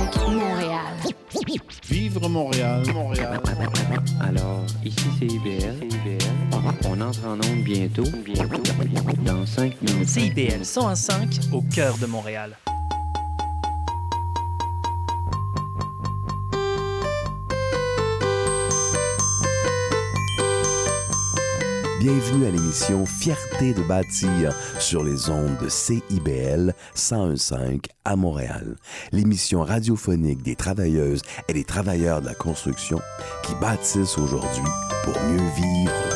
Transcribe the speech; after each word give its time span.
101.5 0.00 0.30
Montréal. 0.30 0.94
Vivre 1.88 2.28
Montréal, 2.28 2.82
Montréal. 2.94 3.40
Alors, 4.20 4.64
ici 4.84 5.06
c'est 5.18 5.26
IBL. 5.26 5.88
On 6.88 7.00
entre 7.00 7.26
en 7.26 7.34
onde 7.34 7.62
bientôt. 7.64 8.04
Bientôt. 8.24 8.62
Dans 9.24 9.44
5 9.44 9.82
minutes. 9.82 10.08
CIBL 10.08 10.62
101.5 10.62 11.52
au 11.52 11.62
cœur 11.62 11.98
de 11.98 12.06
Montréal. 12.06 12.56
Bienvenue 22.00 22.46
à 22.46 22.50
l'émission 22.50 23.04
Fierté 23.04 23.74
de 23.74 23.82
bâtir 23.82 24.56
sur 24.78 25.04
les 25.04 25.28
ondes 25.28 25.58
de 25.58 25.68
CIBL 25.68 26.72
1015 26.94 27.54
à 28.06 28.16
Montréal. 28.16 28.76
L'émission 29.12 29.60
radiophonique 29.60 30.42
des 30.42 30.56
travailleuses 30.56 31.20
et 31.46 31.52
des 31.52 31.64
travailleurs 31.64 32.22
de 32.22 32.26
la 32.28 32.34
construction 32.34 33.02
qui 33.44 33.54
bâtissent 33.60 34.16
aujourd'hui 34.16 34.64
pour 35.04 35.12
mieux 35.24 35.50
vivre 35.56 36.09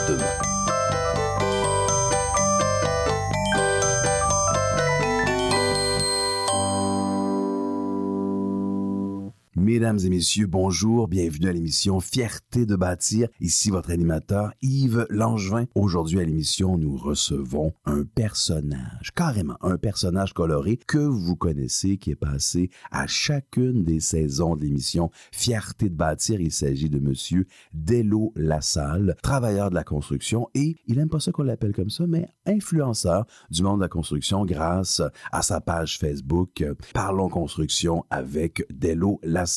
Mesdames 9.64 9.98
et 10.04 10.10
messieurs, 10.10 10.46
bonjour, 10.46 11.08
bienvenue 11.08 11.48
à 11.48 11.52
l'émission 11.54 11.98
Fierté 11.98 12.66
de 12.66 12.76
bâtir. 12.76 13.28
Ici 13.40 13.70
votre 13.70 13.90
animateur 13.90 14.52
Yves 14.60 15.06
Langevin. 15.08 15.64
Aujourd'hui 15.74 16.20
à 16.20 16.24
l'émission, 16.24 16.76
nous 16.76 16.98
recevons 16.98 17.72
un 17.86 18.04
personnage, 18.04 19.12
carrément 19.14 19.56
un 19.62 19.78
personnage 19.78 20.34
coloré 20.34 20.76
que 20.76 20.98
vous 20.98 21.34
connaissez, 21.34 21.96
qui 21.96 22.10
est 22.10 22.14
passé 22.14 22.68
à 22.90 23.06
chacune 23.06 23.84
des 23.84 24.00
saisons 24.00 24.54
de 24.54 24.64
l'émission 24.64 25.10
Fierté 25.32 25.88
de 25.88 25.94
bâtir. 25.94 26.42
Il 26.42 26.52
s'agit 26.52 26.90
de 26.90 26.98
monsieur 26.98 27.46
Delo 27.72 28.34
Lassalle, 28.36 29.16
travailleur 29.22 29.70
de 29.70 29.76
la 29.76 29.84
construction 29.84 30.50
et 30.54 30.76
il 30.86 30.98
aime 30.98 31.08
pas 31.08 31.20
ça 31.20 31.32
qu'on 31.32 31.42
l'appelle 31.42 31.72
comme 31.72 31.88
ça, 31.88 32.06
mais 32.06 32.28
influenceur 32.44 33.24
du 33.48 33.62
monde 33.62 33.78
de 33.78 33.84
la 33.84 33.88
construction 33.88 34.44
grâce 34.44 35.00
à 35.32 35.40
sa 35.40 35.62
page 35.62 35.98
Facebook 35.98 36.62
Parlons 36.92 37.30
construction 37.30 38.04
avec 38.10 38.66
Delo 38.70 39.20
Lassalle 39.22 39.53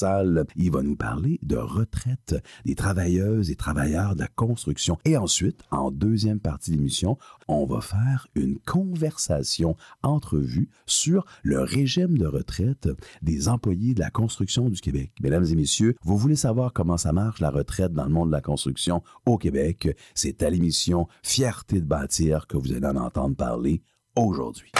il 0.56 0.72
va 0.72 0.84
nous 0.84 0.96
parler 0.96 1.40
de 1.44 1.58
retraite 1.58 2.36
des 2.66 2.76
travailleuses 2.76 3.52
et 3.52 3.56
travailleurs 3.56 4.16
de 4.16 4.22
la 4.22 4.28
construction. 4.28 4.98
Et 5.06 5.18
ensuite, 5.18 5.62
en 5.72 5.92
deuxième 5.92 6.40
partie 6.40 6.72
de 6.72 6.78
l'émission, 6.78 7.18
on 7.48 7.66
va 7.66 7.82
faire 7.82 8.28
une 8.36 8.60
conversation 8.60 9.76
entrevue 10.04 10.70
sur 10.86 11.26
le 11.44 11.62
régime 11.62 12.18
de 12.18 12.26
retraite 12.26 12.90
des 13.22 13.48
employés 13.48 13.94
de 13.94 14.00
la 14.00 14.10
construction 14.10 14.70
du 14.70 14.80
Québec. 14.80 15.12
Mesdames 15.22 15.46
et 15.46 15.56
messieurs, 15.56 15.96
vous 16.04 16.18
voulez 16.18 16.36
savoir 16.36 16.74
comment 16.74 16.98
ça 16.98 17.14
marche 17.14 17.40
la 17.40 17.50
retraite 17.50 17.94
dans 17.94 18.06
le 18.06 18.12
monde 18.12 18.30
de 18.30 18.36
la 18.36 18.42
construction 18.42 19.04
au 19.26 19.38
Québec? 19.38 19.96
C'est 20.16 20.44
à 20.44 20.50
l'émission 20.50 21.08
Fierté 21.24 21.80
de 21.80 21.86
bâtir 21.86 22.48
que 22.48 22.58
vous 22.58 22.74
allez 22.74 22.86
en 22.86 22.96
entendre 22.96 23.36
parler 23.36 23.82
aujourd'hui. 24.16 24.72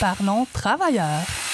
Parlons 0.00 0.46
travailleurs. 0.52 1.51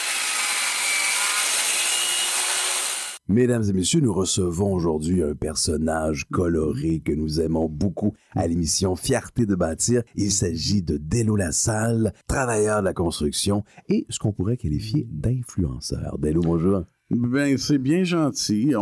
Mesdames 3.31 3.65
et 3.69 3.75
messieurs, 3.75 4.01
nous 4.01 4.15
recevons 4.15 4.73
aujourd'hui 4.73 5.23
un 5.23 5.35
personnage 5.35 6.25
coloré 6.33 7.03
que 7.05 7.13
nous 7.13 7.43
aimons 7.43 7.69
beaucoup 7.69 8.15
à 8.35 8.47
l'émission 8.47 8.97
Fierté 8.97 9.45
de 9.45 9.55
bâtir. 9.55 10.03
Il 10.15 10.31
s'agit 10.31 10.81
de 10.81 10.97
Delo 10.97 11.37
Lassalle, 11.37 12.15
travailleur 12.27 12.81
de 12.81 12.87
la 12.87 12.95
construction 12.95 13.65
et 13.91 14.07
ce 14.09 14.19
qu'on 14.19 14.33
pourrait 14.33 14.57
qualifier 14.57 15.07
d'influenceur. 15.11 16.17
Delo, 16.19 16.41
bonjour. 16.41 16.85
Ben, 17.11 17.59
c'est 17.59 17.77
bien 17.77 18.03
gentil. 18.03 18.73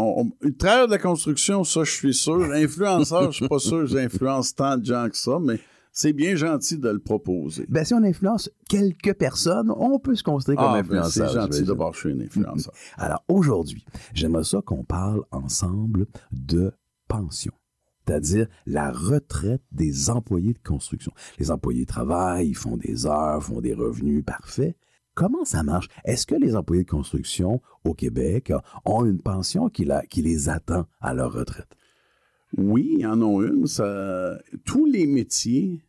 Travailleur 0.61 0.87
de 0.87 0.93
la 0.93 0.99
construction, 0.99 1.65
ça, 1.65 1.83
je 1.83 1.91
suis 1.91 2.15
sûr. 2.15 2.41
Influenceur, 2.53 3.33
je 3.33 3.39
suis 3.39 3.49
pas 3.49 3.59
sûr 3.59 3.81
que 3.81 3.87
j'influence 3.87 4.55
tant 4.55 4.77
de 4.77 4.85
gens 4.85 5.09
que 5.09 5.17
ça, 5.17 5.41
mais 5.43 5.59
c'est 5.99 6.13
bien 6.13 6.37
gentil 6.37 6.77
de 6.77 6.91
le 6.91 6.99
proposer. 6.99 7.65
Ben, 7.71 7.83
si 7.87 7.95
on 7.95 8.03
influence 8.03 8.51
quelques 8.69 9.15
personnes, 9.15 9.71
on 9.75 9.99
peut 9.99 10.15
se 10.15 10.23
considérer 10.23 10.57
comme 10.59 10.67
Ah, 10.67 10.73
ben, 10.83 10.99
influenceur. 10.99 11.31
c'est 11.31 11.35
gentil 11.41 11.63
d'abord, 11.65 11.95
je 11.95 12.01
suis 12.01 12.13
un 12.13 12.21
influenceur. 12.21 12.73
Alors 12.99 13.25
aujourd'hui, 13.29 13.83
j'aimerais 14.13 14.45
ça 14.45 14.61
qu'on 14.61 14.85
parle 14.85 15.23
ensemble 15.31 16.07
de 16.33 16.73
pension. 17.09 17.53
C'est-à-dire 18.07 18.47
la 18.67 18.93
retraite 18.93 19.63
des 19.73 20.11
employés 20.11 20.53
de 20.53 20.59
construction. 20.63 21.13
Les 21.39 21.51
employés 21.51 21.87
travaillent, 21.87 22.49
ils 22.51 22.55
font 22.57 22.77
des 22.77 23.07
heures, 23.07 23.43
font 23.43 23.61
des 23.63 23.73
revenus 23.75 24.23
parfaits. 24.25 24.77
Comment 25.15 25.47
ça 25.47 25.63
marche? 25.63 25.89
Est-ce 26.05 26.27
que 26.27 26.35
les 26.35 26.55
employés 26.57 26.85
de 26.85 26.91
construction 26.91 27.63
au 27.85 27.95
Québec 27.95 28.53
ont 28.85 29.07
une 29.07 29.19
pension 29.23 29.71
qui, 29.71 29.87
la- 29.87 30.05
qui 30.05 30.21
les 30.21 30.51
attend 30.51 30.85
à 31.01 31.15
leur 31.15 31.33
retraite? 31.33 31.75
Oui, 32.57 32.91
il 32.93 33.01
y 33.01 33.07
en 33.07 33.21
a 33.23 33.43
une. 33.47 33.67
Ça... 33.67 34.39
Tous 34.65 34.85
les 34.87 35.07
métiers 35.07 35.81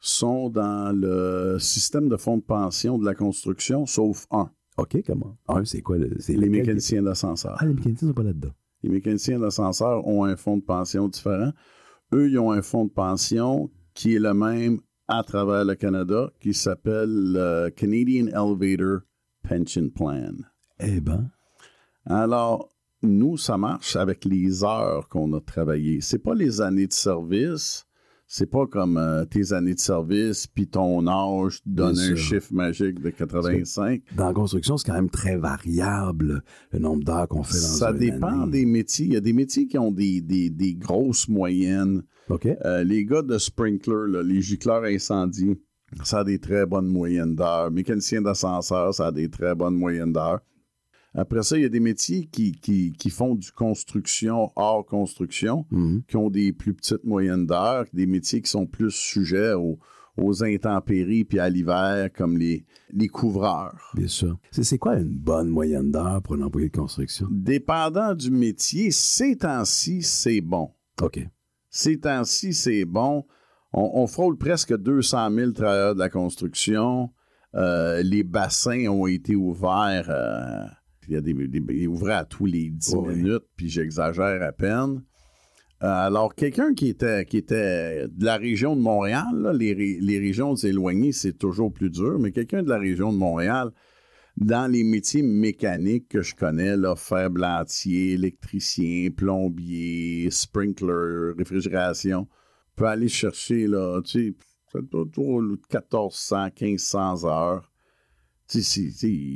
sont 0.00 0.50
dans 0.50 0.94
le 0.94 1.58
système 1.58 2.08
de 2.08 2.16
fonds 2.16 2.36
de 2.38 2.42
pension 2.42 2.98
de 2.98 3.04
la 3.04 3.14
construction, 3.14 3.86
sauf 3.86 4.26
un. 4.30 4.50
OK, 4.78 4.98
comment? 5.06 5.36
Un, 5.48 5.64
c'est 5.64 5.80
quoi? 5.80 5.96
le- 5.98 6.16
C'est 6.20 6.34
Les 6.34 6.48
mécaniciens 6.50 7.02
d'ascenseur. 7.02 7.56
Ah, 7.58 7.66
les 7.66 7.72
mécaniciens 7.74 8.08
sont 8.08 8.14
pas 8.14 8.22
là-dedans. 8.22 8.52
Les 8.82 8.90
mécaniciens 8.90 9.38
d'ascenseur 9.40 10.06
ont 10.06 10.24
un 10.24 10.36
fonds 10.36 10.58
de 10.58 10.62
pension 10.62 11.08
différent. 11.08 11.52
Eux, 12.12 12.28
ils 12.30 12.38
ont 12.38 12.52
un 12.52 12.62
fonds 12.62 12.84
de 12.84 12.90
pension 12.90 13.70
qui 13.94 14.14
est 14.14 14.18
le 14.20 14.34
même 14.34 14.80
à 15.08 15.22
travers 15.22 15.64
le 15.64 15.74
Canada, 15.76 16.30
qui 16.40 16.52
s'appelle 16.52 17.08
le 17.32 17.70
Canadian 17.70 18.26
Elevator 18.26 19.00
Pension 19.48 19.88
Plan. 19.88 20.32
Eh 20.78 21.00
ben, 21.00 21.30
Alors, 22.04 22.68
nous, 23.02 23.36
ça 23.36 23.56
marche 23.56 23.96
avec 23.96 24.24
les 24.24 24.62
heures 24.62 25.08
qu'on 25.08 25.32
a 25.32 25.40
travaillées. 25.40 26.00
C'est 26.00 26.18
pas 26.18 26.34
les 26.34 26.60
années 26.60 26.86
de 26.86 26.92
service. 26.92 27.86
C'est 28.28 28.50
pas 28.50 28.66
comme 28.66 28.96
euh, 28.96 29.24
tes 29.24 29.52
années 29.52 29.74
de 29.74 29.78
service, 29.80 30.48
puis 30.48 30.66
ton 30.66 31.06
âge 31.06 31.60
donne 31.64 31.96
un 31.96 32.16
chiffre 32.16 32.52
magique 32.52 33.00
de 33.00 33.10
85. 33.10 34.02
dans 34.16 34.26
la 34.26 34.32
construction, 34.32 34.76
c'est 34.76 34.86
quand 34.86 34.94
même 34.96 35.10
très 35.10 35.36
variable, 35.36 36.42
le 36.72 36.78
nombre 36.80 37.04
d'heures 37.04 37.28
qu'on 37.28 37.44
fait 37.44 37.54
dans 37.54 37.60
Ça 37.60 37.90
une 37.92 37.98
dépend 37.98 38.42
année. 38.42 38.50
des 38.50 38.66
métiers. 38.66 39.06
Il 39.06 39.12
y 39.12 39.16
a 39.16 39.20
des 39.20 39.32
métiers 39.32 39.66
qui 39.68 39.78
ont 39.78 39.92
des, 39.92 40.20
des, 40.20 40.50
des 40.50 40.74
grosses 40.74 41.28
moyennes. 41.28 42.02
Euh, 42.64 42.82
les 42.82 43.04
gars 43.04 43.22
de 43.22 43.38
sprinkler, 43.38 44.08
là, 44.10 44.22
les 44.24 44.40
gicleurs 44.40 44.82
incendie, 44.82 45.54
ça 46.02 46.18
a 46.20 46.24
des 46.24 46.40
très 46.40 46.66
bonnes 46.66 46.88
moyennes 46.88 47.36
d'heures. 47.36 47.70
Mécanicien 47.70 48.22
d'ascenseur, 48.22 48.92
ça 48.92 49.06
a 49.06 49.12
des 49.12 49.28
très 49.30 49.54
bonnes 49.54 49.76
moyennes 49.76 50.12
d'heures. 50.12 50.40
Après 51.16 51.42
ça, 51.42 51.56
il 51.56 51.62
y 51.62 51.66
a 51.66 51.70
des 51.70 51.80
métiers 51.80 52.26
qui, 52.30 52.52
qui, 52.52 52.92
qui 52.92 53.10
font 53.10 53.34
du 53.34 53.50
construction 53.50 54.52
hors 54.54 54.84
construction, 54.84 55.64
Mhm. 55.70 56.02
qui 56.06 56.16
ont 56.16 56.30
des 56.30 56.52
plus 56.52 56.74
petites 56.74 57.04
moyennes 57.04 57.46
d'heures, 57.46 57.86
des 57.92 58.06
métiers 58.06 58.42
qui 58.42 58.50
sont 58.50 58.66
plus 58.66 58.90
sujets 58.94 59.54
aux, 59.54 59.78
aux 60.18 60.44
intempéries 60.44 61.24
puis 61.24 61.38
à 61.38 61.48
l'hiver, 61.48 62.10
comme 62.14 62.36
les, 62.38 62.64
les 62.92 63.08
couvreurs. 63.08 63.92
Bien 63.94 64.08
sûr. 64.08 64.38
C'est, 64.50 64.62
c'est 64.64 64.78
quoi 64.78 64.96
une 64.98 65.16
bonne 65.18 65.48
moyenne 65.48 65.90
d'heure 65.90 66.22
pour 66.22 66.34
un 66.34 66.42
employé 66.42 66.68
de 66.68 66.76
construction? 66.76 67.26
Dépendant 67.30 68.14
du 68.14 68.30
métier, 68.30 68.90
ces 68.90 69.36
temps-ci, 69.36 70.02
c'est 70.02 70.40
bon. 70.40 70.70
OK. 71.02 71.18
Ces 71.70 71.98
temps-ci, 71.98 72.52
c'est 72.54 72.84
bon. 72.84 73.24
On, 73.72 73.90
on 74.02 74.06
frôle 74.06 74.38
presque 74.38 74.74
200 74.76 75.30
000 75.34 75.50
travailleurs 75.52 75.94
de 75.94 76.00
la 76.00 76.08
construction. 76.08 77.10
Euh, 77.54 78.02
les 78.02 78.22
bassins 78.22 78.86
ont 78.88 79.06
été 79.06 79.34
ouverts. 79.34 80.08
euh, 80.10 80.64
il 81.08 81.14
y 81.14 81.16
a 81.16 81.20
des, 81.20 81.34
des- 81.34 81.62
ils 81.74 81.88
ouvraient 81.88 82.14
à 82.14 82.24
tous 82.24 82.46
les 82.46 82.70
10 82.70 82.94
Oui. 82.96 83.14
minutes, 83.16 83.44
puis 83.56 83.68
j'exagère 83.68 84.42
à 84.42 84.52
peine. 84.52 85.02
Euh, 85.82 85.86
alors, 85.86 86.34
quelqu'un 86.34 86.72
qui 86.74 86.88
était, 86.88 87.24
qui 87.26 87.36
était 87.36 88.08
de 88.08 88.24
la 88.24 88.36
région 88.38 88.74
de 88.76 88.80
Montréal, 88.80 89.26
là, 89.34 89.52
les, 89.52 89.74
ré- 89.74 89.98
les 90.00 90.18
régions 90.18 90.54
éloignées, 90.54 91.12
c'est 91.12 91.34
toujours 91.36 91.70
plus 91.72 91.90
dur, 91.90 92.18
mais 92.18 92.32
quelqu'un 92.32 92.62
de 92.62 92.68
la 92.70 92.78
région 92.78 93.12
de 93.12 93.18
Montréal, 93.18 93.70
dans 94.38 94.70
les 94.70 94.84
métiers 94.84 95.22
mécaniques 95.22 96.08
que 96.08 96.22
je 96.22 96.34
connais, 96.34 96.76
là, 96.76 96.94
fer 96.96 97.30
blantier, 97.30 98.12
électricien, 98.14 99.10
plombier, 99.10 100.28
sprinkler, 100.30 101.32
réfrigération, 101.36 102.26
peut 102.74 102.86
aller 102.86 103.08
chercher, 103.08 103.66
là, 103.66 104.00
tu 104.02 104.10
sais, 104.30 104.34
ça 104.72 104.78
doit 104.80 104.86
être 104.86 104.94
autour 104.94 105.42
de 105.42 105.48
1400, 105.48 106.48
1500 106.60 107.24
heures. 107.26 107.70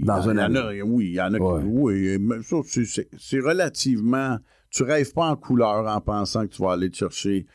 Dans 0.05 0.15
en- 0.29 0.31
une 0.31 0.39
il 0.39 0.41
y 0.41 0.45
en 0.45 0.55
a- 0.55 0.61
année. 0.69 0.83
oui, 0.83 1.07
il 1.07 1.13
y 1.15 1.21
en 1.21 1.35
a 1.35 1.39
qui- 1.39 1.67
oui, 1.67 2.19
mais 2.21 2.43
ça, 2.43 2.57
c'est- 2.65 3.41
relativement. 3.41 4.39
Tu 4.71 4.83
rêves 4.85 5.13
pas 5.13 5.29
en 5.31 5.37
couleur 5.37 5.87
en 5.89 6.01
pensant 6.01 6.47
que 6.47 6.53
tu 6.55 6.63
vas 6.63 6.73
aller 6.73 6.91
te 6.91 6.97
chercher 6.97 7.47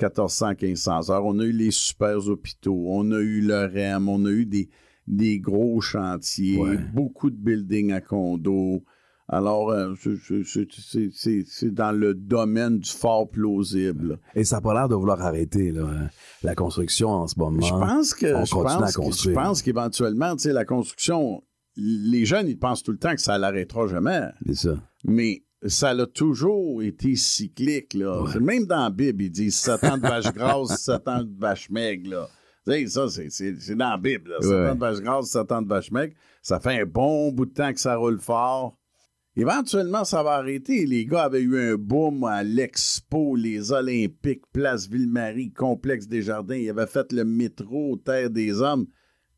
1400, 0.00 0.54
1500 0.54 1.10
heures. 1.10 1.24
On 1.26 1.38
a 1.38 1.44
eu 1.44 1.52
les 1.52 1.70
super 1.70 2.16
hôpitaux, 2.28 2.86
on 2.88 3.10
a 3.12 3.18
eu 3.20 3.40
le 3.42 3.66
REM, 3.66 4.08
on 4.08 4.24
a 4.24 4.30
eu 4.30 4.46
des, 4.46 4.70
des 5.06 5.38
gros 5.38 5.80
chantiers, 5.82 6.56
Ouais. 6.58 6.78
beaucoup 6.94 7.30
de 7.30 7.36
buildings 7.36 7.92
à 7.92 8.00
condos. 8.00 8.82
Alors, 9.32 9.70
euh, 9.70 9.94
c'est- 9.96 11.70
dans 11.70 11.92
le 11.92 12.14
domaine 12.14 12.78
du 12.78 12.90
fort 12.90 13.28
plausible. 13.28 14.18
Et 14.34 14.44
ça 14.44 14.56
n'a 14.56 14.60
pas 14.62 14.74
l'air 14.74 14.88
de 14.88 14.94
vouloir 14.94 15.20
arrêter, 15.22 15.72
là, 15.72 15.84
hein, 15.86 16.08
la 16.42 16.54
construction 16.54 17.08
en 17.08 17.26
ce 17.26 17.38
moment. 17.38 17.60
Je 17.62 17.70
pense 17.72 18.14
que 18.14 18.26
on 18.34 18.44
je 18.44 18.54
pense, 18.54 18.84
que- 18.84 18.92
je 18.92 18.96
construire. 18.98 19.34
pense 19.36 19.62
qu'éventuellement, 19.62 20.36
tu 20.36 20.42
sais, 20.44 20.52
la 20.52 20.64
construction 20.64 21.42
les 21.76 22.26
jeunes, 22.26 22.48
ils 22.48 22.58
pensent 22.58 22.82
tout 22.82 22.92
le 22.92 22.98
temps 22.98 23.14
que 23.14 23.20
ça 23.22 23.38
l'arrêtera 23.38 23.86
jamais. 23.86 24.26
C'est 24.46 24.54
ça. 24.68 24.74
Mais 25.04 25.42
ça 25.66 25.88
a 25.90 26.06
toujours 26.06 26.82
été 26.82 27.16
cyclique. 27.16 27.94
Là. 27.94 28.22
Ouais. 28.24 28.40
Même 28.40 28.66
dans 28.66 28.82
la 28.82 28.90
Bible, 28.90 29.22
ils 29.22 29.30
disent 29.30 29.56
7 29.56 29.82
ans 29.84 29.96
de 29.96 30.02
vache 30.02 30.30
grasse, 30.34 30.76
7 30.84 31.08
ans 31.08 31.22
de 31.24 31.34
vache 31.40 31.70
maigre. 31.70 32.10
Là. 32.10 32.28
Ça, 32.88 33.08
c'est 33.08 33.74
dans 33.74 33.88
la 33.88 33.96
Bible. 33.96 34.28
Là. 34.32 34.36
7 34.42 34.50
Ouais. 34.50 34.68
ans 34.68 34.74
de 34.74 34.80
vache 34.80 35.00
grasse, 35.00 35.26
7 35.30 35.50
ans 35.50 35.62
de 35.62 35.68
vache 35.68 35.90
maigre. 35.90 36.12
Ça 36.42 36.60
fait 36.60 36.78
un 36.82 36.84
bon 36.84 37.32
bout 37.32 37.46
de 37.46 37.54
temps 37.54 37.72
que 37.72 37.80
ça 37.80 37.96
roule 37.96 38.20
fort. 38.20 38.76
Éventuellement, 39.34 40.04
ça 40.04 40.22
va 40.22 40.32
arrêter. 40.32 40.84
Les 40.84 41.06
gars 41.06 41.24
avaient 41.24 41.40
eu 41.40 41.58
un 41.72 41.76
boom 41.76 42.24
à 42.24 42.42
l'Expo, 42.42 43.34
les 43.34 43.72
Olympiques, 43.72 44.44
Place 44.52 44.88
Ville-Marie, 44.88 45.52
Complexe 45.52 46.06
des 46.06 46.22
Jardins. 46.22 46.56
Ils 46.56 46.68
avaient 46.68 46.86
fait 46.86 47.12
le 47.12 47.24
métro 47.24 47.96
Terre 47.96 48.28
des 48.28 48.60
Hommes. 48.60 48.86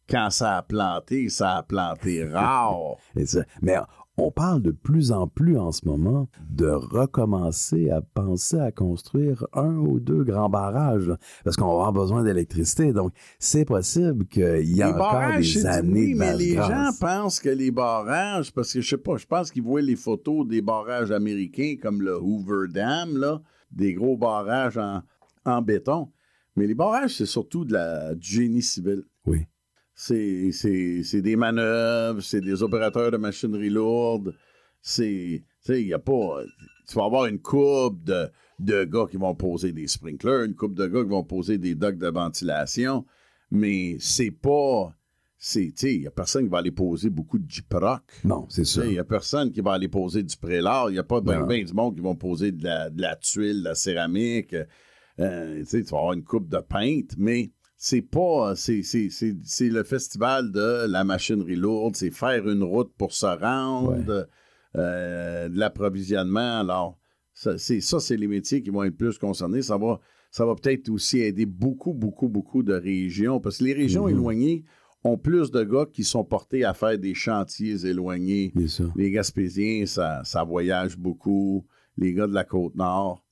Quand 0.09 0.31
ça 0.31 0.59
a 0.59 0.63
planté, 0.63 1.29
ça 1.29 1.59
a 1.59 1.63
planté 1.63 2.25
rare. 2.25 2.97
Mais 3.63 3.77
on 4.17 4.31
parle 4.31 4.63
de 4.63 4.71
plus 4.71 5.11
en 5.13 5.27
plus 5.27 5.59
en 5.59 5.73
ce 5.73 5.87
moment 5.87 6.29
de 6.51 6.69
recommencer 6.69 7.91
à 7.91 8.01
penser 8.01 8.59
à 8.59 8.71
construire 8.71 9.47
un 9.53 9.77
ou 9.77 9.99
deux 9.99 10.23
grands 10.23 10.49
barrages, 10.49 11.13
parce 11.45 11.57
qu'on 11.57 11.67
va 11.67 11.73
avoir 11.73 11.93
besoin 11.93 12.23
d'électricité. 12.23 12.93
Donc, 12.93 13.13
c'est 13.39 13.65
possible 13.65 14.27
qu'il 14.27 14.67
y 14.67 14.81
ait 14.81 14.85
encore 14.85 15.13
barrages, 15.13 15.55
des 15.55 15.67
années 15.67 16.07
oui, 16.07 16.15
de 16.15 16.19
mais 16.19 16.37
les 16.37 16.55
gens 16.55 16.91
pensent 17.01 17.41
que 17.41 17.49
les 17.49 17.71
barrages, 17.71 18.53
parce 18.53 18.73
que 18.73 18.81
je 18.81 18.89
sais 18.89 18.97
pas, 18.97 19.17
je 19.17 19.27
pense 19.27 19.51
qu'ils 19.51 19.63
voient 19.63 19.83
les 19.83 19.97
photos 19.97 20.47
des 20.47 20.63
barrages 20.63 21.11
américains 21.11 21.75
comme 21.81 22.01
le 22.01 22.17
Hoover 22.21 22.69
Dam, 22.73 23.17
là, 23.17 23.43
des 23.73 23.95
gros 23.95 24.17
barrages 24.17 24.79
en, 24.79 25.03
en 25.45 25.63
béton. 25.63 26.11
Mais 26.57 26.69
les 26.69 26.75
barrages, 26.75 27.17
c'est 27.17 27.27
surtout 27.27 27.65
de 27.65 27.73
la, 27.73 28.15
du 28.15 28.27
génie 28.27 28.63
civil. 28.63 29.03
Oui. 29.27 29.47
C'est, 29.95 30.51
c'est, 30.53 31.03
c'est 31.05 31.23
des 31.23 31.37
manœuvres, 31.37 32.21
c'est 32.21 32.41
des 32.41 32.63
opérateurs 32.63 33.13
de 33.13 33.17
machinerie 33.17 33.71
lourde. 33.71 34.35
C'est, 34.81 35.45
tu 35.65 35.73
sais, 35.73 35.83
il 35.83 35.95
a 35.95 35.99
pas. 35.99 36.43
Tu 36.89 36.97
vas 36.97 37.05
avoir 37.05 37.27
une 37.27 37.39
coupe 37.41 38.03
de, 38.05 38.29
de 38.59 38.85
gars 38.85 39.07
qui 39.11 39.17
vont 39.17 39.35
poser 39.35 39.73
des 39.73 39.87
sprinklers, 39.87 40.45
une 40.45 40.55
coupe 40.55 40.75
de 40.75 40.87
gars 40.87 41.03
qui 41.03 41.11
vont 41.11 41.25
poser 41.25 41.59
des 41.59 41.75
docks 41.75 41.99
de 41.99 42.09
ventilation, 42.09 43.07
mais 43.51 43.97
c'est 44.01 44.33
pas. 44.33 44.95
C'est, 45.37 45.67
tu 45.67 45.73
sais, 45.77 45.95
il 45.95 46.03
y 46.03 46.07
a 46.07 46.11
personne 46.11 46.45
qui 46.45 46.51
va 46.51 46.59
aller 46.59 46.71
poser 46.71 47.11
beaucoup 47.11 47.39
de 47.39 47.49
Jeep-Rock. 47.49 48.03
Non, 48.25 48.47
c'est 48.49 48.65
sais, 48.65 48.87
Il 48.87 48.93
n'y 48.93 48.99
a 48.99 49.05
personne 49.05 49.53
qui 49.53 49.61
va 49.61 49.73
aller 49.73 49.89
poser 49.89 50.23
du 50.23 50.37
prélat. 50.39 50.87
Il 50.89 50.93
n'y 50.93 50.99
a 50.99 51.03
pas 51.05 51.21
ben, 51.21 51.45
ben 51.47 51.63
du 51.63 51.73
monde 51.75 51.95
qui 51.95 52.01
vont 52.01 52.17
poser 52.17 52.51
de 52.51 52.65
la, 52.65 52.89
de 52.89 53.03
la 53.03 53.15
tuile, 53.17 53.59
de 53.59 53.65
la 53.65 53.75
céramique. 53.75 54.57
Euh, 55.21 55.63
tu 55.69 55.83
vas 55.83 55.99
avoir 55.99 56.13
une 56.15 56.25
coupe 56.25 56.49
de 56.49 56.59
peintre, 56.59 57.15
mais 57.19 57.51
c'est 57.87 58.01
pas. 58.01 58.55
C'est, 58.57 58.81
le 59.61 59.83
festival 59.83 60.51
de 60.51 60.87
la 60.89 61.05
machinerie 61.05 61.55
lourde. 61.55 61.97
C'est 61.97 62.11
faire 62.11 62.49
une 62.49 62.63
route 62.63 62.91
pour 62.97 63.13
se 63.13 63.27
rendre, 63.27 64.27
euh, 64.75 65.49
de 65.51 65.59
l'approvisionnement. 65.59 66.61
Alors, 66.61 66.99
ça, 67.35 67.59
c'est, 67.59 67.83
ça, 67.83 68.01
c'est 68.01 68.17
les 68.17 68.27
métiers 68.27 68.63
qui 68.63 68.71
vont 68.71 68.85
être 68.85 68.97
plus 68.97 69.19
concernés. 69.19 69.61
Ça 69.61 69.77
va, 69.77 70.01
ça 70.31 70.47
va 70.47 70.55
peut-être 70.55 70.89
aussi 70.89 71.19
aider 71.19 71.45
beaucoup, 71.45 71.93
beaucoup, 71.93 72.31
beaucoup 72.31 72.63
de 72.63 72.73
régions, 72.73 73.39
parce 73.39 73.59
que 73.59 73.65
les 73.65 73.75
régions 73.75 74.05
Mhm. 74.05 74.15
éloignées 74.15 74.65
ont 75.05 75.19
plus 75.19 75.51
de 75.51 75.63
gars 75.63 75.85
qui 75.93 76.05
sont 76.05 76.25
portés 76.25 76.65
à 76.65 76.73
faire 76.73 76.99
des 76.99 77.13
chantiers 77.13 77.85
éloignés. 77.85 78.55
Les 78.97 79.11
Gaspésiens, 79.11 79.85
ça, 79.85 80.23
ça 80.25 80.43
voyage 80.43 80.97
beaucoup. 80.97 81.67
Les 81.99 82.15
gars 82.15 82.29
de 82.29 82.33
la 82.33 82.45
Côte-Nord. 82.45 83.23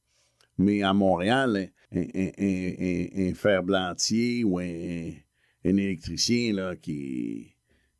Mais 0.58 0.82
à 0.82 0.92
Montréal, 0.92 1.70
un, 1.94 2.00
un, 2.00 3.28
un- 3.30 3.34
ferblantier 3.34 4.44
ou 4.44 4.58
un, 4.58 5.10
électricien 5.64 6.52
là, 6.54 6.76
qui, 6.76 7.54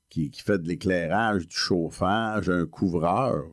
qui, 0.09 0.31
qui 0.31 0.43
fait 0.43 0.59
de 0.59 0.69
l'éclairage, 0.69 1.47
du 1.49 1.57
chauffage, 1.57 2.49
un 2.51 2.67
couvreur, 2.67 3.45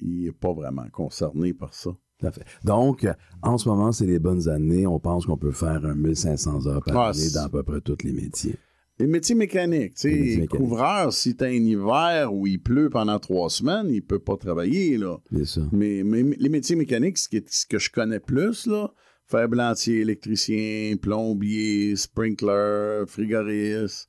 il 0.00 0.24
n'est 0.24 0.32
pas 0.32 0.52
vraiment 0.52 0.88
concerné 0.92 1.52
par 1.54 1.74
ça. 1.74 1.90
Tout 2.20 2.26
à 2.26 2.32
fait. 2.32 2.44
Donc, 2.64 3.06
en 3.42 3.58
ce 3.58 3.68
moment, 3.68 3.92
c'est 3.92 4.06
les 4.06 4.18
bonnes 4.18 4.48
années. 4.48 4.86
On 4.86 4.98
pense 4.98 5.26
qu'on 5.26 5.36
peut 5.36 5.52
faire 5.52 5.84
un 5.84 5.94
1500 5.94 6.66
heures 6.66 6.82
par 6.82 6.96
Ah, 6.96 7.08
année 7.10 7.30
dans 7.32 7.44
à 7.44 7.48
peu 7.48 7.62
près 7.62 7.80
tous 7.80 7.98
les 8.04 8.12
métiers. 8.12 8.56
Les 9.00 9.06
métiers 9.06 9.36
mécaniques, 9.36 9.94
tu 9.94 10.34
sais, 10.34 10.46
couvreur, 10.48 11.12
si 11.12 11.36
t'as 11.36 11.46
un 11.46 11.50
hiver 11.52 12.34
où 12.34 12.48
il 12.48 12.60
pleut 12.60 12.90
pendant 12.90 13.20
trois 13.20 13.48
semaines, 13.48 13.86
il 13.90 14.02
peut 14.02 14.18
pas 14.18 14.36
travailler, 14.36 14.98
là. 14.98 15.18
C'est 15.32 15.44
ça. 15.44 15.60
Mais, 15.70 16.02
mais 16.04 16.24
les 16.24 16.48
métiers 16.48 16.74
mécaniques, 16.74 17.18
ce, 17.18 17.28
qui 17.28 17.36
est- 17.36 17.48
ce 17.48 17.64
que 17.64 17.78
je 17.78 17.90
connais 17.92 18.18
plus, 18.18 18.66
là, 18.66 18.92
ferblantier, 19.28 20.00
électricien, 20.00 20.96
plombier, 21.00 21.94
sprinkler, 21.96 23.04
frigoriste. 23.06 24.08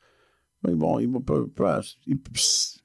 Mais 0.67 0.75
bon, 0.75 0.99
il 0.99 1.09
va 1.09 1.19
pas, 1.55 1.81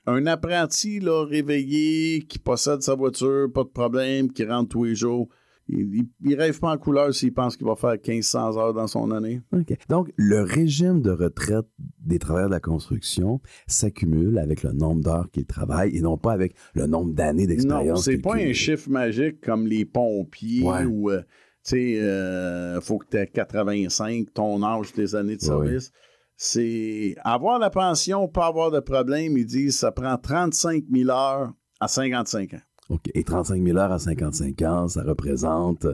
un 0.07 0.27
apprenti 0.27 1.01
là, 1.01 1.25
réveillé, 1.25 2.23
qui 2.23 2.39
possède 2.39 2.83
sa 2.83 2.95
voiture, 2.95 3.49
pas 3.53 3.65
de 3.65 3.69
problème, 3.69 4.31
qui 4.31 4.45
rentre 4.45 4.69
tous 4.71 4.85
les 4.85 4.95
jours. 4.95 5.29
Il, 5.67 6.05
il 6.23 6.35
rêve 6.35 6.61
pas 6.61 6.73
en 6.73 6.77
couleur 6.79 7.13
s'il 7.15 7.33
pense 7.33 7.57
qu'il 7.57 7.67
va 7.67 7.75
faire 7.75 7.93
1500 7.97 8.59
heures 8.59 8.75
dans 8.75 8.87
son 8.87 9.11
année. 9.11 9.41
Donc, 9.89 10.13
le 10.17 10.43
régime 10.43 11.01
de 11.01 11.11
retraite 11.11 11.65
des 12.05 12.19
travailleurs 12.19 12.51
de 12.51 12.55
la 12.55 12.61
construction 12.61 13.41
s'accumule 13.67 14.37
avec 14.39 14.63
le 14.63 14.73
nombre 14.73 15.03
d'heures 15.03 15.31
qu'ils 15.33 15.47
travaillent 15.47 15.97
et 15.97 16.01
non 16.03 16.19
pas 16.19 16.33
avec 16.33 16.55
le 16.75 16.87
nombre 16.87 17.15
d'années 17.15 17.45
Non, 17.45 17.49
d'expérience. 17.49 18.05
c'est 18.05 18.13
qu'ils 18.13 18.21
pas 18.23 18.37
un 18.37 18.53
chiffre 18.53 18.91
magique 18.91 19.41
comme 19.41 19.67
les 19.67 19.87
pompiers 19.87 20.63
Ouais. 20.65 20.85
où, 20.85 21.11
euh, 21.11 21.23
tu 21.65 21.71
sais, 21.71 21.99
euh, 22.01 22.81
faut 22.81 22.99
que 22.99 23.07
tu 23.11 23.17
aies 23.17 23.27
85, 23.27 24.35
ton 24.35 24.63
âge, 24.63 24.93
tes 24.93 25.15
années 25.15 25.37
de 25.37 25.41
service. 25.43 25.93
C'est 26.37 27.15
avoir 27.25 27.59
la 27.59 27.71
pension, 27.71 28.29
pas 28.29 28.47
avoir 28.47 28.71
de 28.71 28.81
problème. 28.81 29.39
Ils 29.39 29.47
disent 29.47 29.79
ça 29.79 29.91
prend 29.93 30.19
35 30.19 30.85
000 30.93 31.11
heures 31.11 31.53
à 31.81 31.89
55 31.89 32.55
ans. 32.55 32.61
OK. 32.91 33.11
Et 33.15 33.25
35 33.25 33.63
000 33.63 33.79
heures 33.79 33.93
à 33.93 33.99
55 33.99 34.63
ans, 34.63 34.89
ça 34.89 35.03
représente... 35.03 35.87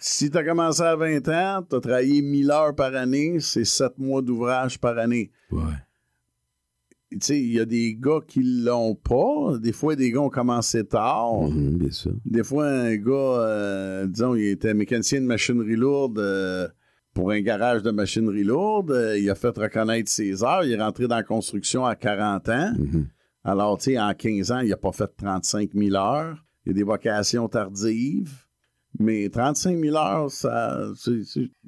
Si 0.00 0.30
tu 0.30 0.36
as 0.36 0.44
commencé 0.44 0.82
à 0.82 0.96
20 0.96 1.28
ans, 1.28 1.62
tu 1.68 1.76
as 1.76 1.80
travaillé 1.80 2.20
1000 2.20 2.50
heures 2.50 2.74
par 2.74 2.94
année, 2.94 3.38
c'est 3.40 3.64
7 3.64 3.98
mois 3.98 4.20
d'ouvrage 4.20 4.78
par 4.78 4.98
année. 4.98 5.30
Ouais. 5.50 5.62
Tu 7.20 7.26
sais, 7.26 7.40
il 7.40 7.52
y 7.52 7.60
a 7.60 7.64
des 7.64 7.94
gars 7.94 8.20
qui 8.26 8.42
l'ont 8.42 8.94
pas. 8.94 9.58
Des 9.58 9.72
fois, 9.72 9.96
des 9.96 10.10
gars 10.10 10.20
ont 10.20 10.30
commencé 10.30 10.84
tard. 10.84 11.42
Mhm, 11.42 11.78
bien 11.78 11.90
sûr. 11.90 12.12
Des 12.24 12.42
fois, 12.42 12.66
un 12.66 12.96
gars, 12.96 13.12
euh, 13.12 14.06
disons, 14.06 14.34
il 14.34 14.46
était 14.46 14.74
mécanicien 14.74 15.20
de 15.20 15.26
machinerie 15.26 15.76
lourde 15.76 16.18
euh, 16.18 16.68
pour 17.12 17.30
un 17.30 17.40
garage 17.40 17.82
de 17.82 17.90
machinerie 17.90 18.44
lourde. 18.44 18.90
Euh, 18.90 19.18
il 19.18 19.30
a 19.30 19.34
fait 19.34 19.56
reconnaître 19.56 20.10
ses 20.10 20.42
heures. 20.42 20.64
Il 20.64 20.72
est 20.72 20.82
rentré 20.82 21.06
dans 21.06 21.16
la 21.16 21.22
construction 21.22 21.84
à 21.84 21.94
40 21.94 22.48
ans. 22.48 22.72
Mhm. 22.78 23.06
Alors, 23.44 23.78
tu 23.78 23.92
sais, 23.92 23.98
en 23.98 24.12
15 24.12 24.52
ans, 24.52 24.60
il 24.60 24.70
n'a 24.70 24.76
pas 24.76 24.92
fait 24.92 25.10
35 25.16 25.70
000 25.74 25.94
heures. 25.94 26.36
Il 26.64 26.70
y 26.70 26.72
a 26.72 26.74
des 26.74 26.82
vocations 26.82 27.48
tardives. 27.48 28.32
Mais 28.98 29.28
35 29.28 29.78
000 29.78 29.96
heures, 29.96 30.30
ça, 30.30 30.86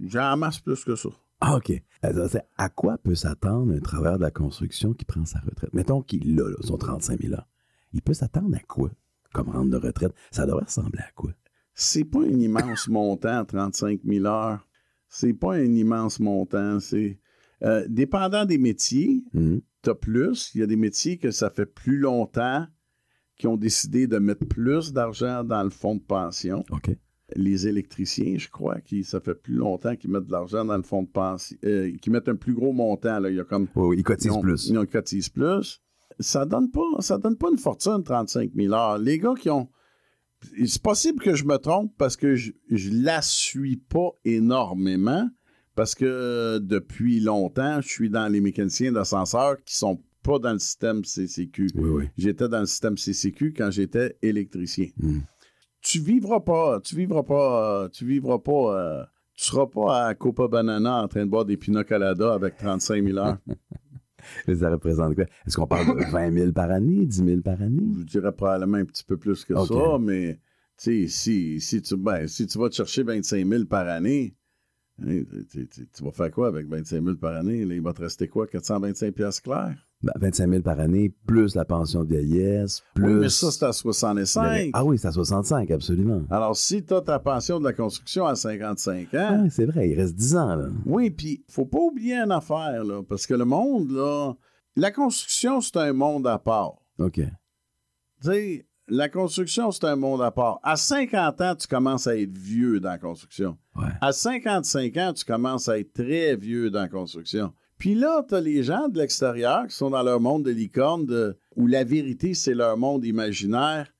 j'en 0.08 0.36
masse 0.36 0.60
plus 0.60 0.84
que 0.84 0.94
ça. 0.94 1.08
Ah, 1.40 1.56
OK. 1.56 1.72
Alors, 2.02 2.28
c'est 2.30 2.44
À 2.56 2.68
quoi 2.68 2.98
peut 2.98 3.14
s'attendre 3.14 3.74
un 3.74 3.80
travailleur 3.80 4.18
de 4.18 4.22
la 4.22 4.30
construction 4.30 4.92
qui 4.94 5.04
prend 5.04 5.24
sa 5.24 5.40
retraite? 5.40 5.72
Mettons 5.74 6.02
qu'il 6.02 6.40
a 6.40 6.48
là, 6.48 6.56
son 6.60 6.78
35 6.78 7.20
000 7.20 7.34
heures. 7.34 7.48
Il 7.92 8.02
peut 8.02 8.14
s'attendre 8.14 8.54
à 8.56 8.60
quoi 8.60 8.90
comme 9.32 9.50
rente 9.50 9.70
de 9.70 9.76
retraite? 9.76 10.14
Ça 10.30 10.46
devrait 10.46 10.64
ressembler 10.64 11.00
à 11.00 11.10
quoi? 11.14 11.32
C'est 11.74 12.04
pas 12.04 12.20
un 12.20 12.40
immense 12.40 12.88
montant, 12.88 13.44
35 13.44 14.00
000 14.04 14.24
heures. 14.24 14.66
C'est 15.08 15.34
pas 15.34 15.54
un 15.54 15.74
immense 15.74 16.20
montant. 16.20 16.80
C'est 16.80 17.20
euh, 17.62 17.84
dépendant 17.88 18.46
des 18.46 18.58
métiers. 18.58 19.22
T'as 19.82 19.94
plus. 19.94 20.52
Il 20.54 20.60
y 20.60 20.64
a 20.64 20.66
des 20.66 20.76
métiers 20.76 21.18
que 21.18 21.30
ça 21.30 21.50
fait 21.50 21.66
plus 21.66 21.98
longtemps 21.98 22.66
qui 23.36 23.46
ont 23.46 23.56
décidé 23.56 24.06
de 24.06 24.18
mettre 24.18 24.46
plus 24.46 24.92
d'argent 24.92 25.44
dans 25.44 25.62
le 25.62 25.70
fonds 25.70 25.96
de 25.96 26.00
pension. 26.00 26.64
OK. 26.70 26.90
Les 27.34 27.66
électriciens, 27.66 28.36
je 28.38 28.48
crois, 28.48 28.80
qui 28.80 29.02
ça 29.02 29.20
fait 29.20 29.34
plus 29.34 29.54
longtemps 29.54 29.96
qu'ils 29.96 30.10
mettent 30.10 30.26
de 30.26 30.32
l'argent 30.32 30.64
dans 30.64 30.76
le 30.76 30.84
fonds 30.84 31.02
de 31.02 31.08
pension, 31.08 31.56
euh, 31.64 31.90
qui 32.00 32.08
mettent 32.10 32.28
un 32.28 32.36
plus 32.36 32.54
gros 32.54 32.72
montant. 32.72 33.18
Là. 33.18 33.30
Il 33.30 33.36
y 33.36 33.40
a 33.40 33.44
comme 33.44 33.66
ils 33.74 34.30
ont- 34.30 34.40
plus. 34.40 34.68
Ils 34.68 34.78
ont 34.78 34.86
cotisent 34.86 35.28
plus. 35.28 35.80
Ça 36.20 36.46
donne 36.46 36.70
pas, 36.70 36.80
ça 37.00 37.18
donne 37.18 37.36
pas 37.36 37.48
une 37.50 37.58
fortune, 37.58 38.02
35 38.04 38.52
000 38.54 38.72
heures. 38.72 38.98
Les 38.98 39.18
gars 39.18 39.34
qui 39.38 39.50
ont. 39.50 39.68
C'est 40.64 40.80
possible 40.82 41.20
que 41.20 41.34
je 41.34 41.44
me 41.44 41.56
trompe 41.56 41.92
parce 41.98 42.16
que 42.16 42.36
je, 42.36 42.52
je 42.70 42.90
la 42.92 43.22
suis 43.22 43.76
pas 43.76 44.10
énormément. 44.24 45.28
Parce 45.74 45.94
que 45.94 46.04
euh, 46.06 46.58
depuis 46.58 47.20
longtemps, 47.20 47.80
je 47.82 47.88
suis 47.88 48.08
dans 48.08 48.28
les 48.28 48.40
mécaniciens 48.40 48.92
d'ascenseurs 48.92 49.56
qui 49.64 49.76
sont 49.76 50.00
pas 50.22 50.38
dans 50.38 50.52
le 50.54 50.58
système 50.58 51.02
CCQ. 51.04 51.68
Oui, 51.74 51.88
oui. 51.90 52.04
J'étais 52.16 52.48
dans 52.48 52.60
le 52.60 52.66
système 52.66 52.96
CCQ 52.96 53.52
quand 53.54 53.70
j'étais 53.70 54.16
électricien. 54.22 54.86
Mm. 54.98 55.18
Tu 55.88 56.00
vivras 56.00 56.40
pas, 56.40 56.80
tu 56.80 56.96
vivras 56.96 57.22
pas, 57.22 57.84
euh, 57.84 57.88
tu 57.88 58.04
vivras 58.04 58.40
pas, 58.40 58.52
euh, 58.76 59.04
tu 59.36 59.44
seras 59.44 59.66
pas 59.68 60.06
à 60.08 60.14
Copa 60.16 60.48
Banana 60.48 61.00
en 61.04 61.06
train 61.06 61.24
de 61.24 61.30
boire 61.30 61.44
des 61.44 61.56
pina 61.56 61.84
colada 61.84 62.34
avec 62.34 62.56
35 62.56 63.04
000 63.04 63.16
heures. 63.18 63.38
Et 64.48 64.56
Ça 64.56 64.68
représente 64.68 65.14
quoi? 65.14 65.26
Est-ce 65.46 65.56
qu'on 65.56 65.68
parle 65.68 65.96
de 65.96 66.04
20 66.10 66.32
000 66.32 66.52
par 66.52 66.72
année, 66.72 67.06
10 67.06 67.24
000 67.24 67.40
par 67.42 67.62
année? 67.62 67.86
Je 67.98 68.02
dirais 68.02 68.32
probablement 68.32 68.78
un 68.78 68.84
petit 68.84 69.04
peu 69.04 69.16
plus 69.16 69.44
que 69.44 69.54
ça, 69.54 69.98
mais 70.00 70.40
tu 70.76 71.06
sais, 71.06 71.06
si, 71.06 71.60
si, 71.60 71.80
tu, 71.82 71.96
ben, 71.96 72.26
si 72.26 72.48
tu 72.48 72.58
vas 72.58 72.68
te 72.68 72.74
chercher 72.74 73.04
25 73.04 73.46
000 73.46 73.64
par 73.66 73.86
année, 73.86 74.34
hein, 75.00 75.22
tu, 75.48 75.68
tu- 75.68 75.86
tu 75.86 76.02
vas 76.04 76.10
faire 76.10 76.32
quoi 76.32 76.48
avec 76.48 76.66
25 76.66 77.04
000 77.04 77.16
par 77.16 77.36
année? 77.36 77.64
Là, 77.64 77.76
il 77.76 77.80
va 77.80 77.92
te 77.92 78.02
rester 78.02 78.26
quoi? 78.26 78.48
425 78.48 79.14
piastres 79.14 79.42
clairs? 79.42 79.85
Ben, 80.02 80.12
25 80.20 80.50
000 80.50 80.62
par 80.62 80.78
année, 80.78 81.14
plus 81.26 81.54
la 81.54 81.64
pension 81.64 82.04
de 82.04 82.14
vieillesse, 82.14 82.82
plus... 82.94 83.06
Oui, 83.14 83.20
mais 83.22 83.28
ça, 83.30 83.50
c'est 83.50 83.64
à 83.64 83.72
65. 83.72 84.70
Ah 84.74 84.84
oui, 84.84 84.98
c'est 84.98 85.08
à 85.08 85.12
65, 85.12 85.70
absolument. 85.70 86.22
Alors, 86.30 86.54
si 86.54 86.84
tu 86.84 86.92
as 86.92 87.00
ta 87.00 87.18
pension 87.18 87.58
de 87.58 87.64
la 87.64 87.72
construction 87.72 88.26
à 88.26 88.36
55 88.36 89.14
ans, 89.14 89.44
Ah, 89.44 89.50
c'est 89.50 89.64
vrai, 89.64 89.88
il 89.88 89.98
reste 89.98 90.14
10 90.14 90.36
ans, 90.36 90.56
là. 90.56 90.68
oui, 90.84 91.10
puis 91.10 91.44
faut 91.48 91.64
pas 91.64 91.78
oublier 91.78 92.16
une 92.16 92.30
affaire, 92.32 92.84
là, 92.84 93.02
parce 93.08 93.26
que 93.26 93.34
le 93.34 93.46
monde, 93.46 93.90
là, 93.90 94.34
la 94.76 94.90
construction, 94.90 95.62
c'est 95.62 95.76
un 95.78 95.94
monde 95.94 96.26
à 96.26 96.38
part. 96.38 96.74
OK. 96.98 97.14
Tu 97.14 97.30
sais, 98.20 98.66
la 98.88 99.08
construction, 99.08 99.70
c'est 99.72 99.84
un 99.84 99.96
monde 99.96 100.20
à 100.22 100.30
part. 100.30 100.60
À 100.62 100.76
50 100.76 101.40
ans, 101.40 101.54
tu 101.56 101.66
commences 101.66 102.06
à 102.06 102.16
être 102.18 102.36
vieux 102.36 102.80
dans 102.80 102.90
la 102.90 102.98
construction. 102.98 103.56
Ouais. 103.74 103.88
À 104.02 104.12
55 104.12 104.96
ans, 104.98 105.12
tu 105.14 105.24
commences 105.24 105.68
à 105.70 105.78
être 105.78 105.92
très 105.94 106.36
vieux 106.36 106.70
dans 106.70 106.82
la 106.82 106.88
construction. 106.88 107.52
Puis 107.78 107.94
là, 107.94 108.24
tu 108.26 108.34
as 108.34 108.40
les 108.40 108.62
gens 108.62 108.88
de 108.88 108.98
l'extérieur 108.98 109.66
qui 109.66 109.76
sont 109.76 109.90
dans 109.90 110.02
leur 110.02 110.20
monde 110.20 110.44
de 110.44 110.50
licorne, 110.50 111.34
où 111.56 111.66
la 111.66 111.84
vérité, 111.84 112.34
c'est 112.34 112.54
leur 112.54 112.76
monde 112.76 113.04
imaginaire. 113.04 113.92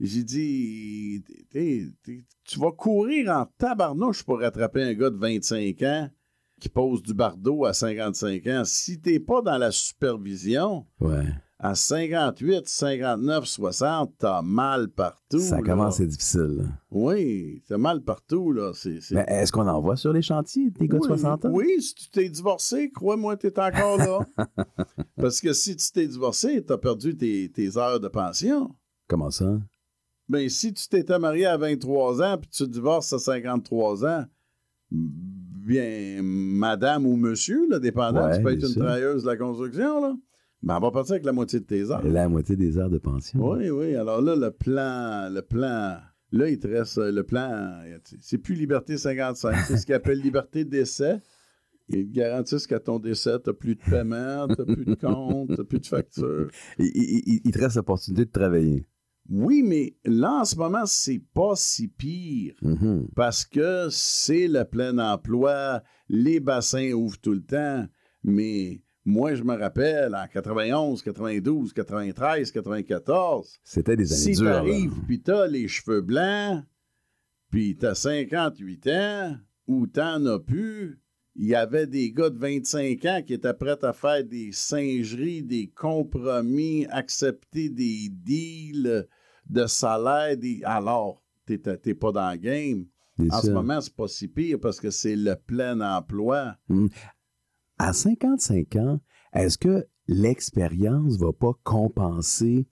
J'ai 0.00 0.24
dit, 0.24 1.22
tu 1.52 2.58
vas 2.58 2.72
courir 2.72 3.30
en 3.30 3.46
tabarnouche 3.58 4.22
pour 4.22 4.40
rattraper 4.40 4.82
un 4.82 4.94
gars 4.94 5.10
de 5.10 5.18
25 5.18 5.82
ans 5.82 6.10
qui 6.60 6.68
pose 6.68 7.02
du 7.02 7.14
bardeau 7.14 7.64
à 7.64 7.72
55 7.72 8.46
ans. 8.46 8.62
Si 8.64 9.00
t'es 9.00 9.20
pas 9.20 9.42
dans 9.42 9.58
la 9.58 9.70
supervision. 9.70 10.86
À 11.62 11.74
58, 11.74 12.66
59, 12.66 13.44
60, 13.44 14.14
t'as 14.18 14.40
mal 14.40 14.88
partout. 14.88 15.38
Ça 15.40 15.56
là. 15.56 15.62
commence 15.62 16.00
être 16.00 16.08
difficile. 16.08 16.66
Oui, 16.90 17.62
t'as 17.68 17.76
mal 17.76 18.00
partout, 18.00 18.50
là. 18.52 18.72
C'est, 18.74 19.00
c'est- 19.02 19.14
Mais 19.14 19.26
est-ce 19.28 19.52
qu'on 19.52 19.68
en 19.68 19.78
voit 19.80 19.96
sur 19.96 20.12
les 20.14 20.22
chantiers, 20.22 20.70
des 20.70 20.88
gars 20.88 20.96
de 20.96 21.02
oui, 21.02 21.08
60 21.08 21.44
ans? 21.44 21.50
Oui, 21.52 21.82
si 21.82 21.94
tu 21.94 22.08
t'es 22.10 22.30
divorcé, 22.30 22.90
crois-moi, 22.90 23.36
t'es 23.36 23.58
encore 23.60 23.98
là. 23.98 24.26
Parce 25.16 25.40
que 25.42 25.52
si 25.52 25.76
tu 25.76 25.92
t'es 25.92 26.06
divorcé, 26.06 26.64
t'as 26.64 26.78
perdu 26.78 27.14
tes, 27.14 27.50
tes 27.50 27.76
heures 27.76 28.00
de 28.00 28.08
pension. 28.08 28.74
Comment 29.06 29.30
ça? 29.30 29.58
Ben, 30.30 30.48
si 30.48 30.72
tu 30.72 30.88
t'étais 30.88 31.18
marié 31.18 31.44
à 31.44 31.58
23 31.58 32.22
ans 32.22 32.38
puis 32.38 32.48
tu 32.50 32.64
te 32.64 32.70
divorces 32.70 33.12
à 33.12 33.18
53 33.18 34.06
ans, 34.06 34.24
bien, 34.90 36.20
madame 36.22 37.06
ou 37.06 37.16
monsieur, 37.16 37.68
là, 37.68 37.78
dépendant, 37.78 38.26
Ouais, 38.26 38.36
tu 38.38 38.42
peux 38.42 38.52
être 38.52 38.62
une 38.62 38.68
sûr. 38.68 38.82
travailleuse 38.82 39.22
de 39.24 39.28
la 39.28 39.36
construction, 39.36 40.00
là. 40.00 40.14
Ben, 40.62 40.76
on 40.76 40.80
va 40.80 40.90
partir 40.90 41.12
avec 41.14 41.24
la 41.24 41.32
moitié 41.32 41.60
de 41.60 41.64
tes 41.64 41.90
heures. 41.90 42.02
La 42.06 42.28
moitié 42.28 42.54
des 42.56 42.76
heures 42.78 42.90
de 42.90 42.98
pension. 42.98 43.40
Oui, 43.50 43.70
oui. 43.70 43.94
Alors 43.94 44.20
là, 44.20 44.36
le 44.36 44.50
plan, 44.50 45.28
le 45.30 45.40
plan, 45.40 45.96
là, 46.32 46.48
il 46.50 46.58
te 46.58 46.68
reste 46.68 46.98
euh, 46.98 47.10
le 47.10 47.22
plan, 47.24 47.82
c'est 48.20 48.38
plus 48.38 48.54
Liberté 48.54 48.98
55, 48.98 49.56
c'est 49.66 49.76
ce 49.78 49.86
qu'ils 49.86 49.94
appellent 49.94 50.20
Liberté 50.22 50.64
d'essai. 50.64 51.20
Ils 51.88 52.06
te 52.08 52.12
garantissent 52.14 52.66
qu'à 52.68 52.78
ton 52.78 52.98
décès, 53.00 53.38
t'as 53.42 53.52
plus 53.52 53.74
de 53.74 53.80
paiement, 53.80 54.46
t'as 54.48 54.64
plus 54.64 54.84
de 54.84 54.94
compte, 54.94 55.50
t'as 55.56 55.64
plus 55.64 55.80
de 55.80 55.86
facture. 55.86 56.48
Il, 56.78 56.86
il- 56.94 57.22
il- 57.26 57.40
il 57.44 57.50
te 57.50 57.58
reste 57.58 57.76
l'opportunité 57.76 58.26
de 58.26 58.30
travailler. 58.30 58.86
Oui, 59.28 59.62
mais 59.64 59.96
là, 60.04 60.40
en 60.40 60.44
ce 60.44 60.56
moment, 60.56 60.84
c'est 60.86 61.22
pas 61.34 61.54
si 61.56 61.88
pire. 61.88 62.54
Mhm. 62.62 63.08
parce 63.16 63.44
que 63.44 63.88
c'est 63.90 64.46
le 64.46 64.64
plein 64.64 64.98
emploi, 64.98 65.82
les 66.08 66.38
bassins 66.38 66.92
ouvrent 66.92 67.18
tout 67.20 67.32
le 67.32 67.42
temps, 67.42 67.86
mais 68.22 68.82
moi, 69.10 69.34
je 69.34 69.42
me 69.42 69.56
rappelle, 69.56 70.14
en 70.14 70.26
91, 70.26 71.02
92, 71.02 71.72
93, 71.72 72.50
94, 72.50 73.60
C'était 73.62 73.96
des 73.96 74.12
années 74.12 74.22
si 74.22 74.32
dures. 74.32 74.44
là. 74.44 74.52
t'arrives 74.52 74.94
puis 75.06 75.20
t'as 75.20 75.46
les 75.46 75.68
cheveux 75.68 76.00
blancs, 76.00 76.64
puis 77.50 77.76
t'as 77.76 77.94
58 77.94 78.86
ans, 78.88 79.36
ou 79.66 79.86
t'en 79.86 80.24
as 80.26 80.38
plus, 80.38 81.00
il 81.36 81.46
y 81.46 81.54
avait 81.54 81.86
des 81.86 82.12
gars 82.12 82.30
de 82.30 82.38
25 82.38 83.04
ans 83.04 83.22
qui 83.24 83.34
étaient 83.34 83.54
prêts 83.54 83.82
à 83.84 83.92
faire 83.92 84.24
des 84.24 84.52
singeries, 84.52 85.42
des 85.42 85.68
compromis, 85.68 86.86
accepter 86.90 87.68
des 87.68 88.08
deals 88.10 89.06
de 89.48 89.66
salaire. 89.66 90.36
Des... 90.36 90.60
Alors, 90.64 91.22
t'es 91.46 91.58
pas 91.94 92.12
dans 92.12 92.30
le 92.30 92.36
game. 92.36 92.86
En 93.30 93.40
ce 93.42 93.50
moment, 93.50 93.80
c'est 93.80 93.94
pas 93.94 94.08
si 94.08 94.28
pire 94.28 94.58
parce 94.60 94.80
que 94.80 94.90
c'est 94.90 95.16
le 95.16 95.36
plein 95.36 95.80
emploi. 95.80 96.56
À 97.80 97.92
55 97.92 98.76
ans, 98.76 99.00
est-ce 99.32 99.56
que 99.58 99.86
l'expérience 100.06 101.16
va 101.18 101.32
pas 101.32 101.52
compenser 101.64 102.66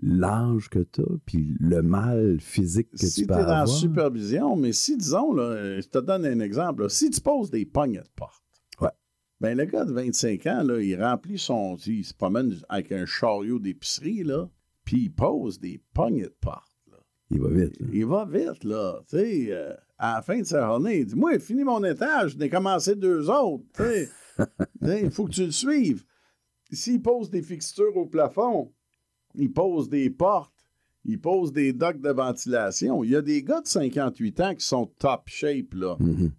l'âge 0.00 0.68
que 0.70 0.80
tu 0.80 1.00
as 1.02 1.16
puis 1.24 1.54
le 1.60 1.82
mal 1.82 2.40
physique 2.40 2.90
que 2.90 2.98
si 3.06 3.12
tu 3.14 3.20
tu 3.22 3.26
peux 3.26 3.34
es 3.34 3.36
dans 3.42 3.46
la 3.46 3.60
avoir? 3.60 3.68
supervision, 3.76 4.56
mais 4.56 4.72
si, 4.72 4.96
disons, 4.96 5.32
là, 5.32 5.80
je 5.80 5.86
te 5.88 5.98
donne 5.98 6.24
un 6.26 6.40
exemple, 6.40 6.82
là, 6.82 6.88
si 6.88 7.10
tu 7.10 7.20
poses 7.20 7.50
des 7.50 7.64
pognes 7.64 8.00
de 8.02 8.08
porte, 8.16 8.42
Ouais. 8.80 8.90
ben 9.40 9.56
le 9.56 9.64
gars 9.66 9.84
de 9.84 9.92
25 9.92 10.46
ans, 10.46 10.62
là, 10.64 10.80
il 10.80 11.00
remplit 11.00 11.38
son. 11.38 11.76
Il 11.86 12.04
se 12.04 12.12
promène 12.14 12.54
avec 12.68 12.90
un 12.92 13.06
chariot 13.06 13.58
d'épicerie, 13.58 14.24
là, 14.24 14.48
puis 14.84 15.04
il 15.04 15.10
pose 15.12 15.60
des 15.60 15.80
pognes 15.94 16.22
de 16.24 16.34
porte. 16.40 16.72
là. 16.90 16.98
Il 17.30 17.40
va 17.40 17.48
vite. 17.50 17.78
là. 17.80 17.86
Il 17.92 18.06
va 18.06 18.24
vite, 18.24 18.64
là. 18.64 19.00
Tu 19.08 19.16
sais, 19.16 19.46
euh, 19.50 19.72
à 19.98 20.16
la 20.16 20.22
fin 20.22 20.38
de 20.40 20.44
sa 20.44 20.66
journée, 20.66 21.00
il 21.00 21.06
dit 21.06 21.14
Moi, 21.14 21.38
fini 21.38 21.62
mon 21.64 21.82
étage, 21.84 22.32
je 22.32 22.38
n'ai 22.38 22.48
commencé 22.50 22.96
deux 22.96 23.30
autres. 23.30 23.64
Tu 23.74 23.82
Tu 23.82 23.88
sais, 23.88 24.08
il 24.82 25.10
faut 25.10 25.26
que 25.26 25.32
tu 25.32 25.44
le 25.44 25.52
suives. 25.52 26.04
S'il 26.72 27.02
pose 27.02 27.30
des 27.30 27.42
fixtures 27.42 27.96
au 27.96 28.06
plafond, 28.06 28.72
il 29.34 29.52
pose 29.52 29.88
des 29.88 30.10
portes, 30.10 30.52
il 31.04 31.20
pose 31.20 31.52
des 31.52 31.72
docks 31.72 32.00
de 32.00 32.10
ventilation. 32.10 33.04
Il 33.04 33.10
y 33.10 33.16
a 33.16 33.22
des 33.22 33.42
gars 33.42 33.60
de 33.60 33.66
58 33.66 34.40
ans 34.40 34.54
qui 34.54 34.64
sont 34.64 34.86
top 34.98 35.22
shape, 35.26 35.74
là. 35.74 35.96
Mhm. 36.00 36.32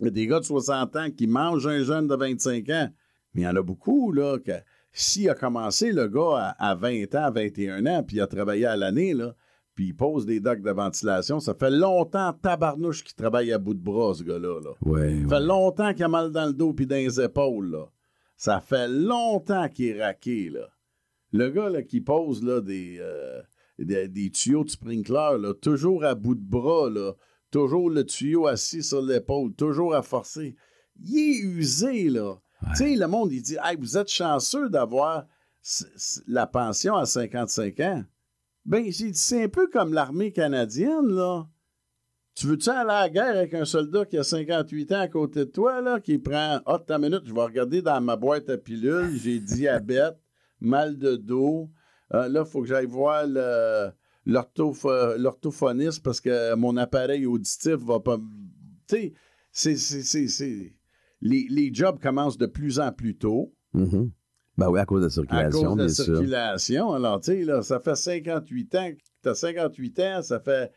Il 0.00 0.04
y 0.06 0.08
a 0.08 0.10
des 0.10 0.26
gars 0.26 0.40
de 0.40 0.44
60 0.44 0.96
ans 0.96 1.10
qui 1.10 1.26
mangent 1.26 1.66
un 1.66 1.84
jeune 1.84 2.08
de 2.08 2.16
25 2.16 2.68
ans. 2.70 2.88
Mais 3.34 3.42
il 3.42 3.44
y 3.44 3.48
en 3.48 3.54
a 3.54 3.62
beaucoup, 3.62 4.12
là, 4.12 4.38
que 4.38 4.52
s'il 4.92 5.30
a 5.30 5.34
commencé, 5.34 5.92
le 5.92 6.08
gars, 6.08 6.54
à, 6.58 6.70
à 6.70 6.74
20 6.74 7.14
ans, 7.14 7.30
21 7.30 7.86
ans, 7.86 8.02
puis 8.02 8.16
il 8.16 8.20
a 8.20 8.26
travaillé 8.26 8.66
à 8.66 8.76
l'année, 8.76 9.14
là, 9.14 9.34
puis 9.82 9.88
il 9.88 9.96
pose 9.96 10.26
des 10.26 10.38
docks 10.38 10.62
de 10.62 10.70
ventilation, 10.70 11.40
ça 11.40 11.54
fait 11.54 11.68
longtemps, 11.70 12.32
tabarnouche, 12.34 13.02
qu'il 13.02 13.16
travaille 13.16 13.52
à 13.52 13.58
bout 13.58 13.74
de 13.74 13.82
bras, 13.82 14.14
ce 14.14 14.22
gars-là. 14.22 14.60
Là. 14.60 14.70
Ouais, 14.82 15.08
Ça 15.08 15.16
ouais. 15.16 15.28
fait 15.28 15.40
longtemps 15.40 15.92
qu'il 15.92 16.04
a 16.04 16.08
mal 16.08 16.30
dans 16.30 16.46
le 16.46 16.52
dos 16.52 16.72
puis 16.72 16.86
dans 16.86 16.94
les 16.94 17.20
épaules, 17.20 17.68
là. 17.72 17.90
Ça 18.36 18.60
fait 18.60 18.86
longtemps 18.86 19.68
qu'il 19.68 19.86
est 19.86 20.00
raqué, 20.00 20.50
là. 20.50 20.68
Le 21.32 21.50
gars, 21.50 21.68
là, 21.68 21.82
qui 21.82 22.00
pose, 22.00 22.44
là, 22.44 22.60
des, 22.60 22.98
euh, 23.00 23.42
des, 23.80 24.06
des 24.06 24.30
tuyaux 24.30 24.62
de 24.62 24.70
sprinkler, 24.70 25.36
là, 25.40 25.52
toujours 25.52 26.04
à 26.04 26.14
bout 26.14 26.36
de 26.36 26.48
bras, 26.48 26.88
là. 26.88 27.14
Toujours 27.50 27.90
le 27.90 28.04
tuyau 28.04 28.46
assis 28.46 28.84
sur 28.84 29.02
l'épaule, 29.02 29.52
toujours 29.54 29.96
à 29.96 30.02
forcer. 30.02 30.54
Il 31.02 31.18
est 31.18 31.38
usé, 31.40 32.08
là. 32.08 32.36
Tu 32.76 32.84
sais, 32.84 32.94
le 32.94 33.08
monde, 33.08 33.32
il 33.32 33.42
dit, 33.42 33.56
hey, 33.64 33.76
vous 33.76 33.98
êtes 33.98 34.10
chanceux 34.10 34.68
d'avoir 34.70 35.26
la 36.28 36.46
pension 36.46 36.94
à 36.94 37.04
55 37.04 37.80
ans. 37.80 38.04
Ben, 38.64 38.84
j'ai 38.90 39.10
dit, 39.10 39.18
c'est 39.18 39.44
un 39.44 39.48
peu 39.48 39.68
comme 39.68 39.92
l'armée 39.92 40.32
canadienne, 40.32 41.08
là. 41.08 41.48
Tu 42.34 42.46
veux-tu 42.46 42.70
aller 42.70 42.78
à 42.90 43.02
la 43.02 43.08
guerre 43.10 43.36
avec 43.36 43.52
un 43.54 43.64
soldat 43.66 44.06
qui 44.06 44.16
a 44.16 44.24
58 44.24 44.92
ans 44.92 45.00
à 45.00 45.08
côté 45.08 45.40
de 45.40 45.50
toi, 45.50 45.82
là, 45.82 46.00
qui 46.00 46.18
prend 46.18 46.60
Ah, 46.64 46.78
ta 46.78 46.98
minute, 46.98 47.22
je 47.26 47.34
vais 47.34 47.42
regarder 47.42 47.82
dans 47.82 48.00
ma 48.00 48.16
boîte 48.16 48.48
à 48.48 48.56
pilules, 48.56 49.18
j'ai 49.18 49.38
diabète, 49.38 50.16
mal 50.60 50.96
de 50.96 51.16
dos. 51.16 51.70
Euh, 52.14 52.28
là, 52.28 52.44
il 52.46 52.50
faut 52.50 52.62
que 52.62 52.68
j'aille 52.68 52.86
voir 52.86 53.24
le- 53.26 53.90
l'orthopho- 54.26 55.16
l'orthophoniste 55.18 56.02
parce 56.02 56.20
que 56.20 56.54
mon 56.54 56.76
appareil 56.76 57.26
auditif 57.26 57.74
va 57.76 58.00
pas. 58.00 58.18
Tu 58.88 58.96
sais, 58.96 59.12
c'est- 59.50 59.76
c'est- 59.76 60.02
c'est- 60.02 60.28
c'est- 60.28 60.74
Les, 61.20 61.46
les 61.50 61.72
jobs 61.72 62.00
commencent 62.00 62.38
de 62.38 62.46
plus 62.46 62.80
en 62.80 62.90
plus 62.92 63.16
tôt 63.16 63.54
Mhm. 63.74 64.10
Ben 64.58 64.68
oui, 64.68 64.80
à 64.80 64.84
cause 64.84 65.00
de 65.00 65.06
la 65.06 65.06
à 65.06 65.10
circulation, 65.50 65.62
cause 65.68 65.76
de 65.76 65.80
la 65.80 65.86
bien 65.86 65.94
sûr. 65.94 66.04
circulation. 66.04 66.92
Alors, 66.92 67.20
tu 67.20 67.32
sais, 67.32 67.44
là, 67.44 67.62
ça 67.62 67.80
fait 67.80 67.96
58 67.96 68.74
ans, 68.74 68.90
tu 69.22 69.28
as 69.28 69.34
58 69.34 70.00
ans, 70.00 70.22
ça 70.22 70.40
fait 70.40 70.72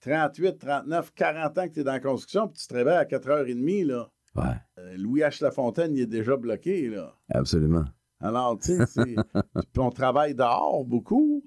38, 0.00 0.58
39, 0.58 1.12
40 1.14 1.58
ans 1.58 1.68
que 1.68 1.74
tu 1.74 1.80
es 1.80 1.84
dans 1.84 1.92
la 1.92 2.00
construction, 2.00 2.48
puis 2.48 2.58
tu 2.60 2.66
te 2.68 2.74
réveilles 2.74 2.96
à 2.96 3.04
4h30, 3.04 3.86
là. 3.86 4.10
Ouais, 4.36 4.44
Euh, 4.78 4.94
Louis 4.96 5.20
H. 5.22 5.42
Lafontaine, 5.42 5.94
il 5.96 6.02
est 6.02 6.06
déjà 6.06 6.36
bloqué, 6.36 6.88
là. 6.88 7.14
absolument. 7.28 7.84
Alors, 8.20 8.58
tu 8.58 8.76
sais, 8.86 9.16
on 9.78 9.90
travaille 9.90 10.34
dehors 10.34 10.84
beaucoup. 10.84 11.44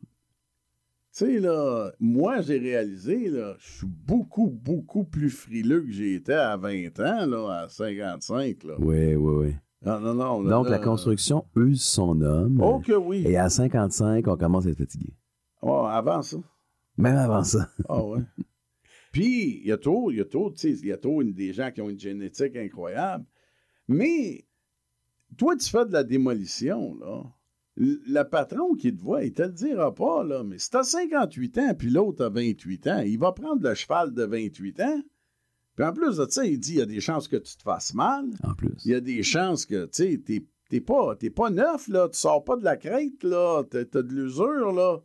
Tu 1.14 1.26
sais, 1.26 1.40
là, 1.40 1.92
moi, 2.00 2.42
j'ai 2.42 2.58
réalisé, 2.58 3.28
là, 3.30 3.56
je 3.60 3.70
suis 3.80 3.88
beaucoup, 3.88 4.48
beaucoup 4.50 5.04
plus 5.04 5.30
frileux 5.30 5.82
que 5.82 5.92
j'étais 5.92 6.34
à 6.34 6.56
20 6.58 7.00
ans, 7.02 7.26
là, 7.26 7.62
à 7.64 7.70
55, 7.70 8.64
là. 8.64 8.76
Oui, 8.80 9.16
oui, 9.16 9.46
oui. 9.48 9.56
Non, 9.84 10.00
non, 10.00 10.14
non. 10.14 10.42
là, 10.44 10.50
Donc, 10.52 10.70
la 10.70 10.78
construction 10.80 11.46
use 11.56 11.82
son 11.82 12.22
homme. 12.22 12.62
Oh 12.62 12.80
que 12.80 12.92
oui. 12.94 13.24
Et 13.26 13.38
à 13.38 13.50
55, 13.50 14.28
on 14.28 14.38
commence 14.38 14.66
à 14.68 14.70
être 14.70 14.78
fatigué. 14.78 15.14
Oh, 15.62 15.86
avant 15.90 16.22
ça. 16.22 16.38
Même 16.98 17.18
avant 17.18 17.44
ça. 17.44 17.68
Ah 17.90 18.04
ouais. 18.04 18.20
Puis, 19.12 19.60
il 19.62 19.68
y 19.68 19.72
a 19.72 19.78
trop, 19.78 20.12
il 20.12 20.18
y 20.18 20.22
a 20.22 20.26
trop, 20.26 20.52
tu 20.52 20.58
sais, 20.60 20.72
il 20.72 20.86
y 20.88 20.92
a 20.92 20.98
trop 20.98 21.22
une- 21.22 21.34
des 21.34 21.52
gens 21.52 21.72
qui 21.72 21.82
ont 21.82 21.90
une 21.90 22.00
génétique 22.00 22.56
incroyable. 22.56 23.26
Mais, 23.88 24.46
toi, 25.38 25.56
tu 25.58 25.70
fais 25.70 25.86
de 25.86 25.92
la 25.94 26.04
démolition, 26.04 26.96
là. 26.96 27.24
Le 27.78 28.24
patron 28.24 28.76
qui 28.76 28.94
te 28.96 29.02
voit, 29.02 29.24
il 29.24 29.34
te 29.34 29.42
le 29.44 29.50
dira 29.52 29.94
pas, 29.96 30.24
là. 30.24 30.44
Mais 30.44 30.60
si 30.60 30.70
t'as 30.70 30.84
58 30.84 31.58
ans, 31.58 31.74
puis 31.78 31.90
l'autre 31.90 32.24
a 32.26 32.30
28 32.30 32.88
ans, 32.88 33.00
il 33.00 33.18
va 33.18 33.32
prendre 33.32 33.64
le 33.68 33.74
cheval 33.74 34.14
de 34.14 34.24
28 34.24 34.80
ans. 34.82 35.02
Puis 35.82 35.90
en 35.90 35.94
plus 35.94 36.18
de 36.18 36.28
ça, 36.30 36.46
il 36.46 36.60
dit, 36.60 36.74
il 36.74 36.78
y 36.78 36.82
a 36.84 36.86
des 36.86 37.00
chances 37.00 37.28
que 37.28 37.38
tu 37.38 37.58
te 37.58 37.64
fasses 37.64 37.96
mal. 37.96 38.26
En 38.44 38.54
plus. 38.54 38.70
Il 38.86 38.92
y 38.92 38.94
a 38.94 39.00
des 39.00 39.24
chances 39.24 39.66
que, 39.66 39.86
tu 39.86 39.90
sais, 39.94 40.22
t'es 40.24 40.46
t'es 40.70 40.80
pas, 40.80 41.16
t'es 41.16 41.32
pas 41.32 41.50
neuf, 41.50 41.88
là. 41.88 42.08
Tu 42.08 42.20
sors 42.20 42.44
pas 42.44 42.56
de 42.56 42.64
la 42.64 42.78
crête, 42.78 43.24
là. 43.24 43.64
T'as, 43.68 43.84
t'as 43.86 44.04
de 44.04 44.14
l'usure, 44.14 44.74
là. 44.74 45.00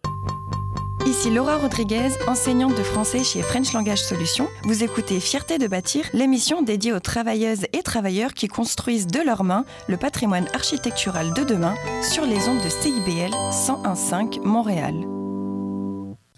Ici 1.06 1.30
Laura 1.30 1.56
Rodriguez, 1.56 2.10
enseignante 2.28 2.76
de 2.76 2.82
français 2.82 3.24
chez 3.24 3.40
French 3.40 3.72
Language 3.72 4.02
Solutions. 4.02 4.48
Vous 4.64 4.84
écoutez 4.84 5.18
Fierté 5.18 5.56
de 5.56 5.66
bâtir, 5.66 6.04
l'émission 6.12 6.60
dédiée 6.60 6.92
aux 6.92 7.00
travailleuses 7.00 7.64
et 7.72 7.82
travailleurs 7.82 8.34
qui 8.34 8.46
construisent 8.46 9.06
de 9.06 9.20
leurs 9.20 9.44
mains 9.44 9.64
le 9.88 9.96
patrimoine 9.96 10.46
architectural 10.52 11.32
de 11.32 11.42
demain 11.42 11.74
sur 12.02 12.26
les 12.26 12.50
ondes 12.50 12.62
de 12.62 12.68
CIBL 12.68 13.32
101.5 13.50 14.42
Montréal. 14.42 15.15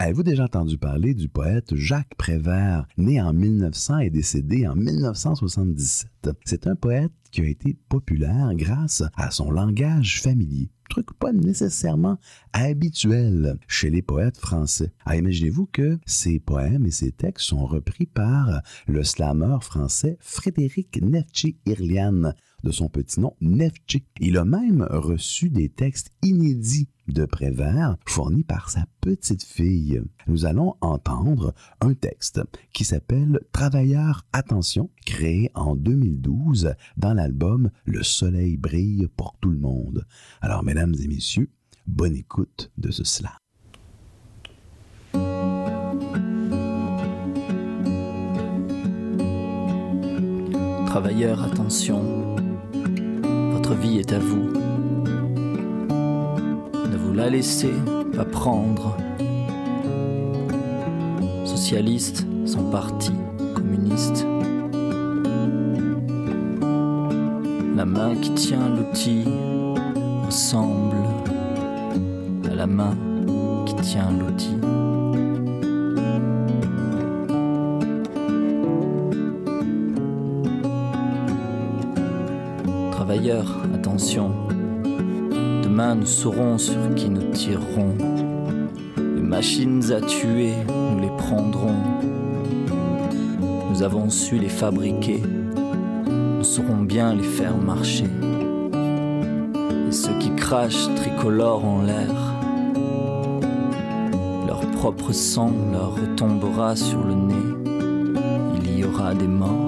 Avez-vous 0.01 0.23
déjà 0.23 0.45
entendu 0.45 0.79
parler 0.79 1.13
du 1.13 1.29
poète 1.29 1.75
Jacques 1.75 2.15
Prévert, 2.17 2.87
né 2.99 3.21
en 3.21 3.33
1900 3.33 3.99
et 3.99 4.11
décédé 4.11 4.65
en 4.69 4.77
1977? 4.77 6.31
C'est 6.45 6.69
un 6.69 6.77
poète 6.77 7.11
qui 7.33 7.41
a 7.41 7.49
été 7.49 7.77
populaire 7.89 8.55
grâce 8.55 9.03
à 9.17 9.33
son 9.33 9.51
langage 9.51 10.23
familier. 10.23 10.71
Truc 10.89 11.13
pas 11.19 11.33
nécessairement 11.33 12.17
habituel 12.53 13.59
chez 13.67 13.91
les 13.91 14.03
poètes 14.03 14.39
français. 14.39 14.93
Ah, 15.05 15.17
imaginez-vous 15.17 15.67
que 15.67 15.99
ces 16.07 16.39
poèmes 16.39 16.87
et 16.87 16.93
ces 16.93 17.11
textes 17.11 17.49
sont 17.49 17.67
repris 17.67 18.07
par 18.07 18.63
le 18.87 19.03
slameur 19.03 19.65
français 19.65 20.17
Frédéric 20.21 21.03
Neftchi-Irlian, 21.03 22.35
de 22.63 22.71
son 22.71 22.89
petit 22.89 23.21
nom 23.21 23.35
Neftchi. 23.41 24.05
Il 24.21 24.39
a 24.39 24.45
même 24.45 24.87
reçu 24.91 25.51
des 25.51 25.69
textes 25.69 26.13
inédits 26.23 26.89
de 27.09 27.25
Prévert 27.25 27.97
fournis 28.07 28.45
par 28.45 28.71
sa 28.71 28.85
petite 29.01 29.43
fille. 29.43 30.03
Nous 30.27 30.45
allons 30.45 30.75
entendre 30.81 31.55
un 31.81 31.95
texte 31.95 32.41
qui 32.73 32.85
s'appelle 32.85 33.41
Travailleurs, 33.53 34.27
attention, 34.33 34.91
créé 35.07 35.51
en 35.55 35.77
2012 35.77 36.75
dans 36.97 37.15
l'album 37.15 37.71
Le 37.85 38.03
soleil 38.03 38.57
brille 38.57 39.09
pour 39.17 39.37
tout 39.41 39.51
le 39.51 39.59
monde. 39.59 40.07
Alors, 40.41 40.63
mesdames 40.63 40.95
et 41.03 41.09
messieurs, 41.09 41.51
bonne 41.87 42.17
écoute 42.17 42.71
de 42.77 42.91
ce 42.91 43.05
slam. 43.05 43.33
Attention, 51.41 52.28
votre 53.69 53.81
vie 53.83 53.99
est 53.99 54.13
à 54.15 54.19
vous. 54.19 54.51
Ne 56.91 56.97
vous 56.97 57.13
la 57.13 57.29
laissez 57.29 57.73
pas 58.17 58.25
prendre. 58.25 58.97
Socialistes 61.45 62.27
sont 62.47 62.71
partis 62.71 63.13
communistes. 63.55 64.27
La 67.77 67.85
main 67.85 68.15
qui 68.17 68.31
tient 68.33 68.71
l'outil 68.71 69.25
ressemble 70.25 70.97
à 72.51 72.55
la 72.55 72.67
main 72.67 72.97
qui 73.67 73.75
tient 73.77 74.11
l'outil. 74.13 74.57
Travailleurs, 83.19 83.57
attention, 83.75 84.31
demain 85.65 85.97
nous 85.97 86.07
saurons 86.07 86.57
sur 86.57 86.95
qui 86.95 87.11
nous 87.11 87.33
tirerons. 87.33 87.97
Les 88.97 89.23
machines 89.23 89.83
à 89.91 90.01
tuer, 90.01 90.53
nous 90.69 91.01
les 91.01 91.11
prendrons. 91.17 91.75
Nous 93.71 93.83
avons 93.83 94.09
su 94.09 94.39
les 94.39 94.49
fabriquer, 94.49 95.21
nous 96.07 96.45
saurons 96.45 96.85
bien 96.85 97.13
les 97.13 97.25
faire 97.25 97.57
marcher. 97.57 98.07
Et 99.89 99.93
ceux 99.93 100.17
qui 100.21 100.31
crachent 100.37 100.89
tricolores 100.95 101.65
en 101.65 101.83
l'air, 101.83 102.15
leur 104.47 104.61
propre 104.77 105.11
sang 105.11 105.51
leur 105.73 105.97
retombera 105.97 106.77
sur 106.77 107.03
le 107.03 107.15
nez. 107.15 107.35
Il 108.63 108.79
y 108.79 108.85
aura 108.85 109.13
des 109.13 109.27
morts, 109.27 109.68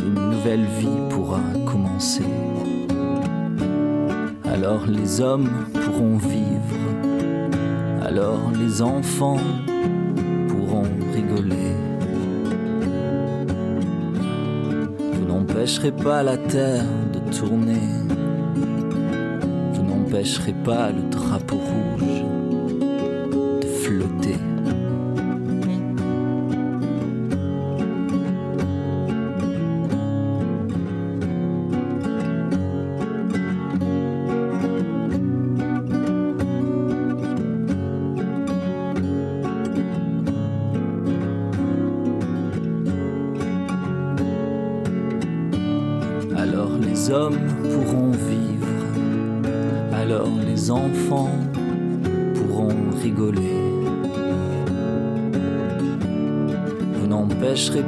une 0.00 0.30
nouvelle 0.30 0.66
vie 0.78 1.00
pourra 1.10 1.40
commencer. 1.64 2.24
Alors 4.44 4.86
les 4.86 5.20
hommes 5.20 5.50
pourront 5.72 6.16
vivre, 6.16 6.76
alors 8.02 8.50
les 8.58 8.82
enfants 8.82 9.38
pourront 10.48 10.90
rigoler. 11.14 11.76
Vous 15.12 15.26
n'empêcherez 15.26 15.92
pas 15.92 16.22
la 16.22 16.36
terre 16.36 16.84
de 17.12 17.36
tourner, 17.36 17.88
vous 19.72 19.82
n'empêcherez 19.82 20.54
pas 20.64 20.90
le 20.90 21.02
drapeau 21.10 21.56
rouge 21.56 22.25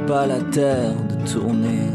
pas 0.09 0.25
la 0.25 0.41
terre 0.41 0.95
de 1.05 1.31
tourner, 1.31 1.87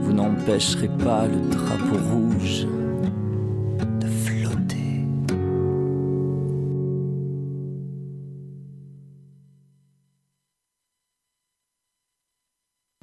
vous 0.00 0.12
n'empêcherez 0.12 0.88
pas 0.88 1.28
le 1.28 1.48
drapeau 1.48 1.96
rouge 2.12 2.66
de 4.00 4.06
flotter. 4.08 5.04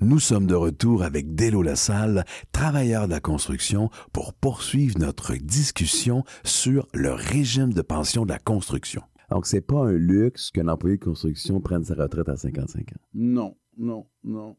Nous 0.02 0.20
sommes 0.20 0.46
de 0.46 0.56
retour 0.56 1.04
avec 1.04 1.34
Délo 1.34 1.62
Lassalle, 1.62 2.26
travailleur 2.52 3.08
de 3.08 3.14
la 3.14 3.22
construction, 3.22 3.90
pour 4.12 4.34
poursuivre 4.34 5.00
notre 5.00 5.36
discussion 5.36 6.26
sur 6.44 6.86
le 6.94 7.14
régime 7.14 7.72
de 7.72 7.82
pension 7.82 8.26
de 8.26 8.32
la 8.34 8.40
construction. 8.40 9.04
Donc, 9.30 9.46
c'est 9.46 9.62
pas 9.62 9.80
un 9.80 9.94
luxe 9.94 10.52
qu'un 10.52 10.68
employé 10.68 10.98
de 10.98 11.04
construction 11.04 11.60
prenne 11.60 11.84
sa 11.84 11.96
retraite 11.96 12.30
à 12.30 12.38
55 12.38 12.92
ans. 12.94 13.02
Non, 13.14 13.58
non, 13.78 14.08
non. 14.24 14.56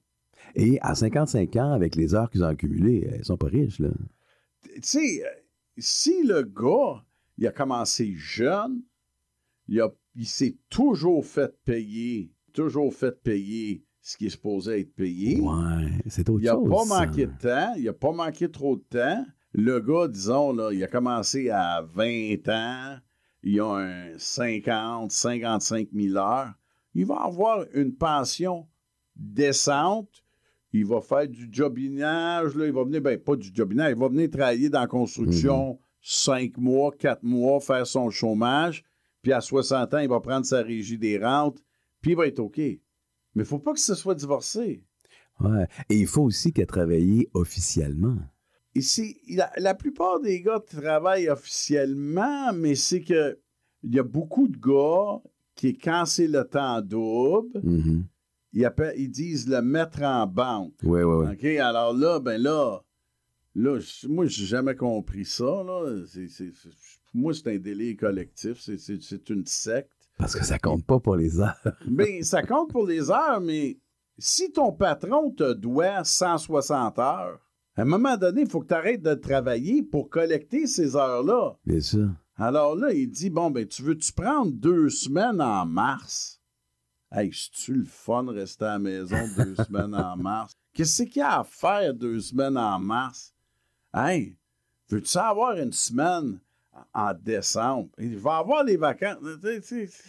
Et 0.55 0.79
à 0.83 0.95
55 0.95 1.57
ans, 1.57 1.73
avec 1.73 1.97
les 1.97 2.15
heures 2.15 2.31
qu'ils 2.31 2.45
ont 2.45 2.49
accumulées, 2.49 3.11
ils 3.19 3.25
sont 3.25 3.37
pas 3.37 3.47
riches, 3.47 3.79
là. 3.79 3.91
Tu 4.75 4.81
sais, 4.83 5.23
euh, 5.25 5.29
si 5.79 6.23
le 6.25 6.43
gars, 6.43 7.05
il 7.39 7.47
a 7.47 7.53
commencé 7.53 8.13
jeune, 8.15 8.83
il, 9.69 9.83
s'est 10.25 10.57
toujours 10.69 11.25
fait 11.25 11.55
payer, 11.65 12.33
toujours 12.53 12.93
fait 12.93 13.23
payer 13.23 13.85
ce 14.01 14.17
qui 14.17 14.27
est 14.27 14.31
supposé 14.31 14.81
être 14.81 14.95
payé. 14.95 15.41
Ouais, 15.41 15.91
c'est 16.07 16.29
autre 16.29 16.41
Il 16.41 16.47
n'a 16.47 16.53
chose. 16.53 16.71
pas 16.71 16.85
ça. 16.85 17.07
manqué 17.07 17.27
de 17.27 17.33
temps, 17.39 17.75
il 17.77 17.85
n'a 17.85 17.93
pas 17.93 18.13
manqué 18.13 18.51
trop 18.51 18.77
de 18.77 18.83
temps. 18.83 19.25
Le 19.53 19.81
gars, 19.81 20.09
disons, 20.09 20.53
là, 20.53 20.73
il 20.73 20.83
a 20.83 20.89
commencé 20.89 21.51
à 21.51 21.83
20 21.83 22.49
ans, 22.49 22.99
il 23.43 23.61
a 23.61 23.67
un 23.67 24.19
50, 24.19 25.11
55 25.11 25.89
000 25.93 26.17
heures. 26.17 26.53
Il 26.95 27.07
va 27.07 27.17
avoir 27.17 27.65
une 27.75 27.95
pension 27.95 28.67
décente. 29.17 30.25
Il 30.73 30.87
va 30.87 31.01
faire 31.01 31.27
du 31.27 31.49
jobinage, 31.51 32.55
là, 32.55 32.67
il 32.67 32.73
va 32.73 32.85
venir, 32.85 33.01
ben 33.01 33.19
pas 33.19 33.37
du 33.37 33.51
jobinage, 33.55 33.93
il 33.93 33.99
va 33.99 34.09
venir 34.09 34.31
travailler 34.31 34.69
dans 34.69 34.81
la 34.81 34.87
construction 34.87 35.79
5 36.03 36.59
mois, 36.59 36.93
4 36.93 37.23
mois, 37.23 37.59
faire 37.61 37.87
son 37.87 38.11
chômage, 38.11 38.85
puis 39.23 39.33
à 39.33 39.41
60 39.41 39.95
ans, 39.95 39.99
il 39.99 40.09
va 40.11 40.21
prendre 40.21 40.45
sa 40.45 40.63
régie 40.63 40.99
des 40.99 41.19
rentes, 41.19 41.59
puis 42.03 42.11
il 42.11 42.17
va 42.17 42.27
être 42.27 42.39
OK. 42.41 42.59
Mais 42.59 42.81
il 43.35 43.39
ne 43.41 43.45
faut 43.45 43.59
pas 43.59 43.73
que 43.73 43.81
ce 43.81 43.95
soit 43.95 44.15
divorcé. 44.15 44.85
Ouais. 45.41 45.67
Et 45.89 45.97
il 45.97 46.07
faut 46.07 46.23
aussi 46.23 46.53
qu'elle 46.53 46.67
travaille 46.67 47.29
officiellement. 47.33 48.19
C'est- 48.81 49.17
la, 49.29 49.51
la 49.57 49.75
plupart 49.75 50.21
des 50.21 50.41
gars 50.41 50.61
travaillent 50.61 51.29
officiellement, 51.29 52.53
mais 52.53 52.75
c'est 52.75 53.03
que 53.03 53.39
il 53.83 53.95
y 53.95 53.99
a 53.99 54.03
beaucoup 54.03 54.49
de 54.49 54.57
gars 54.59 55.21
qui, 55.55 55.77
quand 55.79 56.05
c'est 56.07 56.27
le 56.29 56.45
temps 56.45 56.81
double, 56.83 57.61
Mhm. 57.63 58.05
ils, 58.53 58.65
appellent- 58.65 58.95
ils 58.99 59.11
disent 59.11 59.49
le 59.49 59.63
mettre 59.63 60.03
en 60.03 60.27
banque. 60.27 60.75
Ouais, 60.83 61.03
ouais. 61.05 61.33
OK? 61.33 61.45
Alors 61.45 61.93
là, 61.95 62.19
ben 62.21 62.41
là, 62.43 62.81
là, 63.55 63.79
je- 63.79 64.09
moi, 64.09 64.27
j'ai 64.27 64.47
jamais 64.47 64.75
compris 64.75 65.25
ça. 65.25 65.45
Là. 65.65 66.03
Moi, 67.15 67.33
c'est 67.35 67.49
un 67.55 67.59
délire 67.59 67.97
collectif. 67.99 68.59
C'est- 68.61 69.31
une 69.31 69.47
secte. 69.47 69.91
Parce 70.19 70.35
que 70.35 70.45
ça 70.45 70.59
compte 70.59 70.85
pas 70.85 70.99
pour 70.99 71.15
les 71.17 71.41
heures. 71.41 71.77
Mais 71.89 72.23
ça 72.23 72.43
compte 72.43 72.71
pour 72.71 72.87
les 72.87 73.11
heures, 73.11 73.41
mais 73.41 73.79
si 74.19 74.51
ton 74.51 74.73
patron 74.73 75.31
te 75.31 75.53
doit 75.53 76.03
160 76.03 76.99
heures, 76.99 77.39
À 77.79 77.83
un 77.83 77.85
moment 77.85 78.17
donné, 78.17 78.41
il 78.41 78.49
faut 78.49 78.61
que 78.61 78.67
tu 78.67 78.75
arrêtes 78.75 79.03
de 79.03 79.15
travailler 79.15 79.85
pour 79.85 80.11
collecter 80.11 80.67
ces 80.67 80.97
heures-là. 80.97 81.57
Bien 81.65 81.81
sûr. 81.81 82.11
Alors 82.35 82.75
là, 82.75 82.93
il 82.93 83.09
dit 83.09 83.31
Bon, 83.31 83.53
ben, 83.53 83.69
tu 83.69 83.83
veux-tu 83.83 84.13
prendre 84.13 84.51
deux 84.51 84.89
semaines 84.89 85.41
en 85.41 85.65
mars? 85.65 86.41
Hey, 87.13 87.31
c'est-tu 87.33 87.75
le 87.75 87.85
fun 87.85 88.25
de 88.25 88.33
rester 88.33 88.65
à 88.65 88.73
la 88.73 88.79
maison 88.81 89.17
deux 89.37 89.55
semaines 89.65 89.95
en 89.95 90.17
mars? 90.17 90.55
Qu'est-ce 90.75 91.05
qu'il 91.05 91.21
y 91.21 91.23
a 91.23 91.39
à 91.39 91.45
faire 91.45 91.95
deux 91.95 92.19
semaines 92.19 92.59
en 92.59 92.81
mars? 92.81 93.33
Hey, 93.95 94.37
veux-tu 94.89 95.17
avoir 95.17 95.57
une 95.57 95.73
semaine 95.73 96.41
en 96.93 97.15
décembre? 97.15 97.91
Il 97.99 98.19
va 98.19 98.39
avoir 98.39 98.65
les 98.65 98.77
vacances. 98.77 99.19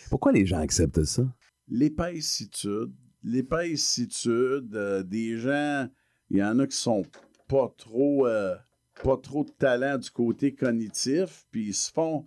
Pourquoi 0.09 0.31
les 0.31 0.47
gens 0.47 0.59
acceptent 0.59 1.03
ça? 1.03 1.21
L'épaissitude. 1.67 2.91
L'épaissitude 3.21 4.73
euh, 4.73 5.03
des 5.03 5.37
gens, 5.37 5.87
il 6.31 6.37
y 6.37 6.43
en 6.43 6.57
a 6.57 6.65
qui 6.65 6.75
sont 6.75 7.03
pas 7.49 7.73
trop, 7.75 8.25
euh, 8.27 8.55
pas 9.03 9.17
trop 9.17 9.43
de 9.43 9.49
talent 9.49 9.97
du 9.97 10.09
côté 10.09 10.53
cognitif, 10.53 11.45
puis 11.51 11.69
ils 11.69 11.73
se 11.73 11.91
font. 11.91 12.25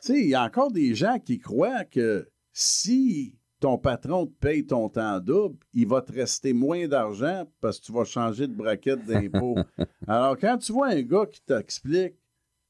Tu 0.00 0.08
sais, 0.08 0.20
il 0.20 0.30
y 0.30 0.34
a 0.34 0.42
encore 0.42 0.72
des 0.72 0.96
gens 0.96 1.20
qui 1.20 1.38
croient 1.38 1.84
que 1.84 2.28
si 2.52 3.38
ton 3.60 3.78
patron 3.78 4.26
te 4.26 4.32
paye 4.40 4.66
ton 4.66 4.88
temps 4.88 5.20
double, 5.20 5.56
il 5.72 5.86
va 5.86 6.00
te 6.02 6.12
rester 6.12 6.52
moins 6.52 6.88
d'argent 6.88 7.48
parce 7.60 7.78
que 7.78 7.86
tu 7.86 7.92
vas 7.92 8.04
changer 8.04 8.48
de 8.48 8.54
braquette 8.54 9.06
d'impôt. 9.06 9.54
Alors, 10.08 10.36
quand 10.36 10.58
tu 10.58 10.72
vois 10.72 10.88
un 10.88 11.02
gars 11.02 11.26
qui 11.26 11.40
t'explique 11.42 12.16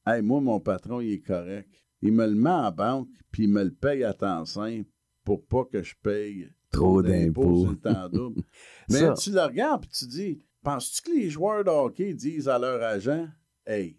Hey, 0.04 0.20
moi, 0.20 0.40
mon 0.40 0.58
patron, 0.58 1.00
il 1.00 1.12
est 1.12 1.20
correct. 1.20 1.70
Il 2.02 2.12
me 2.12 2.26
le 2.26 2.34
met 2.34 2.50
en 2.50 2.72
banque, 2.72 3.08
puis 3.30 3.44
il 3.44 3.50
me 3.50 3.62
le 3.62 3.72
paye 3.72 4.02
à 4.02 4.12
temps 4.12 4.44
simple 4.44 4.90
pour 5.24 5.46
pas 5.46 5.64
que 5.64 5.80
je 5.82 5.94
paye 6.02 6.48
trop 6.72 7.02
d'impôts 7.02 7.60
sur 7.60 7.70
le 7.70 7.78
temps 7.78 8.08
double. 8.08 8.42
Mais 8.90 9.14
tu 9.14 9.30
le 9.30 9.40
regardes, 9.40 9.82
puis 9.82 9.90
tu 9.90 10.06
dis 10.06 10.42
Penses-tu 10.62 11.02
que 11.02 11.16
les 11.16 11.30
joueurs 11.30 11.64
de 11.64 11.70
hockey 11.70 12.14
disent 12.14 12.48
à 12.48 12.58
leur 12.58 12.82
agent 12.82 13.26
Hey, 13.66 13.98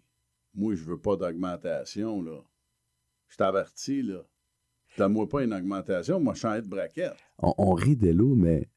moi, 0.54 0.74
je 0.74 0.84
veux 0.84 0.98
pas 0.98 1.16
d'augmentation, 1.16 2.22
là. 2.22 2.38
Je 3.28 3.36
t'avertis, 3.36 4.02
là. 4.02 4.20
Donne-moi 4.96 5.28
pas 5.28 5.42
une 5.42 5.52
augmentation, 5.52 6.20
moi, 6.20 6.34
je 6.34 6.40
change 6.40 6.62
de 6.62 6.68
braquette. 6.68 7.16
On, 7.38 7.52
on 7.58 7.72
rit 7.74 7.96
de 7.96 8.10
l'eau, 8.10 8.34
mais 8.36 8.68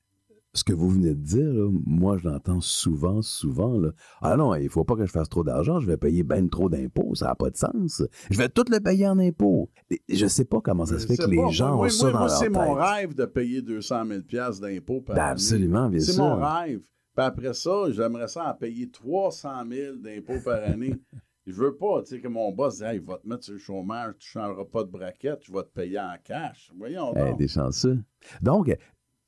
ce 0.54 0.64
que 0.64 0.74
vous 0.74 0.90
venez 0.90 1.14
de 1.14 1.22
dire, 1.22 1.54
là, 1.54 1.70
moi, 1.86 2.18
je 2.18 2.28
l'entends 2.28 2.60
souvent, 2.62 3.22
souvent. 3.22 3.78
Là. 3.78 3.92
Ah 4.22 4.36
non, 4.36 4.56
il 4.56 4.70
faut 4.70 4.84
pas 4.84 4.96
que 4.96 5.06
je 5.06 5.12
fasse 5.12 5.30
trop 5.30 5.44
d'argent, 5.44 5.80
je 5.80 5.86
vais 5.86 5.98
payer 5.98 6.24
ben 6.24 6.50
trop 6.50 6.68
d'impôts, 6.70 7.14
ça 7.14 7.28
n'a 7.28 7.36
pas 7.36 7.52
de 7.52 7.58
sens. 7.58 8.02
Je 8.32 8.38
vais 8.38 8.50
tout 8.50 8.66
le 8.72 8.80
payer 8.80 9.08
en 9.08 9.20
impôts. 9.20 9.70
Je 10.10 10.26
sais 10.26 10.46
pas 10.46 10.60
comment 10.60 10.88
ça 10.88 10.98
se 10.98 11.06
fait 11.06 11.18
que 11.18 11.26
les 11.30 11.52
gens 11.52 11.80
ont 11.80 11.88
ça 11.90 12.06
dans 12.12 12.12
moi, 12.20 12.28
leur 12.28 12.38
c'est 12.38 12.50
mon 12.50 12.74
rêve 12.74 13.14
de 13.14 13.26
payer 13.26 13.62
200 13.62 14.06
000 14.08 14.22
d'impôts 14.60 15.02
par 15.02 15.16
Ben, 15.16 15.22
année. 15.22 15.32
absolument, 15.34 15.90
bien 15.90 16.00
C'est 16.00 16.14
sûr. 16.14 16.24
mon 16.24 16.36
rêve. 16.44 16.82
Puis 17.18 17.26
après 17.26 17.56
ça, 17.56 17.90
j'aimerais 17.90 18.28
ça 18.28 18.48
en 18.48 18.54
payer 18.54 18.92
300 18.92 19.68
000 19.68 19.96
d'impôts 19.96 20.40
par 20.46 20.64
année. 20.64 20.94
Je 21.48 21.54
veux 21.54 21.76
pas, 21.76 22.04
tu 22.04 22.10
sais, 22.10 22.22
que 22.22 22.28
mon 22.28 22.52
boss 22.52 22.76
dise, 22.76 22.84
hey, 22.84 22.98
il 22.98 23.02
va 23.02 23.18
te 23.18 23.28
mettre 23.28 23.44
sur 23.44 23.54
le 23.54 23.60
chômage, 23.60 24.14
tu 24.20 24.28
changeras 24.28 24.66
pas 24.66 24.84
de 24.84 24.92
braquette, 24.92 25.40
je 25.42 25.52
vais 25.52 25.64
te 25.64 25.70
payer 25.70 26.00
en 26.00 26.14
cash. 26.24 26.72
Voyons 26.78 27.14
donc. 27.14 27.40
des 27.40 27.48
chanceux. 27.48 28.04
Donc, 28.44 28.72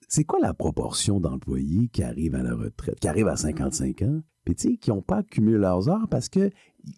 c'est 0.08 0.24
quoi 0.24 0.38
la 0.40 0.54
proportion 0.54 1.20
d'employés 1.20 1.88
qui 1.88 2.04
arrivent 2.04 2.36
à 2.36 2.44
la 2.44 2.54
retraite, 2.54 3.00
qui 3.00 3.08
arrivent 3.08 3.28
à 3.28 3.38
55 3.38 4.04
ans, 4.04 4.22
puis 4.46 4.54
tu 4.54 4.70
sais, 4.70 4.78
qui 4.78 4.92
n'ont 4.92 5.02
pas 5.02 5.18
accumulé 5.18 5.58
leurs 5.58 5.90
heures 5.90 6.08
parce 6.12 6.30
que 6.30 6.52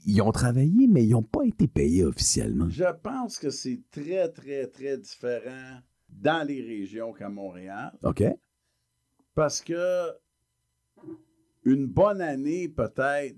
ils 0.06 0.22
ont 0.22 0.34
travaillé, 0.34 0.88
mais 0.88 1.06
ils 1.06 1.12
n'ont 1.12 1.24
pas 1.24 1.46
été 1.46 1.70
payés 1.70 2.04
officiellement? 2.04 2.68
Je 2.68 2.92
pense 3.02 3.40
que 3.40 3.50
c'est 3.50 3.82
très, 3.92 4.28
très, 4.28 4.68
très 4.68 4.98
différent 4.98 5.80
dans 6.10 6.46
les 6.46 6.62
régions 6.62 7.14
qu'à 7.14 7.30
Montréal. 7.30 7.98
OK? 8.04 8.26
Parce 9.36 9.62
que 9.62 10.10
une 11.64 11.88
bonne 11.88 12.22
année, 12.22 12.68
peut-être, 12.68 13.36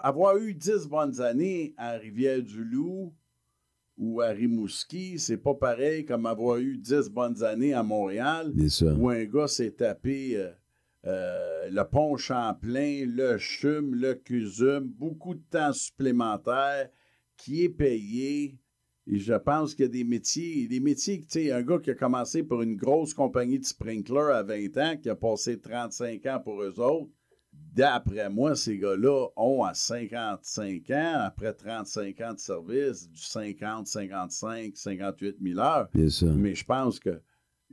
avoir 0.00 0.36
eu 0.36 0.54
10 0.54 0.88
bonnes 0.88 1.20
années 1.20 1.74
à 1.76 1.92
Rivière-du-Loup 1.92 3.14
ou 3.98 4.20
à 4.20 4.28
Rimouski, 4.28 5.18
c'est 5.18 5.38
pas 5.38 5.54
pareil 5.54 6.04
comme 6.04 6.26
avoir 6.26 6.58
eu 6.58 6.76
10 6.76 7.10
bonnes 7.10 7.42
années 7.42 7.72
à 7.72 7.82
Montréal 7.82 8.52
où 8.98 9.08
un 9.08 9.24
gars 9.24 9.48
s'est 9.48 9.70
tapé 9.70 10.36
euh, 10.36 10.50
euh, 11.06 11.70
le 11.70 11.82
pont 11.84 12.16
Champlain, 12.16 13.04
le 13.06 13.38
CHUM, 13.38 13.94
le 13.94 14.14
CUSUM, 14.14 14.88
beaucoup 14.88 15.34
de 15.34 15.42
temps 15.50 15.72
supplémentaire 15.72 16.90
qui 17.36 17.64
est 17.64 17.70
payé. 17.70 18.58
Et 19.06 19.18
je 19.18 19.34
pense 19.34 19.74
qu'il 19.74 19.84
y 19.84 19.88
a 19.88 19.92
des 19.92 20.04
métiers, 20.04 20.66
des 20.66 20.80
métiers, 20.80 21.20
tu 21.20 21.26
sais, 21.28 21.52
un 21.52 21.62
gars 21.62 21.78
qui 21.78 21.90
a 21.90 21.94
commencé 21.94 22.42
pour 22.42 22.62
une 22.62 22.74
grosse 22.74 23.14
compagnie 23.14 23.60
de 23.60 23.64
sprinkler 23.64 24.32
à 24.32 24.42
20 24.42 24.76
ans, 24.78 24.96
qui 25.00 25.08
a 25.08 25.14
passé 25.14 25.60
35 25.60 26.26
ans 26.26 26.40
pour 26.42 26.60
eux 26.60 26.80
autres, 26.80 27.12
d'après 27.76 28.28
moi, 28.30 28.56
ces 28.56 28.78
gars-là 28.78 29.28
ont 29.36 29.62
à 29.62 29.74
55 29.74 30.90
ans, 30.90 31.20
après 31.26 31.52
35 31.52 32.20
ans 32.22 32.34
de 32.34 32.38
service, 32.38 33.08
du 33.08 33.20
50, 33.20 33.86
55, 33.86 34.76
58 34.76 35.36
000 35.42 35.58
heures. 35.60 35.88
Bien 35.92 36.08
sûr. 36.08 36.34
Mais 36.34 36.54
je 36.54 36.64
pense 36.64 36.98
que 36.98 37.20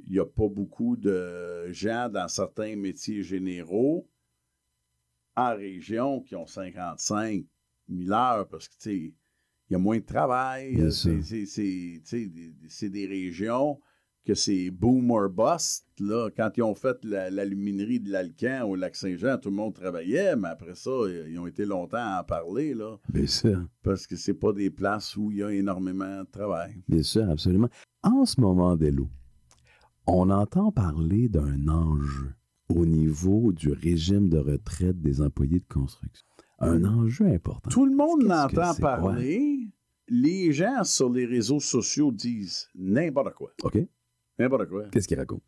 il 0.05 0.11
n'y 0.13 0.19
a 0.19 0.25
pas 0.25 0.47
beaucoup 0.49 0.95
de 0.97 1.71
gens 1.71 2.09
dans 2.09 2.27
certains 2.27 2.75
métiers 2.75 3.21
généraux 3.23 4.07
en 5.35 5.55
région 5.55 6.21
qui 6.21 6.35
ont 6.35 6.47
55 6.47 7.45
000 7.89 8.11
heures 8.11 8.47
parce 8.47 8.67
que, 8.67 8.73
tu 8.73 8.79
sais, 8.81 8.95
il 8.97 9.13
y 9.73 9.75
a 9.75 9.79
moins 9.79 9.97
de 9.99 10.03
travail. 10.05 10.75
Euh, 10.81 10.89
des- 12.29 12.61
c'est 12.69 12.89
des 12.89 13.05
régions 13.07 13.79
que 14.25 14.33
c'est 14.33 14.69
boom 14.71 15.11
or 15.11 15.29
bust. 15.29 15.85
Là, 15.99 16.29
quand 16.35 16.49
ils 16.57 16.63
ont 16.63 16.75
fait 16.75 16.97
la- 17.03 17.29
l'aluminerie 17.29 17.99
de 17.99 18.09
l'Alcan 18.11 18.65
au 18.67 18.75
Lac-Saint-Jean, 18.75 19.37
tout 19.37 19.49
le 19.49 19.55
monde 19.55 19.73
travaillait, 19.73 20.35
mais 20.35 20.47
après 20.49 20.75
ça, 20.75 20.91
ils 21.27 21.37
ont 21.37 21.45
été 21.47 21.65
longtemps 21.65 21.97
à 21.97 22.21
en 22.21 22.23
parler, 22.23 22.73
là, 22.73 22.97
Bien 23.09 23.27
sûr. 23.27 23.65
parce 23.83 24.07
que 24.07 24.15
c'est 24.15 24.33
pas 24.33 24.53
des 24.53 24.69
places 24.69 25.15
où 25.17 25.31
il 25.31 25.37
y 25.39 25.43
a 25.43 25.51
énormément 25.51 26.21
de 26.23 26.29
travail. 26.31 26.81
Bien 26.87 27.03
sûr, 27.03 27.29
absolument. 27.29 27.69
En 28.01 28.25
ce 28.25 28.39
moment, 28.39 28.75
Delo, 28.77 29.09
on 30.07 30.29
entend 30.29 30.71
parler 30.71 31.29
d'un 31.29 31.67
enjeu 31.67 32.33
au 32.69 32.85
niveau 32.85 33.51
du 33.51 33.71
régime 33.71 34.29
de 34.29 34.37
retraite 34.37 34.99
des 35.01 35.21
employés 35.21 35.59
de 35.59 35.67
construction. 35.73 36.25
Un 36.59 36.83
enjeu 36.85 37.25
important. 37.27 37.69
Tout 37.69 37.85
le 37.85 37.95
monde 37.95 38.21
c'est? 38.49 38.81
parler. 38.81 39.67
Les 40.07 40.51
gens 40.53 40.83
sur 40.83 41.09
les 41.09 41.25
réseaux 41.25 41.59
sociaux 41.59 42.11
disent 42.11 42.67
n'importe 42.75 43.33
quoi. 43.35 43.51
OK? 43.63 43.77
N'importe 44.39 44.67
quoi. 44.69 44.83
Qu'est-ce 44.91 45.07
qu'il 45.07 45.19
raconte? 45.19 45.43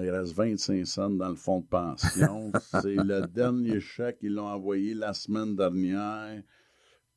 Il 0.00 0.08
reste 0.10 0.34
25 0.34 0.86
cents 0.86 1.10
dans 1.10 1.30
le 1.30 1.34
fonds 1.34 1.60
de 1.60 1.66
pension. 1.66 2.52
C'est 2.82 2.94
le 2.94 3.26
dernier 3.26 3.80
chèque 3.80 4.18
qu'ils 4.20 4.34
l'ont 4.34 4.46
envoyé 4.46 4.94
la 4.94 5.12
semaine 5.12 5.56
dernière. 5.56 6.40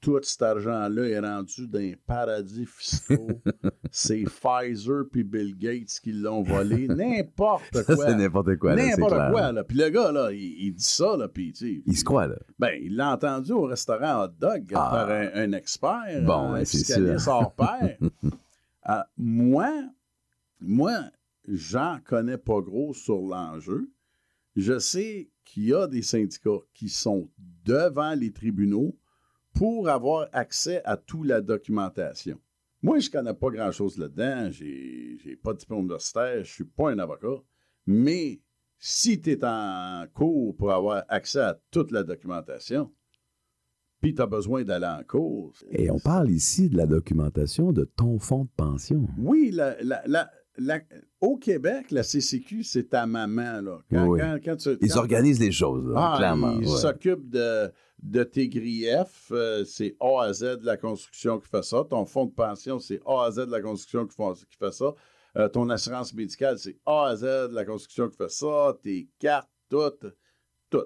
Tout 0.02 0.20
cet 0.24 0.42
argent-là 0.42 1.04
est 1.08 1.20
rendu 1.20 1.68
dans 1.68 1.80
les 1.80 1.96
paradis 1.96 2.66
fiscaux. 2.66 3.30
C'est 3.92 4.24
Pfizer 4.24 5.04
puis 5.10 5.24
Bill 5.24 5.56
Gates 5.58 6.00
qui 6.04 6.12
l'ont 6.12 6.42
volé. 6.42 6.88
N'importe 6.90 7.84
quoi. 7.86 7.96
c'est 8.08 8.16
n'importe 8.16 8.58
quoi. 8.58 8.76
N'importe 8.76 9.32
quoi. 9.32 9.52
Là. 9.54 9.64
Puis 9.64 9.78
le 9.78 9.90
gars, 9.90 10.12
là, 10.12 10.32
il, 10.34 10.40
il 10.42 10.74
dit 10.74 10.84
ça, 10.84 11.16
là, 11.16 11.30
puis 11.30 11.54
tu 11.54 11.76
sais, 11.78 11.84
Il 11.86 11.96
se 11.96 12.04
croit, 12.04 12.28
là. 12.28 12.36
ben, 12.60 12.72
il 12.82 12.96
l'a 12.98 13.14
entendu 13.14 13.52
au 13.54 13.62
restaurant 13.66 14.24
Hot 14.26 14.34
Dog 14.40 14.66
Ah. 14.76 14.90
par 14.92 15.10
un, 15.12 15.30
un 15.36 15.52
expert, 15.54 16.22
Bon, 16.26 16.54
un 16.56 16.66
c'est 16.66 16.80
fiscaliste 16.80 17.28
hors 17.28 17.54
pair. 17.54 17.98
Ah, 18.82 19.08
moi, 19.16 19.72
moi, 20.64 21.12
j'en 21.48 22.00
connais 22.06 22.38
pas 22.38 22.62
gros 22.62 22.94
sur 22.94 23.22
l'enjeu. 23.22 23.92
Je 24.56 24.80
sais 24.80 25.30
qu'il 25.46 25.66
y 25.66 25.74
a 25.74 25.88
des 25.88 26.02
syndicats 26.02 26.62
qui 26.74 26.90
sont 26.90 27.30
devant 27.66 28.14
les 28.14 28.32
tribunaux 28.32 28.98
pour 29.54 29.90
avoir 29.90 30.28
accès 30.32 30.82
à 30.86 30.98
toute 30.98 31.26
la 31.28 31.42
documentation. 31.42 32.40
Moi, 32.82 33.00
je 33.00 33.10
connais 33.10 33.34
pas 33.34 33.50
grand-chose 33.50 33.98
là-dedans. 33.98 34.50
J'ai 34.52 35.18
j'ai 35.24 35.36
pas 35.36 35.54
de 35.54 35.60
diplôme 35.60 35.82
universitaire. 35.82 36.44
Je 36.44 36.52
suis 36.52 36.64
pas 36.66 36.92
un 36.92 37.00
avocat. 37.00 37.42
Mais 37.86 38.42
si 38.78 39.22
tu 39.22 39.32
es 39.32 39.46
en 39.46 40.06
cours 40.14 40.56
pour 40.56 40.72
avoir 40.72 41.04
accès 41.08 41.40
à 41.40 41.60
toute 41.72 41.92
la 41.92 42.04
documentation, 42.04 42.92
puis 44.02 44.14
tu 44.14 44.22
as 44.22 44.26
besoin 44.28 44.64
d'aller 44.64 44.86
en 45.00 45.04
cours. 45.04 45.54
Et 45.72 45.90
on 45.90 46.00
parle 46.00 46.30
ici 46.30 46.70
de 46.70 46.76
la 46.76 46.86
documentation 46.86 47.72
de 47.72 47.86
ton 47.86 48.20
fonds 48.20 48.44
de 48.46 48.50
pension. 48.58 49.08
Oui, 49.18 49.50
la- 49.52 49.82
la- 49.82 50.04
la- 50.08 50.30
la- 50.58 50.82
au 51.22 51.38
Québec, 51.38 51.92
la 51.92 52.04
CCQ, 52.04 52.64
c'est 52.64 52.90
ta 52.90 53.06
maman. 53.06 53.62
Là. 53.62 53.80
Quand, 53.90 54.08
Oui. 54.08 54.20
quand- 54.20 54.38
quand 54.44 54.56
tu- 54.58 54.78
Ils 54.82 54.90
quand- 54.92 55.00
organisent 55.00 55.40
les 55.40 55.52
choses, 55.52 55.86
là, 55.88 55.94
Ah, 56.14 56.18
clairement. 56.18 56.60
Ils 56.60 56.68
ouais. 56.68 56.78
s'occupent 56.78 57.30
de, 57.30 57.72
de 58.02 58.24
tes 58.24 58.48
griefs. 58.50 59.32
euh, 59.32 59.64
c'est 59.66 59.96
A 60.00 60.24
à 60.24 60.34
Z 60.34 60.60
de 60.60 60.66
la 60.66 60.78
construction 60.78 61.40
qui 61.40 61.48
fait 61.50 61.64
ça. 61.64 61.84
Ton 61.90 62.06
fonds 62.06 62.26
de 62.26 62.32
pension, 62.34 62.80
c'est 62.80 63.00
A 63.06 63.26
à 63.26 63.32
Z 63.32 63.38
de 63.48 63.52
la 63.52 63.62
construction 63.62 64.06
qui, 64.06 64.16
font- 64.16 64.34
qui 64.34 64.58
fait 64.60 64.74
ça. 64.74 64.94
Euh, 65.38 65.50
ton 65.50 65.68
assurance 65.70 66.14
médicale, 66.14 66.60
c'est 66.60 66.78
A 66.86 67.06
à 67.08 67.16
Z 67.16 67.24
de 67.50 67.56
la 67.56 67.66
construction 67.66 68.08
qui 68.10 68.18
fait 68.18 68.30
ça. 68.30 68.78
Tes 68.84 69.08
cartes, 69.20 69.50
tout, 69.70 69.90
tout. 70.70 70.86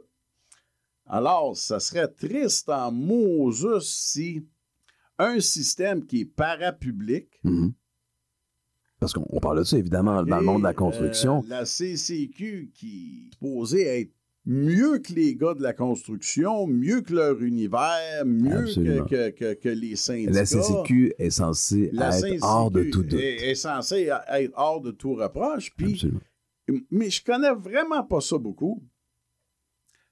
Alors, 1.05 1.55
ça 1.57 1.79
serait 1.79 2.07
triste 2.07 2.69
en 2.69 2.91
Moses 2.91 3.85
si 3.89 4.45
un 5.17 5.39
système 5.39 6.05
qui 6.05 6.21
est 6.21 6.25
parapublic 6.25 7.39
Mhm. 7.43 7.73
Parce 8.99 9.13
qu'on 9.13 9.25
on 9.29 9.39
parle 9.39 9.59
de 9.59 9.63
ça, 9.63 9.77
évidemment, 9.77 10.23
dans 10.23 10.39
le 10.39 10.45
monde 10.45 10.59
de 10.61 10.63
la 10.63 10.71
et, 10.71 10.75
construction. 10.75 11.39
euh, 11.45 11.49
la 11.49 11.65
CCQ 11.65 12.71
qui 12.73 13.27
est 13.29 13.33
supposée 13.33 13.83
être 14.01 14.11
mieux 14.45 14.99
que 14.99 15.13
les 15.13 15.35
gars 15.35 15.53
de 15.53 15.61
la 15.61 15.73
construction, 15.73 16.65
mieux 16.67 17.01
que 17.01 17.13
leur 17.13 17.41
univers, 17.43 18.25
mieux 18.25 18.63
que, 18.65 19.07
que- 19.07 19.29
que- 19.31 19.53
que 19.53 19.69
les 19.69 19.95
syndicats. 19.97 20.31
La 20.31 20.45
CCQ 20.45 21.13
est 21.19 21.29
censée 21.29 21.89
La 21.93 22.09
être 22.17 22.21
CCQ 22.21 22.39
hors 22.43 22.71
de 22.71 22.83
tout 22.85 23.03
doute. 23.03 23.19
Est, 23.19 23.51
est 23.51 23.55
censée 23.55 24.09
être 24.29 24.53
hors 24.55 24.81
de 24.81 24.91
tout 24.91 25.13
reproche. 25.15 25.71
Puis, 25.75 26.01
mais 26.89 27.09
je 27.09 27.23
connais 27.23 27.53
vraiment 27.53 28.03
pas 28.03 28.21
ça 28.21 28.37
beaucoup. 28.37 28.81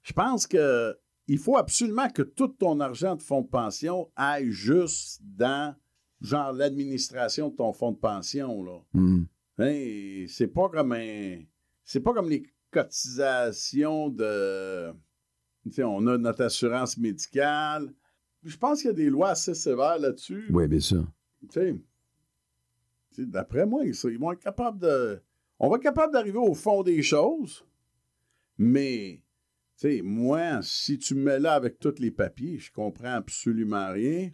Je 0.04 0.14
pense 0.14 0.46
que 0.46 0.96
il 1.28 1.40
faut 1.40 1.58
absolument 1.58 2.10
que 2.10 2.22
tout 2.22 2.50
ton 2.50 2.80
argent 2.80 3.16
de 3.16 3.22
fonds 3.24 3.42
de 3.42 3.48
pension 3.48 4.12
aille 4.16 4.52
juste 4.52 5.22
dans 5.24 5.74
genre 6.22 6.54
l'administration 6.54 7.50
de 7.50 7.56
ton 7.56 7.74
fonds 7.74 7.92
de 7.92 7.98
pension 7.98 8.64
là. 8.64 8.80
Hmm. 8.94 9.24
Hein, 9.58 10.26
c'est 10.28 10.48
pas 10.48 10.70
comme 10.70 10.92
un 10.92 11.40
c'est 11.84 12.02
pas 12.02 12.14
comme 12.14 12.30
les 12.30 12.44
cotisations 12.72 14.10
de 14.10 14.94
on 15.80 16.08
a 16.08 16.18
notre 16.18 16.44
assurance 16.44 16.98
médicale. 16.98 17.94
Je 18.44 18.58
pense 18.58 18.82
qu'il 18.82 18.90
y 18.90 18.94
a 18.94 18.96
des 18.96 19.10
lois 19.10 19.30
assez 19.30 19.54
sévères 19.54 19.98
là-dessus. 19.98 20.46
Oui, 20.52 20.68
bien 20.68 20.80
sûr. 20.80 21.08
D'après 23.18 23.66
moi, 23.66 23.84
ils, 23.86 23.96
ils 24.12 24.20
vont 24.20 24.32
être 24.32 24.44
capables 24.44 24.80
de. 24.80 25.22
On 25.58 25.70
va 25.70 25.78
être 25.78 25.84
capable 25.84 26.14
d'arriver 26.14 26.38
au 26.38 26.54
fond 26.54 26.84
des 26.84 27.02
choses, 27.02 27.66
mais, 28.58 29.24
tu 29.78 29.88
sais, 29.88 30.02
moi, 30.04 30.60
si 30.62 30.98
tu 30.98 31.16
me 31.16 31.24
mets 31.24 31.40
là 31.40 31.54
avec 31.54 31.80
tous 31.80 31.98
les 32.00 32.12
papiers, 32.12 32.60
je 32.60 32.72
comprends 32.72 33.14
absolument 33.14 33.92
rien. 33.92 34.32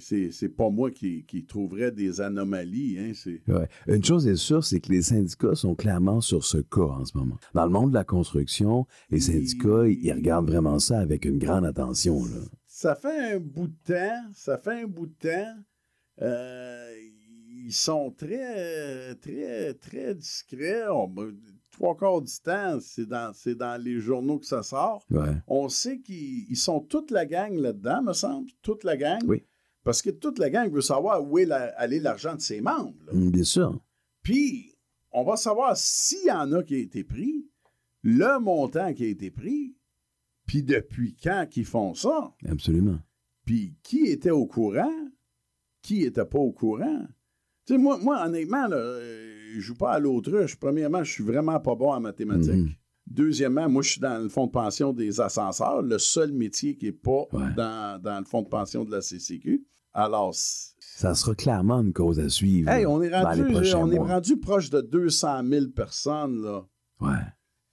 C'est- 0.00 0.48
pas 0.50 0.68
moi 0.70 0.90
qui, 0.90 1.24
qui 1.24 1.44
trouverais 1.46 1.90
des 1.92 2.20
anomalies. 2.20 2.98
Hein, 2.98 3.12
Ouais. 3.48 3.68
Une 3.86 4.04
chose 4.04 4.26
est 4.26 4.36
sûre, 4.36 4.62
c'est 4.64 4.80
que 4.80 4.92
les 4.92 5.02
syndicats 5.02 5.54
sont 5.54 5.74
clairement 5.74 6.20
sur 6.20 6.44
ce 6.44 6.58
cas 6.58 6.80
en 6.82 7.04
ce 7.04 7.16
moment. 7.16 7.38
Dans 7.54 7.64
le 7.64 7.70
monde 7.70 7.90
de 7.90 7.94
la 7.94 8.04
construction, 8.04 8.86
les 9.10 9.20
syndicats, 9.20 9.86
ils 9.86 9.98
ils 10.04 10.12
regardent 10.12 10.48
vraiment 10.48 10.78
ça 10.78 10.98
avec 11.00 11.24
une 11.24 11.38
grande 11.38 11.64
attention. 11.64 12.24
Là. 12.24 12.40
ça 12.66 12.94
fait 12.94 13.34
un 13.34 13.38
bout 13.40 13.68
de 13.68 13.76
temps, 13.94 14.30
ça 14.34 14.58
fait 14.58 14.82
un 14.82 14.86
bout 14.86 15.06
de 15.06 15.14
temps. 15.14 15.54
euh, 16.20 16.90
ils 17.64 17.72
sont 17.72 18.10
très, 18.10 19.14
très, 19.16 19.72
très 19.74 20.14
discrets. 20.14 20.86
On- 20.90 21.14
trois 21.70 21.96
quarts 21.96 22.20
du 22.20 22.32
temps, 22.44 22.78
c'est 22.80 23.06
dans, 23.06 23.32
dans 23.58 23.82
les 23.82 23.98
journaux 24.00 24.38
que 24.38 24.46
ça 24.46 24.62
sort. 24.62 25.02
Ouais. 25.10 25.36
On 25.46 25.68
sait 25.70 26.00
qu'ils 26.00 26.44
ils 26.50 26.56
sont 26.56 26.80
toute 26.80 27.10
la 27.10 27.24
gang 27.24 27.54
là-dedans, 27.54 28.02
me 28.02 28.12
semble. 28.12 28.50
Toute 28.60 28.84
la 28.84 28.96
gang. 28.98 29.20
Oui. 29.26 29.42
Parce 29.84 30.00
que 30.02 30.10
toute 30.10 30.38
la 30.38 30.48
gang 30.50 30.70
veut 30.70 30.80
savoir 30.80 31.24
où 31.28 31.38
est 31.38 31.44
la- 31.44 31.74
aller 31.78 31.98
l'argent 32.00 32.34
de 32.36 32.40
ses 32.40 32.60
membres. 32.60 32.94
là. 33.06 33.12
Hmm, 33.14 33.30
Bien 33.30 33.44
sûr. 33.44 33.80
Puis, 34.22 34.74
on 35.10 35.24
va 35.24 35.36
savoir 35.36 35.76
s'il 35.76 36.26
y 36.26 36.30
en 36.30 36.52
a 36.52 36.62
qui 36.62 36.74
a 36.74 36.78
été 36.78 37.02
pris, 37.04 37.46
le 38.02 38.38
montant 38.40 38.92
qui 38.94 39.04
a 39.04 39.08
été 39.08 39.30
pris, 39.30 39.74
puis 40.46 40.62
depuis 40.62 41.16
quand 41.22 41.46
qu'ils 41.50 41.64
font 41.64 41.94
ça. 41.94 42.32
Absolument. 42.48 42.98
Puis 43.44 43.74
qui 43.82 44.06
était 44.06 44.30
au 44.30 44.46
courant, 44.46 44.92
qui 45.82 46.02
était 46.04 46.24
pas 46.24 46.38
au 46.38 46.52
courant. 46.52 47.00
Tu 47.66 47.74
sais, 47.74 47.78
moi, 47.78 47.98
moi, 47.98 48.24
honnêtement, 48.24 48.66
là, 48.68 48.76
euh, 48.76 49.52
je 49.54 49.60
joue 49.60 49.74
pas 49.76 49.92
à 49.92 49.98
l'autruche. 49.98 50.56
Premièrement, 50.56 51.02
je 51.04 51.12
suis 51.12 51.24
vraiment 51.24 51.58
pas 51.60 51.74
bon 51.74 51.92
en 51.92 52.00
mathématiques. 52.00 52.52
Mhm. 52.54 52.70
Deuxièmement, 53.08 53.68
moi, 53.68 53.82
je 53.82 53.90
suis 53.90 54.00
dans 54.00 54.22
le 54.22 54.28
fonds 54.28 54.46
de 54.46 54.52
pension 54.52 54.92
des 54.92 55.20
ascenseurs, 55.20 55.82
le 55.82 55.98
seul 55.98 56.32
métier 56.32 56.76
qui 56.76 56.86
n'est 56.86 56.92
pas 56.92 57.26
Ouais. 57.32 57.52
dans, 57.56 58.00
dans 58.00 58.18
le 58.20 58.24
fonds 58.24 58.42
de 58.42 58.48
pension 58.48 58.84
de 58.84 58.90
la 58.92 59.00
CCQ. 59.00 59.64
Alors, 59.94 60.34
Ça 60.34 61.14
sera 61.14 61.34
clairement 61.34 61.80
une 61.80 61.92
cause 61.92 62.18
à 62.20 62.28
suivre. 62.28 62.70
hey, 62.70 62.86
on 62.86 63.02
est 63.02 63.10
dans 63.10 63.22
rendu, 63.24 63.74
on 63.74 63.90
est 63.90 63.98
rendu 63.98 64.38
proche 64.38 64.70
de 64.70 64.80
200 64.80 65.42
000 65.48 65.66
personnes, 65.74 66.42
là. 66.42 66.64
Ouais. 67.00 67.18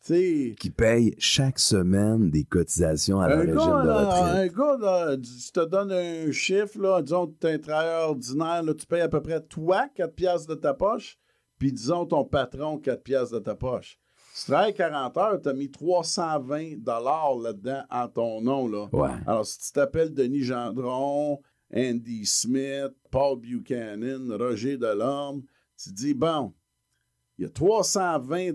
Qui 0.05 0.71
payent 0.75 1.13
chaque 1.19 1.59
semaine 1.59 2.31
des 2.31 2.43
cotisations 2.43 3.19
à 3.19 3.25
un 3.25 3.39
régime 3.41 3.55
gars, 3.55 3.81
de 3.83 3.87
là, 3.87 4.05
retraite. 4.05 4.51
un 4.51 4.57
gars, 4.57 4.77
là, 4.79 5.17
je 5.21 5.51
te 5.51 5.65
donne 5.65 5.91
un 5.91 6.31
chiffre, 6.31 6.79
là, 6.79 7.01
disons 7.03 7.27
que 7.27 7.33
tu 7.39 7.47
es 7.47 7.53
un 7.53 7.59
travailleur 7.59 8.09
ordinaire, 8.09 8.63
là, 8.63 8.73
tu 8.73 8.87
payes 8.87 9.01
à 9.01 9.09
peu 9.09 9.21
près, 9.21 9.39
toi, 9.41 9.87
4 9.93 10.15
piastres 10.15 10.47
de 10.47 10.55
ta 10.55 10.73
poche, 10.73 11.19
puis 11.59 11.71
disons 11.71 12.07
ton 12.07 12.23
patron, 12.25 12.79
4 12.79 13.03
piastres 13.03 13.35
de 13.35 13.39
ta 13.39 13.53
poche. 13.53 13.99
Si 14.33 14.45
tu 14.45 14.51
travailles 14.51 14.73
40 14.73 15.17
heures, 15.17 15.41
tu 15.41 15.49
as 15.49 15.53
mis 15.53 15.69
320 15.69 16.77
là-dedans 17.43 17.83
en 17.91 18.07
ton 18.07 18.41
nom. 18.41 18.67
Là. 18.67 18.87
Ouais. 18.91 19.09
Alors, 19.27 19.45
si 19.45 19.59
tu 19.59 19.71
t'appelles 19.73 20.13
Denis 20.13 20.43
Gendron, 20.43 21.39
Andy 21.75 22.25
Smith, 22.25 22.93
Paul 23.11 23.39
Buchanan, 23.39 24.31
Roger 24.31 24.77
Delorme, 24.77 25.43
tu 25.81 25.91
dis, 25.91 26.13
bon, 26.13 26.53
il 27.37 27.43
y 27.43 27.45
a 27.45 27.49
320 27.49 28.53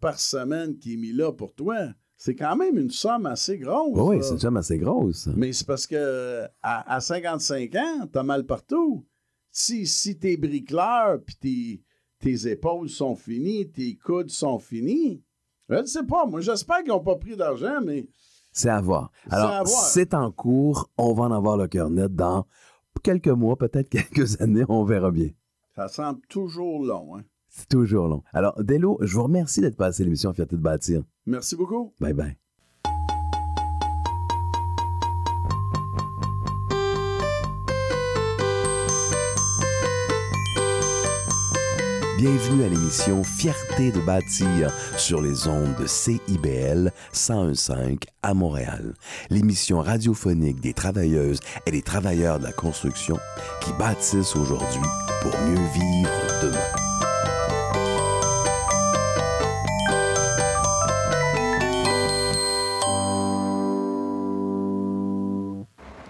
par 0.00 0.18
semaine 0.18 0.78
qui 0.78 0.94
est 0.94 0.96
mis 0.96 1.12
là 1.12 1.32
pour 1.32 1.54
toi. 1.54 1.76
C'est 2.16 2.34
quand 2.34 2.56
même 2.56 2.76
une 2.76 2.90
somme 2.90 3.26
assez 3.26 3.58
grosse. 3.58 3.96
Oui, 3.96 4.18
c'est 4.22 4.32
une 4.32 4.40
somme 4.40 4.56
assez 4.56 4.76
grosse. 4.76 5.28
Mais 5.36 5.52
c'est 5.52 5.66
parce 5.66 5.86
que 5.86 6.44
à, 6.62 6.94
à 6.94 7.00
55 7.00 7.74
ans, 7.76 8.06
t'as 8.12 8.24
mal 8.24 8.44
partout. 8.44 9.06
Si, 9.50 9.86
si 9.86 10.18
t'es 10.18 10.36
bricoleur, 10.36 11.20
puis 11.24 11.36
tes, 11.36 11.82
tes 12.18 12.50
épaules 12.50 12.90
sont 12.90 13.14
finies, 13.14 13.70
tes 13.70 13.96
coudes 13.96 14.30
sont 14.30 14.58
finis, 14.58 15.22
je 15.68 15.76
ne 15.76 15.84
sais 15.86 16.04
pas. 16.04 16.26
Moi, 16.26 16.40
j'espère 16.40 16.78
qu'ils 16.78 16.88
n'ont 16.88 17.04
pas 17.04 17.16
pris 17.16 17.36
d'argent, 17.36 17.80
mais 17.84 18.08
C'est 18.58 18.70
à 18.70 18.80
voir. 18.80 19.12
Alors, 19.30 19.68
c'est 19.68 20.14
en 20.14 20.32
cours. 20.32 20.90
On 20.98 21.12
va 21.14 21.24
en 21.26 21.30
avoir 21.30 21.56
le 21.56 21.68
cœur 21.68 21.90
net 21.90 22.12
dans 22.12 22.44
quelques 23.04 23.28
mois, 23.28 23.56
peut-être 23.56 23.88
quelques 23.88 24.40
années. 24.40 24.64
On 24.68 24.82
verra 24.82 25.12
bien. 25.12 25.28
ça 25.76 25.86
semble 25.86 26.20
toujours 26.28 26.84
long. 26.84 27.16
Hein? 27.16 27.22
C'est 27.48 27.68
toujours 27.68 28.08
long. 28.08 28.24
Alors, 28.32 28.60
Delo, 28.64 28.98
je 29.00 29.14
vous 29.14 29.22
remercie 29.22 29.60
d'être 29.60 29.76
passé 29.76 30.02
à 30.02 30.06
l'émission 30.06 30.32
Fierté 30.32 30.56
de 30.56 30.60
bâtir. 30.60 31.04
Merci 31.24 31.54
beaucoup. 31.54 31.94
Bye 32.00 32.14
bye. 32.14 32.36
Bienvenue 42.18 42.64
à 42.64 42.68
l'émission 42.68 43.22
Fierté 43.22 43.92
de 43.92 44.00
bâtir 44.00 44.72
sur 44.96 45.22
les 45.22 45.46
ondes 45.46 45.76
de 45.76 45.86
CIBL 45.86 46.90
1015 47.12 47.72
à 48.24 48.34
Montréal. 48.34 48.94
L'émission 49.30 49.80
radiophonique 49.80 50.60
des 50.60 50.72
travailleuses 50.72 51.38
et 51.64 51.70
des 51.70 51.80
travailleurs 51.80 52.40
de 52.40 52.44
la 52.46 52.50
construction 52.50 53.20
qui 53.60 53.72
bâtissent 53.74 54.34
aujourd'hui 54.34 54.80
pour 55.22 55.30
mieux 55.42 55.54
vivre 55.54 56.10
demain. 56.42 56.58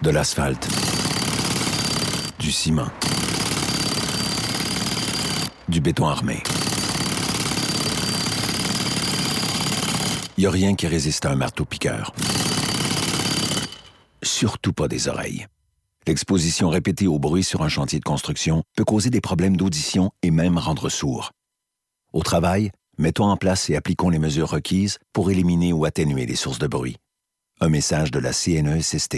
De 0.01 0.09
l'asphalte. 0.09 0.67
Du 2.39 2.51
ciment. 2.51 2.87
Du 5.69 5.81
béton 5.81 6.07
armé. 6.07 6.41
Il 10.35 10.41
n'y 10.41 10.45
a 10.47 10.49
rien 10.49 10.73
qui 10.73 10.87
résiste 10.87 11.27
à 11.27 11.31
un 11.31 11.35
marteau-piqueur. 11.35 12.11
Surtout 14.23 14.73
pas 14.73 14.87
des 14.87 15.07
oreilles. 15.07 15.45
L'exposition 16.07 16.69
répétée 16.69 17.05
au 17.05 17.19
bruit 17.19 17.43
sur 17.43 17.61
un 17.61 17.69
chantier 17.69 17.99
de 17.99 18.03
construction 18.03 18.63
peut 18.75 18.83
causer 18.83 19.11
des 19.11 19.21
problèmes 19.21 19.57
d'audition 19.57 20.09
et 20.23 20.31
même 20.31 20.57
rendre 20.57 20.89
sourd. 20.89 21.33
Au 22.13 22.23
travail, 22.23 22.71
mettons 22.97 23.25
en 23.25 23.37
place 23.37 23.69
et 23.69 23.75
appliquons 23.75 24.09
les 24.09 24.17
mesures 24.17 24.49
requises 24.49 24.97
pour 25.13 25.29
éliminer 25.29 25.71
ou 25.71 25.85
atténuer 25.85 26.25
les 26.25 26.35
sources 26.35 26.57
de 26.57 26.65
bruit. 26.65 26.97
Un 27.61 27.69
message 27.69 28.09
de 28.09 28.17
la 28.17 28.33
CNESST. 28.33 29.17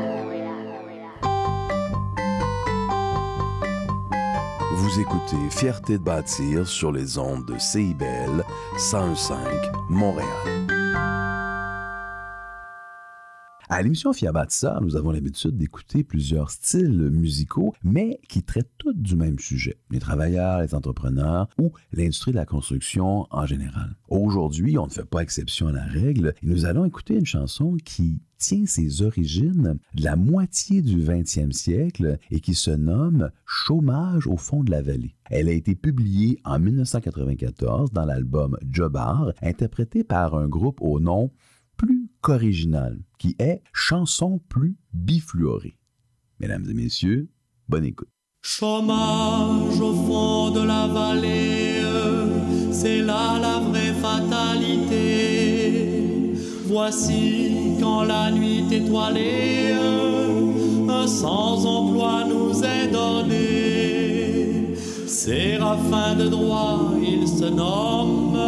Vous 4.81 4.99
écoutez 4.99 5.37
Fierté 5.51 5.99
de 5.99 6.03
bâtir 6.03 6.67
sur 6.67 6.91
les 6.91 7.19
ondes 7.19 7.45
de 7.45 7.55
CIBL 7.59 8.43
101.5 8.77 9.37
Montréal. 9.91 10.27
À 13.69 13.83
l'émission 13.83 14.11
Fiabatissa, 14.11 14.79
nous 14.81 14.95
avons 14.95 15.11
l'habitude 15.11 15.55
d'écouter 15.55 16.03
plusieurs 16.03 16.49
styles 16.49 17.11
musicaux, 17.11 17.75
mais 17.83 18.19
qui 18.27 18.41
traitent 18.41 18.73
tous 18.79 18.93
du 18.93 19.15
même 19.15 19.37
sujet, 19.37 19.77
les 19.91 19.99
travailleurs, 19.99 20.61
les 20.61 20.73
entrepreneurs 20.73 21.47
ou 21.59 21.71
l'industrie 21.93 22.31
de 22.31 22.37
la 22.37 22.47
construction 22.47 23.27
en 23.29 23.45
général. 23.45 23.95
Aujourd'hui, 24.09 24.79
on 24.79 24.87
ne 24.87 24.91
fait 24.91 25.05
pas 25.05 25.21
exception 25.21 25.67
à 25.67 25.73
la 25.73 25.85
règle 25.85 26.33
et 26.41 26.47
nous 26.47 26.65
allons 26.65 26.85
écouter 26.85 27.13
une 27.13 27.27
chanson 27.27 27.77
qui 27.85 28.19
tient 28.41 28.65
ses 28.65 29.03
origines 29.03 29.77
de 29.93 30.03
la 30.03 30.15
moitié 30.15 30.81
du 30.81 30.97
20e 30.97 31.51
siècle 31.51 32.17
et 32.31 32.39
qui 32.39 32.55
se 32.55 32.71
nomme 32.71 33.29
Chômage 33.45 34.25
au 34.25 34.35
fond 34.35 34.63
de 34.63 34.71
la 34.71 34.81
vallée. 34.81 35.15
Elle 35.29 35.47
a 35.47 35.53
été 35.53 35.75
publiée 35.75 36.39
en 36.43 36.57
1994 36.59 37.91
dans 37.91 38.03
l'album 38.03 38.57
Jobar, 38.69 39.31
interprété 39.43 40.03
par 40.03 40.33
un 40.35 40.47
groupe 40.47 40.81
au 40.81 40.99
nom 40.99 41.31
plus 41.77 42.09
qu'original, 42.21 42.99
qui 43.19 43.35
est 43.37 43.61
Chanson 43.73 44.41
plus 44.49 44.75
bifluorée. 44.93 45.77
Mesdames 46.39 46.65
et 46.67 46.73
messieurs, 46.73 47.29
bonne 47.69 47.85
écoute. 47.85 48.09
Chômage 48.41 49.79
au 49.79 49.93
fond 49.93 50.49
de 50.49 50.65
la 50.65 50.87
vallée, 50.87 51.83
c'est 52.71 53.01
là 53.01 53.37
la 53.39 53.70
Voici 56.71 57.75
quand 57.81 58.03
la 58.03 58.31
nuit 58.31 58.63
étoilée, 58.71 59.73
un 60.87 61.05
sans-emploi 61.05 62.23
nous 62.29 62.63
est 62.63 62.87
donné. 62.87 64.73
Séraphin 65.05 66.15
de 66.15 66.29
droit, 66.29 66.93
il 67.03 67.27
se 67.27 67.43
nomme, 67.43 68.39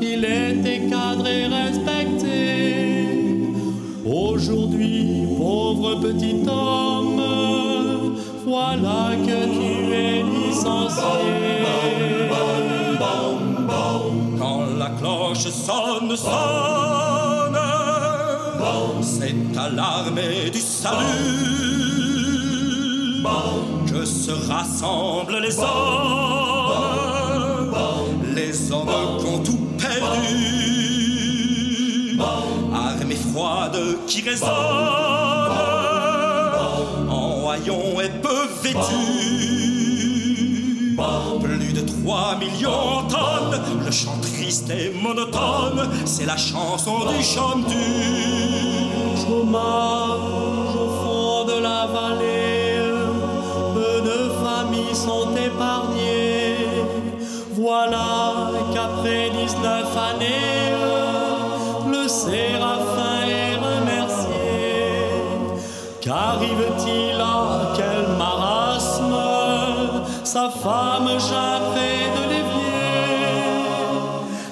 il 0.00 0.24
était 0.24 0.80
cadré, 0.90 1.46
respecté. 1.46 3.46
Aujourd'hui, 4.04 5.22
pauvre 5.38 6.00
petit 6.00 6.42
homme, 6.48 7.22
voilà 8.44 9.12
que 9.24 9.44
tu 9.44 9.94
es 9.94 10.24
licencié. 10.24 11.52
Cloche 15.32 15.50
sonne, 15.50 16.16
sonne, 16.16 17.58
c'est 19.00 19.34
à 19.58 19.68
l'armée 19.70 20.50
du 20.50 20.60
salut 20.60 20.92
que 23.90 24.04
se 24.04 24.30
rassemblent 24.30 25.38
les 25.38 25.58
hommes, 25.58 25.68
les 28.34 28.72
hommes 28.72 29.18
qui 29.20 29.26
ont 29.26 29.42
tout 29.42 29.58
perdu, 29.78 30.18
armée 32.74 33.16
froide 33.16 33.78
qui 34.06 34.20
résonne, 34.22 34.50
en 37.08 37.50
haillons 37.50 38.00
et 38.00 38.10
peu 38.20 38.46
vêtus. 38.62 39.32
Plus 42.02 42.08
de 42.08 42.08
3 42.08 42.36
millions 42.36 42.70
en 42.70 43.02
tonnes, 43.04 43.60
le 43.84 43.90
chant 43.90 44.18
triste 44.20 44.70
et 44.70 44.92
monotone, 45.00 45.88
c'est 46.04 46.26
la 46.26 46.36
chanson 46.36 47.00
du 47.08 47.22
chantu. 47.22 47.76
Chômage 49.16 50.74
au 50.74 50.88
fond 51.02 51.44
de 51.44 51.62
la 51.62 51.86
vallée, 51.86 52.80
peu 53.74 54.00
de 54.02 54.30
familles 54.44 54.94
sont 54.94 55.30
épargnées. 55.36 56.56
Voilà 57.52 58.50
qu'après 58.74 59.30
19 59.30 59.96
années, 59.96 60.72
le 61.90 62.08
séraphin 62.08 63.26
est 63.28 63.54
remercié. 63.56 64.28
Qu'arrive-t-il 66.00 67.11
Sa 70.32 70.48
femme 70.48 71.10
jappée 71.28 72.08
de 72.16 72.22
l'évier. 72.30 72.86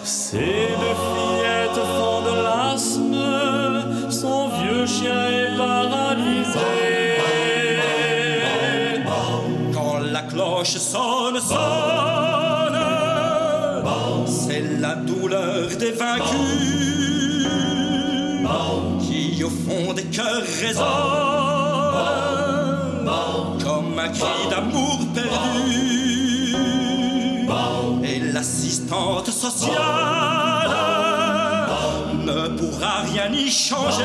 Ces 0.04 0.68
deux 0.80 0.98
fillettes 1.08 1.82
font 1.96 2.20
de 2.20 2.34
l'asthme, 2.44 4.10
son 4.10 4.48
vieux 4.58 4.84
chien 4.86 5.24
est 5.38 5.56
paralysé. 5.56 6.74
Quand 9.72 10.00
la 10.12 10.20
cloche 10.20 10.76
sonne, 10.76 11.40
sonne, 11.40 12.80
c'est 14.26 14.64
la 14.80 14.96
douleur 14.96 15.66
des 15.78 15.92
vaincus 15.92 17.48
qui 19.00 19.42
au 19.42 19.48
fond 19.48 19.94
des 19.94 20.04
cœurs 20.04 20.44
résonne 20.60 21.40
comme 23.64 23.98
un 23.98 24.08
cri 24.08 24.48
d'amour 24.50 25.09
l'assistante 28.90 29.30
sociale 29.30 29.76
ne 32.24 32.48
pourra 32.58 33.02
rien 33.02 33.32
y 33.32 33.50
changer. 33.50 34.04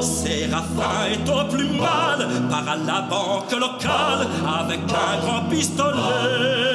Séraphin 0.00 1.06
est 1.12 1.28
au 1.28 1.44
plus 1.48 1.70
mal 1.70 2.28
par 2.50 2.68
à 2.68 2.76
la 2.76 3.00
banque 3.02 3.52
locale 3.52 4.26
avec 4.60 4.80
un 4.80 5.26
grand 5.26 5.48
pistolet. 5.48 6.65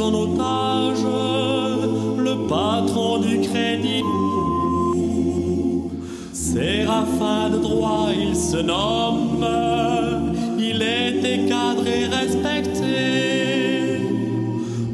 En 0.00 0.12
otage 0.12 1.04
le 2.18 2.48
patron 2.48 3.18
du 3.18 3.40
crédit. 3.40 4.02
Séraphin 6.32 7.50
de 7.50 7.58
droit, 7.58 8.08
il 8.16 8.34
se 8.34 8.56
nomme, 8.56 9.46
il 10.58 10.82
était 10.82 11.46
cadré, 11.48 12.06
respecté. 12.06 14.00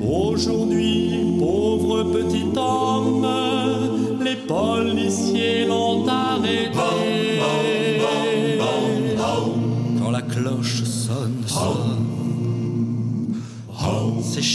Aujourd'hui, 0.03 1.37
pauvre 1.39 2.03
petit 2.05 2.47
homme, 2.57 3.27
les 4.23 4.37
policiers 4.37 5.10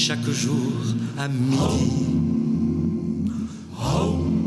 chaque 0.07 0.29
jour 0.29 0.83
à 1.17 1.27
midi 1.27 2.11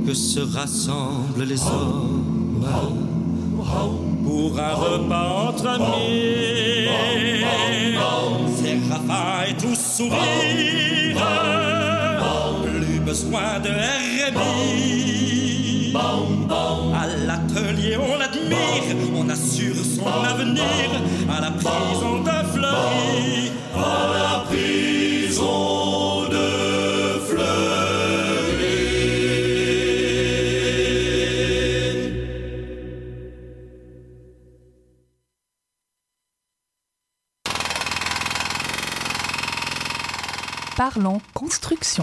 que 0.06 0.14
se 0.14 0.38
rassemblent 0.38 1.42
les 1.42 1.60
hommes 1.62 2.64
pour 4.24 4.60
un 4.60 4.74
repas 4.74 5.48
entre 5.48 5.66
amis. 5.66 6.86
Séraphin 8.54 9.50
et 9.50 9.54
tout 9.56 9.74
sourire, 9.74 11.16
plus 12.62 13.00
besoin 13.00 13.58
de 13.58 13.70
RMI. 14.30 15.92
À 16.94 17.06
l'atelier, 17.26 17.96
on 17.96 18.16
l'admire, 18.16 18.96
on 19.12 19.28
assure 19.28 19.74
son 19.74 20.06
avenir 20.06 20.88
à 21.28 21.40
la 21.40 21.50
prison 21.50 22.22
de 22.22 22.36
Fleury. 22.52 23.50
La 23.74 24.44
Construction. 41.32 42.02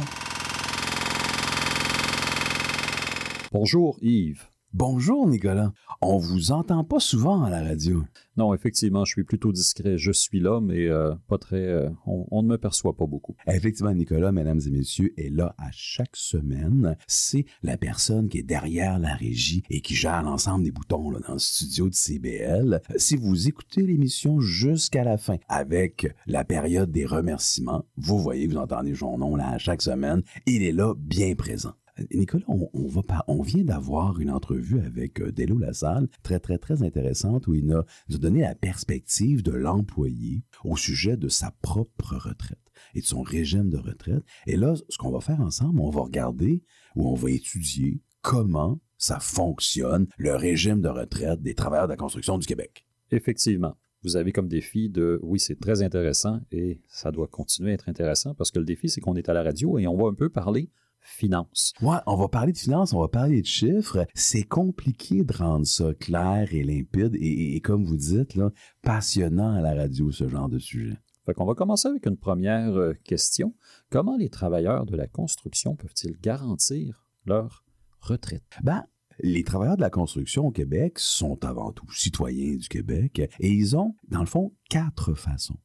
Bonjour 3.51 3.97
Yves. 4.01 4.39
Bonjour 4.77 5.25
Nicolas. 5.25 5.71
On 6.01 6.17
vous 6.17 6.51
entend 6.51 6.83
pas 6.83 6.99
souvent 6.99 7.43
à 7.43 7.49
la 7.49 7.63
radio. 7.63 8.03
Non, 8.35 8.53
effectivement, 8.53 9.05
je 9.05 9.13
suis 9.13 9.23
plutôt 9.23 9.53
discret. 9.53 9.97
Je 9.97 10.11
suis 10.11 10.41
là, 10.41 10.59
mais 10.59 10.87
euh, 10.87 11.15
pas 11.29 11.37
très. 11.37 11.61
euh, 11.65 11.89
on, 12.05 12.27
on 12.29 12.43
ne 12.43 12.49
me 12.49 12.57
perçoit 12.57 12.93
pas 12.93 13.05
beaucoup. 13.05 13.37
Effectivement, 13.47 13.93
Nicolas, 13.93 14.33
mesdames 14.33 14.59
et 14.67 14.69
messieurs, 14.71 15.13
est 15.15 15.29
là 15.29 15.55
à 15.57 15.69
chaque 15.71 16.17
semaine. 16.17 16.97
C'est 17.07 17.45
la 17.63 17.77
personne 17.77 18.27
qui 18.27 18.39
est 18.39 18.43
derrière 18.43 18.99
la 18.99 19.13
régie 19.15 19.63
et 19.69 19.79
qui 19.79 19.95
gère 19.95 20.21
l'ensemble 20.23 20.65
des 20.65 20.71
boutons 20.71 21.09
là, 21.09 21.19
dans 21.25 21.33
le 21.35 21.39
studio 21.39 21.87
de 21.87 21.95
CBL. 21.95 22.81
Si 22.97 23.15
vous 23.15 23.47
écoutez 23.47 23.81
l'émission 23.81 24.41
jusqu'à 24.41 25.05
la 25.05 25.17
fin 25.17 25.37
avec 25.47 26.13
la 26.27 26.43
période 26.43 26.91
des 26.91 27.05
remerciements, 27.05 27.85
vous 27.95 28.19
voyez, 28.19 28.45
vous 28.45 28.57
entendez 28.57 28.93
son 28.93 29.17
nom 29.19 29.37
là 29.37 29.51
à 29.51 29.57
chaque 29.57 29.81
semaine. 29.81 30.21
Il 30.45 30.63
est 30.63 30.73
là 30.73 30.93
bien 30.97 31.33
présent. 31.35 31.71
Nicolas, 32.13 32.43
on, 32.47 32.87
va 32.87 33.01
vient 33.43 33.63
d'avoir 33.63 34.19
une 34.19 34.29
entrevue 34.29 34.79
avec 34.79 35.21
euh, 35.21 35.31
Delo 35.31 35.57
Lassalle, 35.57 36.07
très, 36.23 36.39
très, 36.39 36.57
très 36.57 36.83
intéressante, 36.83 37.47
où 37.47 37.53
il 37.53 37.65
nous 37.65 37.77
a 37.77 38.17
donné 38.17 38.41
la 38.41 38.55
perspective 38.55 39.43
de 39.43 39.51
l'employé 39.51 40.43
au 40.63 40.75
sujet 40.75 41.15
de 41.15 41.29
sa 41.29 41.51
propre 41.61 42.15
retraite 42.15 42.59
et 42.93 43.01
de 43.01 43.05
son 43.05 43.21
régime 43.21 43.69
de 43.69 43.77
retraite. 43.77 44.23
Et 44.45 44.57
là, 44.57 44.73
ce 44.89 44.97
qu'on 44.97 45.11
va 45.11 45.21
faire 45.21 45.39
ensemble, 45.39 45.79
on 45.79 45.89
va 45.89 46.01
regarder 46.01 46.63
ou 46.95 47.07
on 47.07 47.15
va 47.15 47.31
étudier 47.31 48.01
comment 48.21 48.81
ça 48.97 49.19
fonctionne, 49.19 50.07
le 50.17 50.35
régime 50.35 50.81
de 50.81 50.89
retraite 50.89 51.41
des 51.41 51.53
travailleurs 51.53 51.87
de 51.87 51.93
la 51.93 51.97
construction 51.97 52.37
du 52.37 52.47
Québec. 52.47 52.87
Effectivement. 53.11 53.77
Vous 54.03 54.17
avez 54.17 54.31
comme 54.31 54.47
défi 54.47 54.89
de, 54.89 55.19
oui, 55.23 55.39
c'est 55.39 55.59
très 55.59 55.81
intéressant 55.81 56.39
et 56.51 56.79
ça 56.87 57.11
doit 57.11 57.27
continuer 57.27 57.71
à 57.71 57.73
être 57.73 57.89
intéressant 57.89 58.35
parce 58.35 58.51
que 58.51 58.59
le 58.59 58.65
défi, 58.65 58.87
c'est 58.87 59.01
qu'on 59.01 59.15
est 59.15 59.29
à 59.29 59.33
la 59.33 59.41
radio 59.41 59.79
et 59.79 59.87
on 59.87 59.97
va 59.97 60.09
un 60.09 60.13
peu 60.13 60.29
parler 60.29 60.69
finances. 61.05 61.73
Ouais, 61.81 61.97
on 62.07 62.15
va 62.15 62.27
parler 62.27 62.51
de 62.51 62.57
finances, 62.57 62.93
on 62.93 62.99
va 62.99 63.07
parler 63.07 63.41
de 63.41 63.47
chiffres. 63.47 64.05
C'est 64.13 64.43
compliqué 64.43 65.23
de 65.23 65.33
rendre 65.33 65.65
ça 65.65 65.93
clair 65.93 66.47
et 66.53 66.63
limpide 66.63 67.15
et, 67.15 67.19
et- 67.19 67.55
et 67.55 67.61
comme 67.61 67.85
vous 67.85 67.97
dites, 67.97 68.35
là, 68.35 68.51
passionnant 68.81 69.53
à 69.55 69.61
la 69.61 69.73
radio, 69.75 70.11
ce 70.11 70.27
genre 70.27 70.49
de 70.49 70.59
sujet. 70.59 70.97
Fait 71.25 71.33
qu'on 71.33 71.45
va 71.45 71.55
commencer 71.55 71.87
avec 71.87 72.05
une 72.05 72.17
première 72.17 72.75
euh, 72.75 72.93
question. 73.03 73.55
Comment 73.89 74.15
les 74.17 74.29
travailleurs 74.29 74.85
de 74.85 74.95
la 74.95 75.07
construction 75.07 75.75
peuvent-ils 75.75 76.17
garantir 76.21 77.07
leur 77.25 77.63
retraite? 77.99 78.43
Ben, 78.63 78.83
les 79.19 79.43
travailleurs 79.43 79.77
de 79.77 79.81
la 79.81 79.89
construction 79.89 80.45
au 80.47 80.51
Québec 80.51 80.99
sont 80.99 81.43
avant 81.45 81.71
tout 81.71 81.89
citoyens 81.91 82.55
du 82.57 82.67
Québec 82.67 83.21
et 83.39 83.49
ils 83.49 83.75
ont, 83.75 83.95
dans 84.09 84.19
le 84.19 84.25
fond, 84.27 84.53
quatre 84.69 85.13
façons 85.13 85.57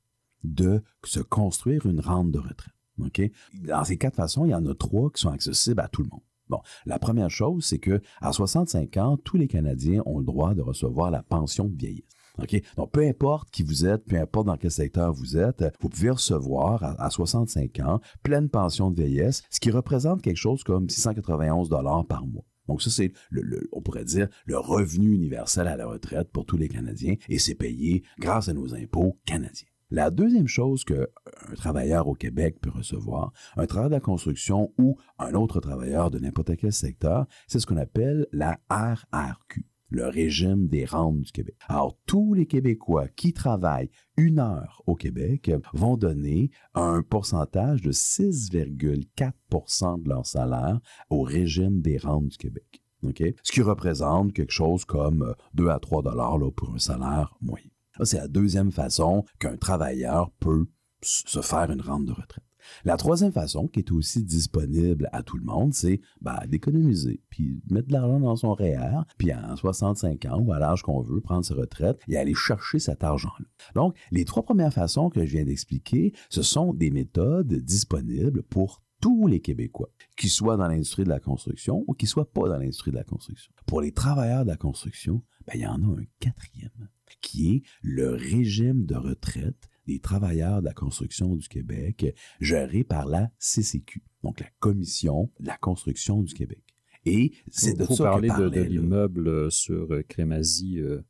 de 0.44 0.82
se 1.04 1.20
construire 1.20 1.84
une 1.84 2.00
rente 2.00 2.30
de 2.30 2.38
retraite. 2.38 2.72
Dans 3.54 3.84
ces 3.84 3.96
quatre 3.96 4.16
façons, 4.16 4.44
il 4.44 4.50
y 4.50 4.54
en 4.54 4.66
a 4.66 4.74
trois 4.74 5.10
qui 5.10 5.20
sont 5.20 5.30
accessibles 5.30 5.80
à 5.80 5.88
tout 5.88 6.02
le 6.02 6.08
monde. 6.08 6.22
Bon, 6.48 6.60
la 6.84 6.98
première 6.98 7.30
chose, 7.30 7.64
c'est 7.64 7.78
que 7.78 8.00
à 8.20 8.32
65 8.32 8.96
ans, 8.96 9.16
tous 9.16 9.36
les 9.36 9.46
Canadiens 9.46 10.02
ont 10.04 10.18
le 10.18 10.24
droit 10.24 10.54
de 10.54 10.62
recevoir 10.62 11.10
la 11.10 11.22
pension 11.22 11.66
de 11.66 11.76
vieillesse. 11.76 12.04
Donc, 12.76 12.92
peu 12.92 13.06
importe 13.06 13.50
qui 13.50 13.62
vous 13.62 13.86
êtes, 13.86 14.04
peu 14.04 14.16
importe 14.16 14.46
dans 14.46 14.56
quel 14.56 14.70
secteur 14.70 15.12
vous 15.12 15.36
êtes, 15.36 15.64
vous 15.80 15.88
pouvez 15.88 16.10
recevoir 16.10 16.82
à, 16.82 17.04
à 17.04 17.10
65 17.10 17.80
ans 17.80 18.00
pleine 18.22 18.48
pension 18.48 18.90
de 18.90 18.96
vieillesse, 18.96 19.42
ce 19.50 19.60
qui 19.60 19.70
représente 19.70 20.22
quelque 20.22 20.36
chose 20.36 20.64
comme 20.64 20.88
691 20.88 21.68
dollars 21.68 22.06
par 22.06 22.26
mois. 22.26 22.44
Donc 22.66 22.82
ça, 22.82 22.90
c'est, 22.90 23.12
on 23.72 23.82
pourrait 23.82 24.04
dire, 24.04 24.28
le 24.46 24.58
revenu 24.58 25.12
universel 25.12 25.66
à 25.66 25.76
la 25.76 25.86
retraite 25.86 26.30
pour 26.30 26.46
tous 26.46 26.56
les 26.56 26.68
Canadiens 26.68 27.16
et 27.28 27.38
c'est 27.38 27.56
payé 27.56 28.04
grâce 28.18 28.48
à 28.48 28.52
nos 28.52 28.74
impôts 28.74 29.18
canadiens. 29.26 29.69
La 29.92 30.10
deuxième 30.10 30.46
chose 30.46 30.84
qu'un 30.84 31.06
travailleur 31.56 32.06
au 32.06 32.14
Québec 32.14 32.60
peut 32.60 32.70
recevoir, 32.70 33.32
un 33.56 33.66
travailleur 33.66 33.90
de 33.90 33.96
la 33.96 34.00
construction 34.00 34.72
ou 34.78 34.96
un 35.18 35.34
autre 35.34 35.58
travailleur 35.58 36.12
de 36.12 36.20
n'importe 36.20 36.56
quel 36.56 36.72
secteur, 36.72 37.26
c'est 37.48 37.58
ce 37.58 37.66
qu'on 37.66 37.76
appelle 37.76 38.28
la 38.30 38.60
RRQ, 38.70 39.66
le 39.88 40.06
régime 40.06 40.68
des 40.68 40.84
rentes 40.84 41.22
du 41.22 41.32
Québec. 41.32 41.56
Alors, 41.66 41.98
tous 42.06 42.34
les 42.34 42.46
Québécois 42.46 43.08
qui 43.08 43.32
travaillent 43.32 43.90
une 44.16 44.38
heure 44.38 44.80
au 44.86 44.94
Québec 44.94 45.50
vont 45.72 45.96
donner 45.96 46.52
un 46.74 47.02
pourcentage 47.02 47.82
de 47.82 47.90
6,4% 47.90 50.04
de 50.04 50.08
leur 50.08 50.24
salaire 50.24 50.78
au 51.08 51.22
régime 51.22 51.80
des 51.80 51.98
rentes 51.98 52.28
du 52.28 52.36
Québec. 52.36 52.80
Ce 53.42 53.50
qui 53.50 53.62
représente 53.62 54.34
quelque 54.34 54.52
chose 54.52 54.84
comme 54.84 55.22
euh, 55.22 55.32
2 55.54 55.68
à 55.68 55.78
3 55.78 56.02
dollars 56.02 56.38
pour 56.54 56.74
un 56.74 56.78
salaire 56.78 57.34
moyen. 57.40 57.70
C'est 58.04 58.18
la 58.18 58.28
deuxième 58.28 58.70
façon 58.70 59.24
qu'un 59.38 59.56
travailleur 59.56 60.30
peut 60.40 60.66
se 61.02 61.40
faire 61.40 61.70
une 61.70 61.80
rente 61.80 62.04
de 62.04 62.12
retraite. 62.12 62.44
La 62.84 62.96
troisième 62.96 63.32
façon, 63.32 63.68
qui 63.68 63.80
est 63.80 63.90
aussi 63.90 64.22
disponible 64.22 65.08
à 65.12 65.22
tout 65.22 65.36
le 65.36 65.44
monde, 65.44 65.74
c'est 65.74 66.00
ben, 66.20 66.38
d'économiser, 66.46 67.22
puis 67.30 67.62
mettre 67.70 67.88
de 67.88 67.92
l'argent 67.92 68.20
dans 68.20 68.36
son 68.36 68.54
REER, 68.54 69.00
puis 69.18 69.30
à 69.30 69.54
65 69.56 70.24
ans 70.26 70.40
ou 70.40 70.52
à 70.52 70.58
l'âge 70.58 70.82
qu'on 70.82 71.00
veut, 71.00 71.20
prendre 71.20 71.44
sa 71.44 71.54
retraite 71.54 72.00
et 72.08 72.16
aller 72.16 72.34
chercher 72.34 72.78
cet 72.78 73.04
argent-là. 73.04 73.46
Donc, 73.74 73.96
les 74.10 74.24
trois 74.24 74.42
premières 74.42 74.72
façons 74.72 75.10
que 75.10 75.24
je 75.24 75.32
viens 75.32 75.44
d'expliquer, 75.44 76.12
ce 76.28 76.42
sont 76.42 76.74
des 76.74 76.90
méthodes 76.90 77.52
disponibles 77.52 78.42
pour 78.42 78.82
tous 79.00 79.26
les 79.26 79.40
Québécois, 79.40 79.88
qu'ils 80.16 80.30
soient 80.30 80.58
dans 80.58 80.68
l'industrie 80.68 81.04
de 81.04 81.08
la 81.08 81.20
construction 81.20 81.84
ou 81.86 81.94
qu'ils 81.94 82.08
soient 82.08 82.30
pas 82.30 82.48
dans 82.48 82.58
l'industrie 82.58 82.90
de 82.90 82.96
la 82.96 83.04
construction. 83.04 83.50
Pour 83.66 83.80
les 83.80 83.92
travailleurs 83.92 84.44
de 84.44 84.50
la 84.50 84.58
construction, 84.58 85.22
ben, 85.46 85.54
il 85.54 85.62
y 85.62 85.66
en 85.66 85.82
a 85.82 85.86
un 85.86 86.04
quatrième, 86.18 86.88
qui 87.20 87.54
est 87.54 87.62
le 87.82 88.10
régime 88.10 88.86
de 88.86 88.96
retraite 88.96 89.68
des 89.86 89.98
travailleurs 89.98 90.60
de 90.60 90.66
la 90.66 90.74
construction 90.74 91.36
du 91.36 91.48
Québec, 91.48 92.14
géré 92.40 92.84
par 92.84 93.06
la 93.06 93.30
CCQ, 93.38 94.02
donc 94.22 94.40
la 94.40 94.48
Commission 94.60 95.30
de 95.40 95.46
la 95.46 95.56
construction 95.56 96.22
du 96.22 96.32
Québec. 96.34 96.62
Et 97.06 97.32
c'est 97.50 97.76
de 97.76 97.84
ça 97.86 98.04
parlez 98.04 98.28
que 98.28 98.42
de, 98.42 98.48
de 98.50 98.60
l'immeuble 98.60 99.26
euh, 99.26 99.50
sur 99.50 99.92
euh, 99.92 100.02
Crémazie, 100.06 100.78
euh, 100.80 101.00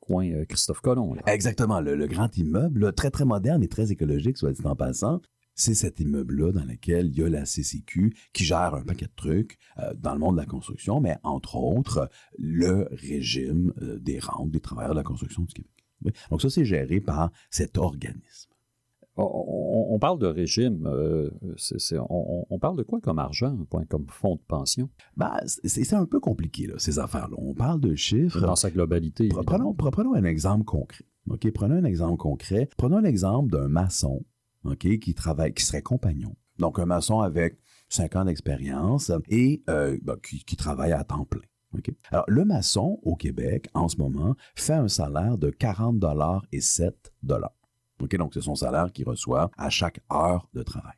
coin 0.00 0.44
Christophe 0.44 0.80
Colomb. 0.80 1.14
là. 1.14 1.22
Exactement, 1.26 1.80
le, 1.80 1.94
le 1.94 2.06
grand 2.06 2.36
immeuble, 2.36 2.80
là, 2.80 2.92
très 2.92 3.10
très 3.10 3.24
moderne 3.24 3.62
et 3.62 3.68
très 3.68 3.92
écologique, 3.92 4.36
soit 4.36 4.52
dit 4.52 4.66
en 4.66 4.76
passant. 4.76 5.20
C'est 5.54 5.74
cet 5.74 6.00
immeuble-là 6.00 6.52
dans 6.52 6.64
lequel 6.64 7.08
il 7.08 7.18
y 7.18 7.22
a 7.22 7.28
la 7.28 7.44
CCQ 7.44 8.14
qui 8.32 8.44
gère 8.44 8.74
un 8.74 8.82
paquet 8.82 9.06
de 9.06 9.12
trucs 9.16 9.58
euh, 9.78 9.92
dans 9.94 10.14
le 10.14 10.18
monde 10.18 10.36
de 10.36 10.40
la 10.40 10.46
construction, 10.46 11.00
mais 11.00 11.16
entre 11.22 11.56
autres 11.56 12.08
le 12.38 12.88
régime 12.92 13.72
euh, 13.82 13.98
des 13.98 14.18
rentes 14.18 14.50
des 14.50 14.60
travailleurs 14.60 14.94
de 14.94 14.98
la 15.00 15.04
construction 15.04 15.42
du 15.42 15.52
Québec. 15.52 15.70
Donc 16.30 16.42
ça, 16.42 16.50
c'est 16.50 16.64
géré 16.64 17.00
par 17.00 17.30
cet 17.50 17.78
organisme. 17.78 18.50
On, 19.16 19.98
parle 20.00 20.18
de 20.18 20.26
régime. 20.26 20.86
euh, 20.86 21.28
on, 22.08 22.46
on 22.48 22.58
parle 22.58 22.78
de 22.78 22.82
quoi 22.82 22.98
comme 23.00 23.18
argent, 23.18 23.56
comme 23.88 24.06
fonds 24.08 24.36
de 24.36 24.40
pension? 24.48 24.88
Ben, 25.18 25.36
c'est 25.44 25.92
un 25.92 26.06
peu 26.06 26.18
compliqué, 26.18 26.66
là, 26.66 26.74
ces 26.78 26.98
affaires-là. 26.98 27.36
On 27.38 27.52
parle 27.52 27.78
de 27.80 27.94
chiffres. 27.94 28.40
Dans 28.40 28.56
sa 28.56 28.70
globalité. 28.70 29.28
Pre- 29.28 29.44
Prenons, 29.44 29.74
pre- 29.74 29.90
prenons 29.90 30.14
un 30.14 30.24
exemple 30.24 30.64
concret. 30.64 31.04
OK? 31.28 31.50
Prenons 31.52 31.74
un 31.74 31.84
exemple 31.84 32.16
concret. 32.16 32.68
Prenons 32.78 33.00
l'exemple 33.00 33.50
d'un 33.52 33.68
maçon 33.68 34.24
OK, 34.64 34.98
qui 34.98 35.14
travaille, 35.14 35.52
qui 35.52 35.64
serait 35.64 35.82
compagnon. 35.82 36.34
Donc, 36.58 36.78
un 36.78 36.86
maçon 36.86 37.20
avec 37.20 37.58
5 37.88 38.16
ans 38.16 38.24
d'expérience 38.24 39.10
et 39.28 39.62
euh, 39.68 39.98
ben, 40.02 40.16
qui, 40.22 40.56
travaille 40.56 40.92
à 40.92 41.04
temps 41.04 41.24
plein. 41.24 41.40
Alors, 42.10 42.24
le 42.28 42.44
maçon 42.44 43.00
au 43.02 43.16
Québec, 43.16 43.68
en 43.72 43.88
ce 43.88 43.96
moment, 43.96 44.36
fait 44.54 44.74
un 44.74 44.88
salaire 44.88 45.38
de 45.38 45.50
40 45.50 45.98
dollars 45.98 46.44
et 46.52 46.60
7 46.60 47.12
dollars. 47.22 47.56
OK? 48.00 48.14
Donc, 48.16 48.34
c'est 48.34 48.42
son 48.42 48.54
salaire 48.54 48.92
qu'il 48.92 49.06
reçoit 49.06 49.50
à 49.56 49.70
chaque 49.70 50.00
heure 50.12 50.48
de 50.52 50.62
travail. 50.62 50.94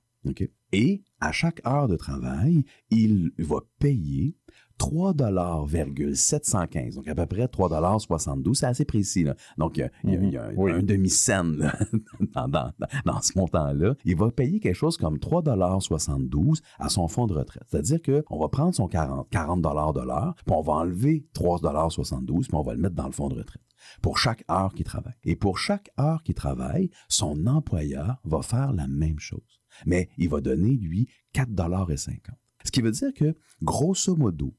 Et 0.72 1.02
à 1.20 1.32
chaque 1.32 1.64
heure 1.66 1.86
de 1.86 1.96
travail, 1.96 2.64
il 2.90 3.30
va 3.38 3.58
payer 3.78 4.36
3,715 4.78 6.96
donc 6.96 7.08
à 7.08 7.14
peu 7.14 7.26
près 7.26 7.46
3,72 7.46 8.54
c'est 8.54 8.66
assez 8.66 8.84
précis. 8.84 9.24
Là. 9.24 9.34
Donc, 9.58 9.76
il 9.76 9.80
y 9.80 9.82
a, 9.84 9.90
il 10.04 10.10
y 10.10 10.16
a- 10.16 10.20
il 10.22 10.32
y 10.32 10.36
a 10.36 10.44
un, 10.44 10.78
un 10.78 10.82
demi-cent 10.82 11.44
dans, 12.34 12.48
dans- 12.48 12.72
dans 13.04 13.20
ce 13.20 13.36
montant-là. 13.38 13.94
Il 14.04 14.16
va 14.16 14.30
payer 14.30 14.60
quelque 14.60 14.74
chose 14.76 14.96
comme 14.96 15.18
3,72 15.18 16.60
à 16.78 16.88
son 16.88 17.08
fonds 17.08 17.26
de 17.26 17.34
retraite. 17.34 17.64
C'est-à-dire 17.68 18.00
qu'on 18.02 18.38
va 18.38 18.48
prendre 18.48 18.74
son 18.74 18.88
40, 18.88 19.28
40 19.30 19.60
de 19.62 20.06
l'heure, 20.06 20.34
puis 20.44 20.54
on 20.56 20.62
va 20.62 20.72
enlever 20.74 21.26
3,72 21.34 22.42
puis 22.48 22.54
on 22.54 22.62
va 22.62 22.74
le 22.74 22.80
mettre 22.80 22.94
dans 22.94 23.06
le 23.06 23.12
fonds 23.12 23.28
de 23.28 23.34
retraite 23.36 23.62
pour 24.00 24.16
chaque 24.18 24.44
heure 24.50 24.72
qu'il 24.72 24.84
travaille. 24.86 25.12
Et 25.24 25.36
pour 25.36 25.58
chaque 25.58 25.90
heure 26.00 26.22
qu'il 26.22 26.34
travaille, 26.34 26.90
son 27.08 27.46
employeur 27.46 28.16
va 28.24 28.40
faire 28.42 28.72
la 28.72 28.86
même 28.86 29.18
chose. 29.18 29.60
Mais 29.84 30.08
il 30.16 30.28
va 30.30 30.40
donner, 30.40 30.70
lui, 30.70 31.06
4,50 31.34 32.20
Ce 32.64 32.70
qui 32.70 32.80
veut 32.80 32.92
dire 32.92 33.12
que, 33.14 33.36
grosso 33.60 34.16
modo, 34.16 34.54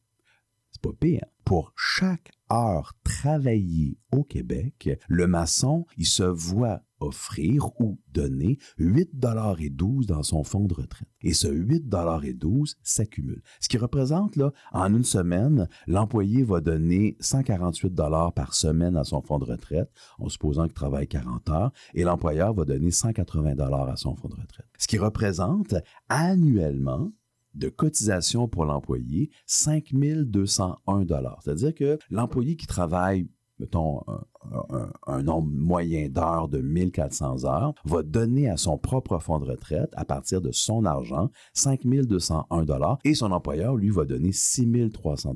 Pour 1.44 1.74
chaque 1.76 2.32
heure 2.52 2.94
travaillée 3.04 3.98
au 4.12 4.24
Québec, 4.24 4.90
le 5.08 5.28
maçon, 5.28 5.86
il 5.98 6.06
se 6.06 6.24
voit 6.24 6.82
offrir 7.00 7.70
ou 7.80 8.00
donner 8.14 8.58
8,12 8.80 10.06
dans 10.06 10.24
son 10.24 10.44
fonds 10.44 10.66
de 10.66 10.74
retraite. 10.74 11.10
Et 11.22 11.34
ce 11.34 11.48
8,12 11.48 12.76
s'accumule. 12.84 13.42
Ce 13.60 13.68
qui 13.68 13.78
représente, 13.78 14.40
en 14.72 14.94
une 14.94 15.04
semaine, 15.04 15.68
l'employé 15.88 16.44
va 16.44 16.62
donner 16.62 17.18
148 17.20 17.94
par 18.36 18.54
semaine 18.54 18.96
à 18.96 19.04
son 19.04 19.22
fonds 19.22 19.40
de 19.40 19.46
retraite, 19.46 19.92
en 20.20 20.30
supposant 20.30 20.66
qu'il 20.66 20.74
travaille 20.74 21.08
40 21.08 21.50
heures, 21.50 21.72
et 21.94 22.04
l'employeur 22.04 22.54
va 22.54 22.66
donner 22.66 22.92
180 22.92 23.58
à 23.60 23.96
son 23.98 24.16
fonds 24.16 24.30
de 24.30 24.36
retraite. 24.36 24.68
Ce 24.78 24.88
qui 24.88 24.98
représente 24.98 25.76
annuellement 26.10 27.12
de 27.56 27.70
cotisation 27.70 28.48
pour 28.48 28.66
l'employé 28.66 29.30
5 29.46 29.94
201 29.94 31.06
C'est-à-dire 31.42 31.74
que 31.74 32.00
l'employé 32.10 32.56
qui 32.56 32.68
travaille 32.68 33.28
mettons, 33.60 34.04
un, 35.08 35.24
nombre 35.24 35.48
moyen 35.50 36.10
d'heures 36.10 36.50
de 36.50 36.60
1400 36.60 37.46
heures, 37.46 37.74
va 37.86 38.04
donner 38.04 38.50
à 38.50 38.58
son 38.58 38.78
propre 38.78 39.18
fonds 39.20 39.40
de 39.40 39.46
retraite, 39.46 39.92
à 39.96 40.04
partir 40.04 40.42
de 40.42 40.52
son 40.52 40.84
argent, 40.84 41.30
5 41.54 41.86
201 41.86 42.98
et 43.06 43.14
son 43.14 43.32
employeur, 43.32 43.76
lui, 43.76 43.90
va 43.90 44.04
donner 44.04 44.34
6 44.34 44.92
300 44.92 45.36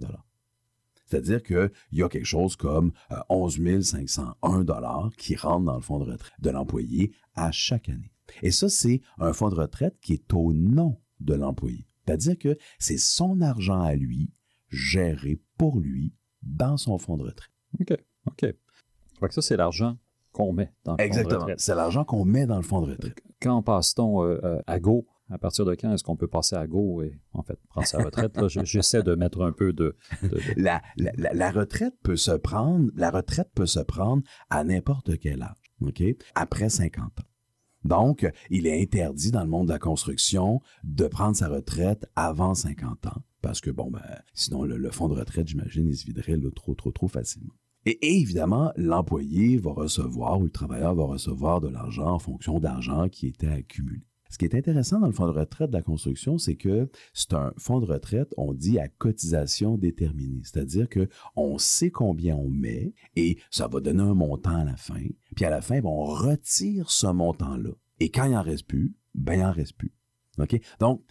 c'est-à-dire 1.09 1.41
qu'il 1.41 1.71
y 1.91 2.03
a 2.03 2.09
quelque 2.09 2.25
chose 2.25 2.55
comme 2.55 2.91
11 3.29 3.59
euh, 3.59 3.81
501 3.81 4.63
dollars 4.63 5.09
qui 5.17 5.35
rentrent 5.35 5.65
dans 5.65 5.75
le 5.75 5.81
fonds 5.81 5.97
de 5.97 6.11
retraite 6.11 6.33
de 6.39 6.51
l'employé 6.51 7.13
à 7.33 7.51
chaque 7.51 7.89
année. 7.89 8.11
Et 8.43 8.51
ça, 8.51 8.69
c'est 8.69 9.01
un 9.17 9.33
fonds 9.33 9.49
de 9.49 9.55
retraite 9.55 9.97
qui 10.01 10.13
est 10.13 10.33
au 10.33 10.53
nom 10.53 10.99
de 11.19 11.33
l'employé. 11.33 11.87
C'est-à-dire 12.09 12.37
que 12.37 12.57
c'est 12.79 12.97
son 12.97 13.41
argent 13.41 13.81
à 13.81 13.95
lui, 13.95 14.31
géré 14.69 15.39
pour 15.57 15.79
lui, 15.79 16.13
dans 16.41 16.77
son 16.77 16.97
fonds 16.97 17.17
de 17.17 17.23
retraite. 17.23 17.51
OK, 17.79 17.97
OK. 18.27 18.53
que 19.21 19.33
ça, 19.33 19.41
c'est 19.41 19.57
l'argent 19.57 19.97
qu'on 20.31 20.53
met 20.53 20.73
dans 20.83 20.93
le 20.93 20.97
fonds 20.97 21.03
de 21.03 21.13
retraite. 21.13 21.25
Exactement. 21.25 21.55
C'est 21.57 21.75
l'argent 21.75 22.05
qu'on 22.05 22.25
met 22.25 22.45
dans 22.45 22.57
le 22.57 22.63
fonds 22.63 22.81
de 22.81 22.91
retraite. 22.91 23.21
Quand 23.41 23.61
passe-t-on 23.61 24.23
euh, 24.23 24.39
euh, 24.43 24.61
à 24.67 24.79
Go 24.79 25.07
à 25.31 25.37
partir 25.37 25.63
de 25.63 25.75
quand 25.75 25.93
est-ce 25.93 26.03
qu'on 26.03 26.15
peut 26.15 26.27
passer 26.27 26.55
à 26.55 26.65
Go 26.65 27.03
et 27.03 27.21
en 27.33 27.43
fait 27.43 27.59
prendre 27.69 27.85
sa 27.85 27.99
retraite? 28.03 28.35
J'essaie 28.47 29.03
de 29.03 29.13
mettre 29.13 29.43
un 29.43 29.51
peu 29.51 29.73
de. 29.73 29.95
La, 30.57 30.81
la, 30.97 31.51
retraite 31.51 31.93
peut 32.01 32.15
se 32.15 32.31
prendre, 32.31 32.89
la 32.95 33.11
retraite 33.11 33.49
peut 33.53 33.67
se 33.67 33.79
prendre 33.79 34.23
à 34.49 34.63
n'importe 34.63 35.19
quel 35.19 35.43
âge, 35.43 35.71
OK? 35.81 36.01
Après 36.33 36.69
50 36.69 37.03
ans. 37.05 37.23
Donc, 37.85 38.29
il 38.49 38.67
est 38.67 38.81
interdit 38.81 39.31
dans 39.31 39.43
le 39.43 39.49
monde 39.49 39.67
de 39.67 39.73
la 39.73 39.79
construction 39.79 40.61
de 40.83 41.07
prendre 41.07 41.35
sa 41.35 41.47
retraite 41.47 42.05
avant 42.15 42.53
50 42.53 43.07
ans. 43.07 43.23
Parce 43.41 43.61
que, 43.61 43.71
bon, 43.71 43.89
ben, 43.89 44.01
sinon, 44.33 44.63
le, 44.63 44.91
fonds 44.91 45.07
de 45.07 45.13
retraite, 45.13 45.47
j'imagine, 45.47 45.87
il 45.87 45.95
se 45.95 46.05
viderait 46.05 46.37
trop, 46.55 46.75
trop, 46.75 46.91
trop 46.91 47.07
facilement. 47.07 47.53
Et, 47.85 47.91
et 48.05 48.19
évidemment, 48.19 48.73
l'employé 48.75 49.57
va 49.57 49.71
recevoir 49.71 50.39
ou 50.39 50.43
le 50.43 50.49
travailleur 50.49 50.95
va 50.95 51.05
recevoir 51.05 51.61
de 51.61 51.69
l'argent 51.69 52.11
en 52.11 52.19
fonction 52.19 52.59
d'argent 52.59 53.07
qui 53.07 53.27
était 53.27 53.47
accumulé. 53.47 54.08
Ce 54.29 54.37
qui 54.37 54.45
est 54.45 54.55
intéressant 54.55 54.99
dans 54.99 55.07
le 55.07 55.13
fonds 55.13 55.25
de 55.25 55.37
retraite 55.37 55.71
de 55.71 55.75
la 55.75 55.81
construction, 55.81 56.37
c'est 56.37 56.55
que 56.55 56.89
c'est 57.13 57.33
un 57.33 57.51
fonds 57.57 57.79
de 57.79 57.85
retraite, 57.85 58.33
on 58.37 58.53
dit 58.53 58.79
à 58.79 58.87
cotisation 58.87 59.77
déterminée. 59.77 60.41
C'est-à-dire 60.43 60.87
que 60.87 61.09
on 61.35 61.57
sait 61.57 61.91
combien 61.91 62.35
on 62.35 62.49
met 62.49 62.93
et 63.15 63.39
ça 63.49 63.67
va 63.67 63.79
donner 63.79 64.03
un 64.03 64.13
montant 64.13 64.55
à 64.55 64.65
la 64.65 64.75
fin. 64.75 65.03
Puis 65.35 65.45
à 65.45 65.49
la 65.49 65.61
fin, 65.61 65.81
ben, 65.81 65.89
on 65.89 66.03
retire 66.03 66.91
ce 66.91 67.07
montant-là. 67.07 67.71
Et 67.99 68.09
quand 68.09 68.25
il 68.25 68.31
n'en 68.31 68.43
reste 68.43 68.67
plus, 68.67 68.95
ben 69.15 69.33
il 69.33 69.39
n'en 69.39 69.51
reste 69.51 69.73
plus. 69.73 69.93
Donc, 70.79 71.01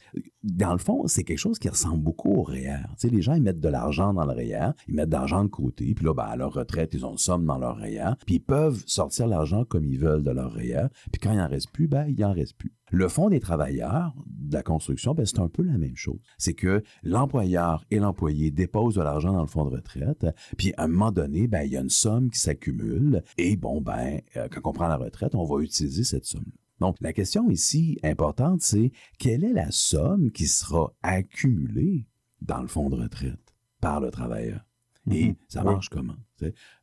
dans 0.42 0.72
le 0.72 0.78
fond, 0.78 1.06
c'est 1.06 1.24
quelque 1.24 1.38
chose 1.38 1.58
qui 1.58 1.68
ressemble 1.68 2.02
beaucoup 2.02 2.32
au 2.32 2.42
REER. 2.42 2.84
Tu 2.98 3.08
sais, 3.08 3.08
les 3.08 3.22
gens, 3.22 3.34
ils 3.34 3.42
mettent 3.42 3.60
de 3.60 3.68
l'argent 3.68 4.14
dans 4.14 4.24
le 4.24 4.32
REER, 4.32 4.70
ils 4.88 4.94
mettent 4.94 5.08
de 5.08 5.14
l'argent 5.14 5.44
de 5.44 5.48
côté, 5.48 5.94
puis 5.94 6.04
là, 6.04 6.14
ben, 6.14 6.24
à 6.24 6.36
leur 6.36 6.52
retraite, 6.52 6.94
ils 6.94 7.04
ont 7.04 7.12
une 7.12 7.18
somme 7.18 7.44
dans 7.44 7.58
leur 7.58 7.76
REER, 7.76 8.12
puis 8.26 8.36
ils 8.36 8.40
peuvent 8.40 8.82
sortir 8.86 9.26
l'argent 9.26 9.64
comme 9.64 9.84
ils 9.84 9.98
veulent 9.98 10.22
de 10.22 10.30
leur 10.30 10.52
REER, 10.52 10.88
puis 11.12 11.20
quand 11.20 11.32
il 11.32 11.38
n'en 11.38 11.48
reste 11.48 11.70
plus, 11.70 11.88
ben, 11.88 12.06
il 12.08 12.20
n'en 12.20 12.32
reste 12.32 12.56
plus. 12.56 12.72
Le 12.90 13.08
Fonds 13.08 13.28
des 13.28 13.40
travailleurs 13.40 14.14
de 14.26 14.54
la 14.54 14.62
construction, 14.62 15.14
ben, 15.14 15.26
c'est 15.26 15.40
un 15.40 15.48
peu 15.48 15.62
la 15.62 15.76
même 15.76 15.96
chose. 15.96 16.20
C'est 16.38 16.54
que 16.54 16.82
l'employeur 17.02 17.84
et 17.90 17.98
l'employé 17.98 18.50
déposent 18.50 18.94
de 18.94 19.02
l'argent 19.02 19.32
dans 19.32 19.42
le 19.42 19.48
fonds 19.48 19.64
de 19.64 19.76
retraite, 19.76 20.26
puis 20.56 20.72
à 20.76 20.84
un 20.84 20.88
moment 20.88 21.12
donné, 21.12 21.48
ben, 21.48 21.62
il 21.62 21.72
y 21.72 21.76
a 21.76 21.80
une 21.80 21.90
somme 21.90 22.30
qui 22.30 22.38
s'accumule, 22.38 23.22
et 23.36 23.56
bon, 23.56 23.80
ben, 23.80 24.20
euh, 24.36 24.48
quand 24.50 24.70
on 24.70 24.72
prend 24.72 24.88
la 24.88 24.96
retraite, 24.96 25.34
on 25.34 25.44
va 25.44 25.62
utiliser 25.62 26.04
cette 26.04 26.24
somme-là. 26.24 26.67
Donc, 26.80 26.96
la 27.00 27.12
question 27.12 27.50
ici 27.50 27.98
importante, 28.02 28.62
c'est 28.62 28.92
quelle 29.18 29.44
est 29.44 29.52
la 29.52 29.70
somme 29.70 30.30
qui 30.30 30.46
sera 30.46 30.92
accumulée 31.02 32.06
dans 32.40 32.60
le 32.60 32.68
fonds 32.68 32.90
de 32.90 32.96
retraite 32.96 33.54
par 33.80 34.00
le 34.00 34.10
travailleur? 34.10 34.64
Et 35.10 35.28
mhm. 35.28 35.36
ça 35.48 35.62
marche 35.62 35.88
comment? 35.88 36.16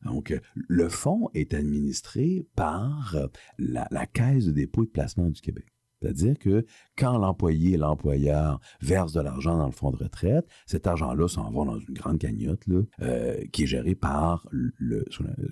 Donc, 0.04 0.34
le 0.54 0.88
fonds 0.88 1.30
est 1.34 1.54
administré 1.54 2.46
par 2.56 3.16
la, 3.58 4.06
Caisse 4.06 4.46
de 4.46 4.52
dépôt 4.52 4.82
et 4.82 4.86
de 4.86 4.90
placement 4.90 5.30
du 5.30 5.40
Québec. 5.40 5.66
C'est-à-dire 6.00 6.38
que 6.38 6.66
quand 6.96 7.16
l'employé 7.16 7.72
et 7.72 7.76
l'employeur 7.76 8.60
versent 8.80 9.14
de 9.14 9.20
l'argent 9.20 9.56
dans 9.56 9.66
le 9.66 9.72
fonds 9.72 9.90
de 9.90 9.96
retraite, 9.96 10.46
cet 10.66 10.86
argent-là 10.86 11.26
s'en 11.26 11.50
va 11.50 11.64
dans 11.64 11.78
une 11.78 11.94
grande 11.94 12.18
cagnotte 12.18 12.66
là, 12.66 12.82
euh, 13.00 13.44
qui 13.52 13.62
est 13.62 13.66
gérée 13.66 13.94
par 13.94 14.46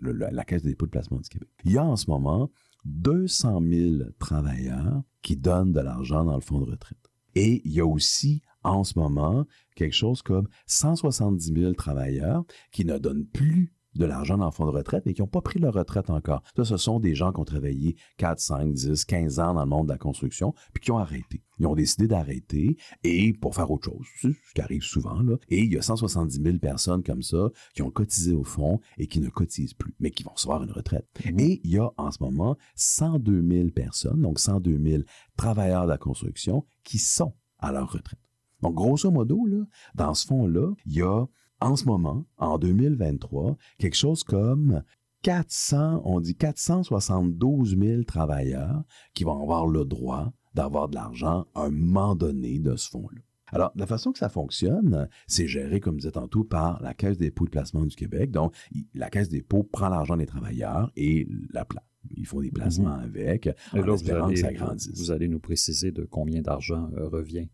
la 0.03 0.45
Caisse 0.45 0.63
de 0.63 0.69
dépôt 0.69 0.85
et 0.85 0.89
de 0.89 0.91
placement 0.91 1.19
du 1.19 1.29
Québec. 1.29 1.49
Il 1.65 1.73
y 1.73 1.79
a 1.79 1.85
en 1.85 1.97
ce 1.97 2.11
moment 2.11 2.51
200 2.85 3.63
000 3.63 4.11
travailleurs 4.19 5.03
qui 5.23 5.37
donnent 5.37 5.73
de 5.73 5.81
l'argent 5.81 6.25
dans 6.25 6.35
le 6.35 6.41
fonds 6.41 6.61
de 6.61 6.71
retraite. 6.71 6.99
Et 7.35 7.63
il 7.65 7.73
y 7.73 7.81
a 7.81 7.87
aussi 7.87 8.43
en 8.63 8.85
ce 8.85 8.99
moment 8.99 9.47
quelque 9.75 9.95
chose 9.95 10.23
comme 10.23 10.49
170 10.67 11.53
000 11.55 11.75
travailleurs 11.75 12.45
qui 12.71 12.85
ne 12.85 12.99
donnent 12.99 13.27
plus 13.27 13.73
de 13.95 14.05
l'argent 14.05 14.39
dans 14.39 14.47
le 14.47 14.51
fonds 14.51 14.67
de 14.67 14.71
retraite, 14.71 15.05
mais 15.07 15.15
qui 15.15 15.23
n'ont 15.23 15.29
pas 15.29 15.41
pris 15.41 15.59
leur 15.59 15.75
retraite 15.75 16.11
encore. 16.11 16.43
Ça, 16.57 16.65
ce 16.65 16.77
sont 16.77 17.01
des 17.01 17.15
gens 17.15 17.33
qui 17.33 17.41
ont 17.41 17.45
travaillé 17.45 17.97
4, 18.19 18.41
5, 18.41 18.73
10, 18.73 19.05
15 19.05 19.39
ans 19.41 19.55
dans 19.55 19.65
le 19.65 19.69
monde 19.69 19.87
de 19.87 19.93
la 19.93 19.99
construction, 19.99 20.55
puis 20.73 20.83
qui 20.83 20.91
ont 20.91 20.99
arrêté. 20.99 21.43
Ils 21.59 21.67
ont 21.67 21.75
décidé 21.75 22.09
d'arrêter 22.09 22.77
et 23.05 23.33
pour 23.33 23.55
faire 23.55 23.71
autre 23.71 23.91
chose, 23.91 24.07
ce 24.21 24.55
qui 24.55 24.61
arrive 24.61 24.83
souvent. 24.83 25.21
Là. 25.21 25.37
Et 25.49 25.61
il 25.61 25.73
y 25.73 25.79
a 25.79 25.83
170 25.83 26.43
000 26.43 26.59
personnes 26.59 27.03
comme 27.03 27.23
ça 27.23 27.51
qui 27.75 27.83
ont 27.83 27.91
cotisé 27.91 28.33
au 28.33 28.43
fond 28.43 28.81
et 28.99 29.07
qui 29.07 29.21
ne 29.21 29.29
cotisent 29.29 29.75
plus, 29.75 29.95
mais 30.01 30.11
qui 30.11 30.25
vont 30.25 30.33
recevoir 30.33 30.63
une 30.63 30.73
retraite. 30.73 31.07
Mmh. 31.25 31.39
Et 31.39 31.61
il 31.63 31.71
y 31.71 31.79
a 31.79 31.91
en 31.97 32.11
ce 32.11 32.23
moment 32.23 32.57
102 32.75 33.45
000 33.49 33.69
personnes, 33.71 34.21
donc 34.21 34.41
102 34.41 34.79
000 34.83 35.03
travailleurs 35.37 35.85
de 35.85 35.91
la 35.91 35.99
construction 35.99 36.65
qui 36.83 36.99
sont 36.99 37.35
à 37.59 37.73
leur 37.73 37.93
retraite. 37.93 38.19
Donc, 38.63 38.75
grosso 38.75 39.11
modo, 39.11 39.45
là, 39.47 39.65
dans 39.95 40.15
ce 40.15 40.27
fonds-là, 40.27 40.73
il 40.87 40.95
y 40.95 41.03
a 41.03 41.27
en 41.61 41.77
ce 41.77 41.85
moment, 41.85 42.27
en 42.37 42.59
2023, 42.59 43.57
quelque 43.79 43.97
chose 43.97 44.25
comme 44.25 44.83
400, 45.23 46.03
on 46.05 46.21
dit 46.21 46.37
472 46.37 47.77
000 47.79 48.03
travailleurs 48.05 48.83
qui 49.15 49.25
vont 49.25 49.43
avoir 49.43 49.67
le 49.67 49.85
droit 49.85 50.33
d'avoir 50.55 50.89
de 50.89 50.95
l'argent 50.95 51.47
à 51.55 51.63
un 51.63 51.71
moment 51.71 52.15
donné 52.15 52.59
de 52.59 52.77
ce 52.77 52.91
fonds-là. 52.91 53.21
Alors, 53.53 53.73
la 53.77 53.87
façon 53.87 54.13
que 54.13 54.19
ça 54.19 54.29
fonctionne, 54.29 55.09
c'est 55.27 55.47
géré, 55.47 55.81
comme 55.81 55.95
je 55.95 56.01
disais 56.01 56.13
tantôt, 56.13 56.45
par 56.45 56.83
la 56.83 56.93
Caisse 56.93 57.19
des 57.19 57.27
dépôts 57.27 57.45
de 57.45 57.51
placement 57.51 57.87
du 57.87 57.95
Québec. 57.95 58.31
Donc, 58.31 58.55
la 58.95 59.11
Caisse 59.11 59.29
des 59.29 59.39
dépôts 59.39 59.63
prend 59.63 59.89
l'argent 59.89 60.17
des 60.17 60.27
travailleurs 60.27 60.91
et 60.97 61.29
la 61.53 61.65
place. 61.65 61.85
Ils 62.17 62.27
font 62.27 62.41
des 62.41 62.51
placements 62.51 62.97
mhm. 62.97 63.05
avec, 63.05 63.49
en 63.73 63.95
espérant 63.95 64.29
que 64.29 64.37
ça 64.37 64.53
grandisse. 64.53 64.93
Vous 64.95 65.11
allez 65.11 65.29
nous 65.29 65.41
préciser 65.41 65.91
de 65.91 66.05
combien 66.05 66.43
d'argent 66.43 66.91
euh, 66.97 67.09
revient 67.09 67.49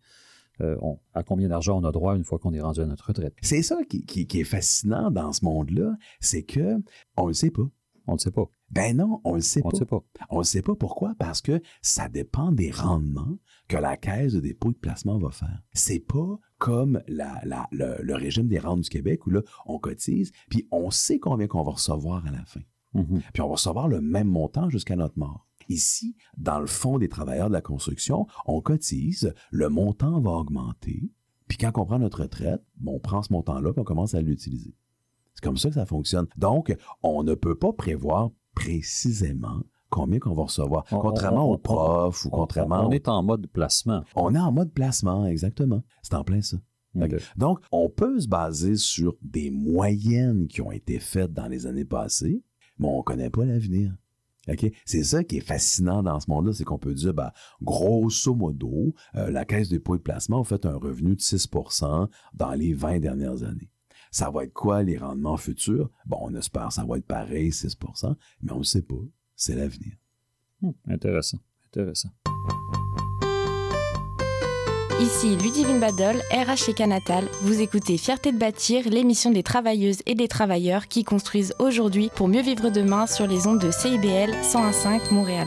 euh, 0.61 0.77
à 1.15 1.23
combien 1.23 1.49
d'argent 1.49 1.79
on 1.81 1.85
a 1.85 1.93
droit 1.93 2.17
une 2.17 2.25
fois 2.25 2.39
qu'on 2.39 2.53
est 2.53 2.61
rendu 2.61 2.81
à 2.81 2.87
notre 2.87 3.07
retraite? 3.09 3.35
C'est 3.43 3.63
ça 3.63 3.79
qui, 3.89 4.27
est 4.33 4.45
fascinant 4.45 5.11
dans 5.11 5.33
ce 5.33 5.45
monde-là, 5.45 5.97
c'est 6.21 6.43
que 6.43 6.77
on 7.17 7.27
le 7.27 7.33
sait 7.33 7.51
pas. 7.51 7.69
On 8.07 8.15
le 8.15 8.19
sait 8.19 8.31
pas. 8.31 8.45
Ben 8.71 8.97
non, 8.97 9.21
on 9.25 9.35
le 9.35 9.41
sait 9.41 9.61
on 9.65 9.69
pas. 9.69 9.77
Le 9.77 9.79
sait 9.79 9.87
pas. 9.87 10.05
On 10.31 10.39
le 10.39 10.45
sait 10.45 10.63
pas. 10.63 10.75
Pourquoi? 10.75 11.15
Parce 11.19 11.41
que 11.41 11.61
ça 11.83 12.09
dépend 12.09 12.51
des 12.53 12.71
rendements 12.71 13.37
que 13.69 13.77
la 13.77 13.97
caisse 13.97 14.33
de 14.33 14.41
dépôt 14.41 14.71
et 14.71 14.75
de 14.75 14.79
placement 14.79 15.19
va 15.19 15.31
faire. 15.31 15.63
C'est 15.73 16.01
pas 16.01 16.39
comme 16.59 17.03
le, 17.09 18.15
régime 18.15 18.49
des 18.49 18.59
rentes 18.59 18.83
du 18.83 18.91
Québec 18.91 19.27
où 19.27 19.31
là, 19.31 19.43
on 19.67 19.79
cotise, 19.79 20.33
puis 20.49 20.69
on 20.71 20.91
sait 20.91 21.19
combien 21.19 21.47
qu'on 21.47 21.63
va 21.63 21.73
recevoir 21.73 22.27
à 22.27 22.31
la 22.31 22.45
fin. 22.45 22.61
Mm-hmm. 22.95 23.21
Puis 23.33 23.43
on 23.43 23.47
va 23.47 23.53
recevoir 23.53 23.89
le 23.89 24.01
même 24.01 24.29
montant 24.29 24.69
jusqu'à 24.69 24.97
notre 24.97 25.19
mort. 25.19 25.47
Ici, 25.71 26.17
dans 26.37 26.59
le 26.59 26.67
fonds 26.67 26.99
des 26.99 27.09
travailleurs 27.09 27.49
de 27.49 27.55
la 27.55 27.61
construction, 27.61 28.27
on 28.45 28.61
cotise, 28.61 29.33
le 29.53 29.69
montant 29.69 30.21
va 30.21 30.33
augmenter, 30.33 31.13
puis 31.47 31.59
quand 31.59 31.71
on 31.79 31.87
prend 31.87 32.01
notre 32.01 32.23
retraite, 32.23 32.61
on 32.85 32.99
prend 32.99 33.23
ce 33.23 33.33
montant-là, 33.33 33.73
puis 33.73 33.81
on 33.81 33.85
commence 33.85 34.15
à 34.15 34.21
l'utiliser. 34.21 34.75
C'est 35.35 35.45
comme 35.45 35.57
ça 35.57 35.69
que 35.69 35.77
ça 35.77 35.87
fonctionne. 35.87 36.27
Donc, 36.37 36.77
on 37.05 37.23
ne 37.23 37.35
peut 37.35 37.55
pas 37.55 37.73
prévoir 37.73 38.31
précisément 38.55 39.63
combien 39.91 40.19
qu'on 40.19 40.35
va 40.35 40.43
recevoir. 40.43 40.85
contrairement 40.87 41.51
aux 41.51 41.59
profs 41.59 42.25
ou 42.25 42.31
contrairement... 42.31 42.87
On 42.87 42.91
est 42.91 43.09
en 43.09 43.23
mode 43.23 43.47
placement. 43.47 44.03
On 44.17 44.35
est 44.35 44.39
en 44.39 44.51
mode 44.51 44.73
placement, 44.73 45.25
exactement. 45.27 45.83
C'est 46.03 46.15
en 46.15 46.25
plein 46.25 46.43
ça. 46.43 46.57
Donc, 47.37 47.61
on 47.71 47.89
peut 47.89 48.19
se 48.19 48.27
baser 48.27 48.77
sur 48.77 49.17
des 49.23 49.51
moyennes 49.51 50.49
qui 50.49 50.63
ont 50.63 50.73
été 50.73 50.99
faites 50.99 51.33
dans 51.33 51.47
les 51.47 51.67
années 51.67 51.85
passées, 51.85 52.43
mais 52.79 52.89
on 52.89 52.99
ne 52.99 53.03
connaît 53.03 53.31
pas 53.31 53.45
l'avenir. 53.45 53.95
C'est 54.85 55.05
ça 55.05 55.25
qui 55.25 55.39
est 55.39 55.47
fascinant 55.47 56.03
dans 56.03 56.21
ce 56.21 56.31
monde-là, 56.31 56.53
c'est 56.53 56.65
qu'on 56.65 56.79
peut 56.79 56.95
dire, 56.95 57.15
ben, 57.15 57.31
grosso 57.63 58.35
modo, 58.35 58.95
euh, 59.15 59.31
la 59.31 59.45
Caisse 59.45 59.69
des 59.69 59.77
dépôt 59.77 59.97
de 59.97 60.03
placement 60.03 60.41
a 60.41 60.45
fait 60.45 60.67
un 60.67 60.77
revenu 60.77 61.15
de 61.15 61.21
6% 61.21 62.09
dans 62.35 62.53
les 62.53 62.75
20 62.75 63.01
dernières 63.01 63.43
années. 63.43 63.71
Ça 64.11 64.31
va 64.31 64.45
être 64.45 64.53
quoi 64.53 64.83
les 64.83 64.99
rendements 64.99 65.37
futurs? 65.37 65.91
Bon, 66.07 66.19
on 66.23 66.35
espère 66.35 66.69
que 66.69 66.75
ça 66.75 66.85
va 66.85 66.99
être 66.99 67.07
pareil, 67.07 67.51
6% 67.51 68.15
mais 68.43 68.53
on 68.53 68.59
ne 68.59 68.65
sait 68.65 68.83
pas. 68.83 68.97
C'est 69.37 69.55
l'avenir. 69.55 69.93
Hmm, 70.61 70.73
intéressant, 70.89 71.39
intéressant. 71.69 72.11
Ici 75.01 75.35
Ludivine 75.35 75.81
Badol, 75.81 76.17
RH 76.31 76.57
chez 76.67 76.75
Canatal. 76.75 77.25
Vous 77.41 77.63
écoutez 77.63 77.97
Fierté 77.97 78.33
de 78.33 78.37
bâtir, 78.37 78.87
l'émission 78.91 79.31
des 79.31 79.43
travailleuses 79.43 80.03
et 80.05 80.15
des 80.15 80.29
travailleurs 80.29 80.89
qui 80.89 81.05
construisent 81.05 81.55
aujourd'hui 81.59 82.11
pour 82.15 82.29
mieux 82.29 82.43
vivre 82.43 82.69
demain 82.69 83.07
sur 83.07 83.27
les 83.27 83.47
ondes 83.47 83.61
de 83.61 83.71
CIBL 83.71 84.31
101.5 84.43 85.15
Montréal. 85.15 85.47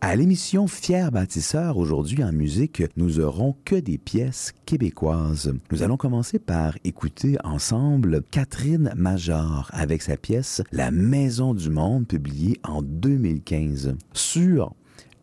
À 0.00 0.14
l'émission 0.14 0.68
Fier 0.68 1.10
bâtisseur, 1.10 1.76
aujourd'hui 1.76 2.22
en 2.22 2.30
musique, 2.30 2.84
nous 2.96 3.18
aurons 3.18 3.56
que 3.64 3.74
des 3.74 3.98
pièces 3.98 4.52
québécoises. 4.64 5.52
Nous 5.72 5.82
allons 5.82 5.96
commencer 5.96 6.38
par 6.38 6.78
écouter 6.84 7.36
ensemble 7.42 8.22
Catherine 8.30 8.92
Major 8.94 9.68
avec 9.72 10.02
sa 10.02 10.16
pièce 10.16 10.62
La 10.70 10.92
Maison 10.92 11.52
du 11.52 11.68
Monde, 11.68 12.06
publiée 12.06 12.60
en 12.62 12.82
2015. 12.82 13.96
Sur 14.12 14.72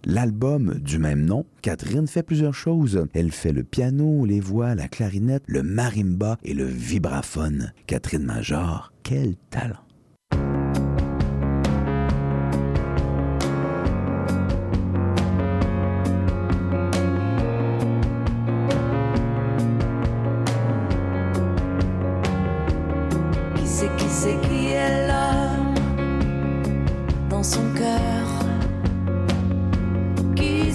L'album 0.06 0.80
du 0.80 1.00
même 1.00 1.24
nom, 1.24 1.46
Catherine 1.62 2.08
fait 2.08 2.24
plusieurs 2.24 2.54
choses. 2.54 3.08
Elle 3.14 3.32
fait 3.32 3.54
le 3.54 3.64
piano, 3.64 4.26
les 4.26 4.42
voix, 4.42 4.76
la 4.76 4.90
clarinette, 4.90 5.44
le 5.48 5.64
marimba 5.64 6.38
et 6.44 6.54
le 6.54 6.66
vibraphone. 6.66 7.72
Catherine 7.88 8.24
Major, 8.24 8.92
quel 9.04 9.36
talent! 9.50 9.80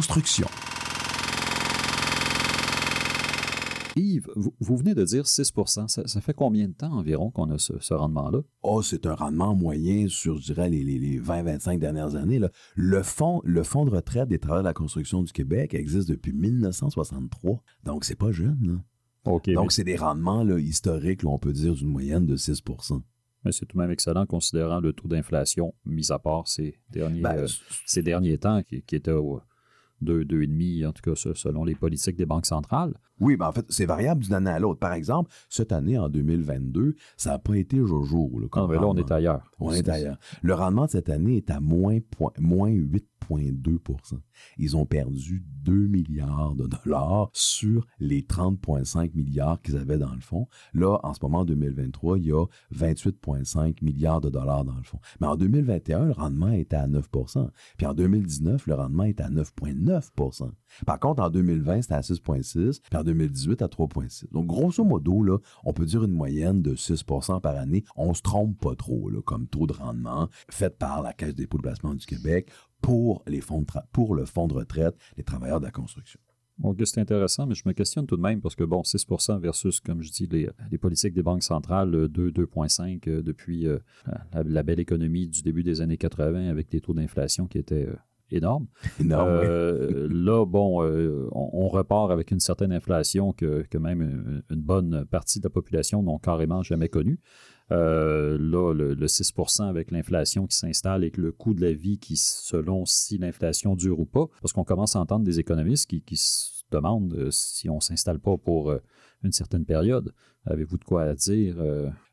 construction. 0.00 0.46
Yves, 3.96 4.28
vous, 4.34 4.76
venez 4.78 4.94
de 4.94 5.04
dire 5.04 5.24
6% 5.24 5.88
ça, 5.88 6.20
fait 6.22 6.32
combien 6.32 6.68
de 6.68 6.72
temps 6.72 6.92
environ 6.92 7.30
qu'on 7.30 7.50
a 7.50 7.58
ce, 7.58 7.92
rendement-là? 7.92 8.40
Oh, 8.62 8.80
c'est 8.80 9.04
un 9.04 9.14
rendement 9.14 9.54
moyen 9.54 10.08
sur, 10.08 10.38
je 10.38 10.54
dirais, 10.54 10.70
les, 10.70 11.20
20-25 11.20 11.78
dernières 11.78 12.14
années. 12.14 12.40
Le, 12.76 13.02
fonds, 13.02 13.42
le 13.44 13.62
fonds 13.62 13.84
de 13.84 13.90
retraite 13.90 14.28
des 14.28 14.38
travailleurs 14.38 14.62
de 14.62 14.68
la 14.68 14.74
construction 14.74 15.22
du 15.22 15.32
Québec 15.32 15.74
existe 15.74 16.08
depuis 16.08 16.32
1963. 16.32 17.62
Donc, 17.84 18.06
c'est 18.06 18.14
pas 18.14 18.32
jeune. 18.32 18.82
Donc, 19.26 19.72
c'est 19.72 19.84
des 19.84 19.96
rendements 19.96 20.46
historiques, 20.56 21.24
on 21.26 21.38
peut 21.38 21.52
dire, 21.52 21.74
d'une 21.74 21.88
moyenne 21.88 22.24
de 22.24 22.38
6% 22.38 23.02
mais 23.44 23.52
c'est 23.52 23.66
tout 23.66 23.76
de 23.76 23.82
même 23.82 23.90
excellent 23.90 24.26
considérant 24.26 24.80
le 24.80 24.92
taux 24.92 25.08
d'inflation, 25.08 25.74
mis 25.86 26.12
à 26.12 26.18
part 26.18 26.46
ces 26.46 26.78
derniers, 26.90 27.22
ben, 27.22 27.38
euh, 27.38 27.46
ces 27.86 28.02
derniers 28.02 28.38
temps 28.38 28.62
qui, 28.62 28.82
qui 28.82 28.96
était 28.96 29.12
au 29.12 29.40
2, 30.02 30.24
2,5, 30.24 30.86
en 30.86 30.92
tout 30.92 31.02
cas 31.02 31.14
selon 31.34 31.64
les 31.64 31.74
politiques 31.74 32.16
des 32.16 32.26
banques 32.26 32.46
centrales. 32.46 32.94
Oui, 33.20 33.36
ben 33.36 33.48
en 33.48 33.52
fait, 33.52 33.66
c'est 33.68 33.86
variable 33.86 34.22
d'une 34.24 34.34
année 34.34 34.50
à 34.50 34.58
l'autre. 34.58 34.80
Par 34.80 34.94
exemple, 34.94 35.30
cette 35.48 35.72
année, 35.72 35.98
en 35.98 36.08
2022, 36.08 36.96
ça 37.16 37.30
n'a 37.30 37.38
pas 37.38 37.56
été 37.56 37.76
jour. 37.76 38.40
Là, 38.40 38.46
non, 38.56 38.66
mais 38.66 38.76
là, 38.76 38.86
on 38.86 38.96
est 38.96 39.10
ailleurs. 39.10 39.50
On 39.60 39.72
est, 39.72 39.88
ailleurs. 39.88 40.18
Le 40.42 40.54
rendement 40.54 40.86
de 40.86 40.90
cette 40.90 41.10
année 41.10 41.36
est 41.36 41.50
à 41.50 41.60
moins, 41.60 41.98
moins 42.38 42.70
8,2% 42.70 44.18
Ils 44.56 44.76
ont 44.76 44.86
perdu 44.86 45.44
2 45.64 45.86
milliards 45.86 46.54
de 46.54 46.66
dollars 46.66 47.30
sur 47.32 47.86
les 47.98 48.22
30,5 48.22 49.14
milliards 49.14 49.60
qu'ils 49.60 49.76
avaient 49.76 49.98
dans 49.98 50.14
le 50.14 50.20
fond. 50.20 50.48
Là, 50.72 50.98
en 51.02 51.14
ce 51.14 51.20
moment, 51.22 51.40
en 51.40 51.44
2023, 51.44 52.18
il 52.18 52.26
y 52.26 52.32
a 52.32 52.46
28,5 52.74 53.84
milliards 53.84 54.20
de 54.20 54.30
dollars 54.30 54.64
dans 54.64 54.76
le 54.76 54.82
fond. 54.82 54.98
Mais 55.20 55.26
en 55.26 55.36
2021, 55.36 56.06
le 56.06 56.12
rendement 56.12 56.52
était 56.52 56.76
à 56.76 56.88
9% 56.88 57.50
Puis 57.76 57.86
en 57.86 57.94
2019, 57.94 58.66
le 58.66 58.74
rendement 58.74 59.04
est 59.04 59.20
à 59.20 59.28
9,9% 59.28 60.50
Par 60.86 60.98
contre, 60.98 61.22
en 61.22 61.30
2020, 61.30 61.82
c'était 61.82 61.94
à 61.94 62.00
6,6 62.00 62.80
Puis 62.88 62.98
en 62.98 63.04
2018 63.10 63.62
à 63.62 63.66
3,6. 63.66 64.30
Donc, 64.32 64.46
grosso 64.46 64.84
modo, 64.84 65.22
là, 65.22 65.38
on 65.64 65.72
peut 65.72 65.84
dire 65.84 66.04
une 66.04 66.12
moyenne 66.12 66.62
de 66.62 66.74
6% 66.74 67.40
par 67.40 67.56
année. 67.56 67.84
On 67.96 68.14
se 68.14 68.22
trompe 68.22 68.58
pas 68.60 68.74
trop 68.74 69.10
là, 69.10 69.20
comme 69.22 69.46
taux 69.46 69.66
de 69.66 69.72
rendement 69.72 70.28
fait 70.50 70.76
par 70.78 71.02
la 71.02 71.12
Caisse 71.12 71.34
des 71.34 71.42
dépôts 71.42 71.58
de 71.58 71.62
placement 71.62 71.94
du 71.94 72.06
Québec 72.06 72.50
pour, 72.80 73.22
les 73.26 73.40
fonds 73.40 73.64
pour 73.92 74.14
le 74.14 74.24
fonds 74.24 74.46
de 74.46 74.54
retraite 74.54 74.96
des 75.16 75.24
travailleurs 75.24 75.60
de 75.60 75.66
la 75.66 75.70
construction. 75.70 76.20
Donc, 76.58 76.78
c'est 76.84 77.00
intéressant, 77.00 77.46
mais 77.46 77.54
je 77.54 77.62
me 77.64 77.72
questionne 77.72 78.06
tout 78.06 78.18
de 78.18 78.22
même 78.22 78.40
parce 78.40 78.54
que, 78.54 78.64
bon, 78.64 78.82
6% 78.82 79.40
versus, 79.40 79.80
comme 79.80 80.02
je 80.02 80.12
dis, 80.12 80.26
les, 80.26 80.78
politiques 80.78 81.14
des 81.14 81.22
banques 81.22 81.42
centrales, 81.42 81.90
2, 81.90 82.30
2,5 82.30 83.22
depuis 83.22 83.66
la, 84.32 84.62
belle 84.62 84.78
économie 84.78 85.26
du 85.26 85.42
début 85.42 85.62
des 85.62 85.80
années 85.80 85.96
80 85.96 86.48
avec 86.48 86.68
des 86.68 86.82
taux 86.82 86.92
d'inflation 86.92 87.46
qui 87.46 87.56
étaient 87.56 87.88
énormes. 88.30 88.66
Là, 89.00 90.44
bon, 90.46 90.82
on, 91.32 91.68
repart 91.68 92.10
avec 92.10 92.30
une 92.30 92.40
certaine 92.40 92.72
inflation 92.72 93.32
que, 93.32 93.64
même 93.78 94.42
une, 94.50 94.60
bonne 94.60 95.04
partie 95.06 95.38
de 95.38 95.44
la 95.44 95.50
population 95.50 96.02
n'ont 96.02 96.18
carrément 96.18 96.62
jamais 96.62 96.88
connue. 96.88 97.20
Euh, 97.72 98.36
là, 98.38 98.72
le, 98.72 99.06
6% 99.06 99.62
avec 99.62 99.90
l'inflation 99.90 100.46
qui 100.46 100.56
s'installe 100.56 101.04
et 101.04 101.10
que 101.10 101.20
le 101.20 101.30
coût 101.30 101.54
de 101.54 101.60
la 101.60 101.72
vie 101.72 101.98
qui, 101.98 102.16
selon 102.16 102.84
si 102.84 103.18
l'inflation 103.18 103.76
dure 103.76 104.00
ou 104.00 104.06
pas, 104.06 104.26
parce 104.40 104.52
qu'on 104.52 104.64
commence 104.64 104.96
à 104.96 105.00
entendre 105.00 105.24
des 105.24 105.38
économistes 105.38 105.88
qui, 105.88 106.16
se 106.16 106.62
demandent 106.72 107.14
euh, 107.14 107.30
si 107.30 107.68
on 107.68 107.76
ne 107.76 107.80
s'installe 107.80 108.18
pas 108.18 108.36
pour 108.36 108.70
euh, 108.70 108.78
une 109.22 109.32
certaine 109.32 109.64
période. 109.64 110.12
Avez-vous 110.46 110.78
de 110.78 110.84
quoi 110.84 111.12
dire? 111.14 111.56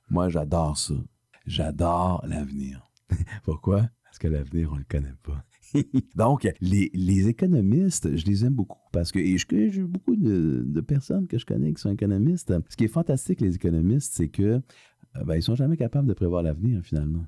Moi, 0.10 0.30
j'adore 0.30 0.78
ça. 0.78 0.94
J'adore 1.46 2.24
l'avenir. 2.28 2.92
Pourquoi? 3.44 3.90
Parce 4.04 4.20
que 4.20 4.28
l'avenir, 4.28 4.70
on 4.72 4.76
ne 4.76 4.80
le 4.80 4.86
connaît 4.88 5.16
pas. 5.24 5.44
Donc, 6.16 6.48
les, 6.62 7.28
économistes, 7.28 8.16
je 8.16 8.26
les 8.26 8.46
aime 8.46 8.54
beaucoup 8.54 8.80
parce 8.92 9.12
que 9.12 9.20
j'ai 9.20 9.84
beaucoup 9.84 10.16
de, 10.16 10.82
personnes 10.82 11.28
que 11.28 11.38
je 11.38 11.46
connais 11.46 11.74
qui 11.74 11.82
sont 11.82 11.92
économistes. 11.92 12.54
Ce 12.70 12.76
qui 12.76 12.86
est 12.86 12.90
fantastique, 12.90 13.42
les 13.42 13.56
économistes, 13.56 14.14
c'est 14.16 14.30
que 14.30 14.44
euh, 14.44 15.24
ben, 15.26 15.36
ils 15.36 15.44
sont 15.44 15.56
jamais 15.56 15.78
capables 15.78 16.08
de 16.08 16.14
prévoir 16.14 16.44
l'avenir, 16.44 16.82
finalement. 16.84 17.26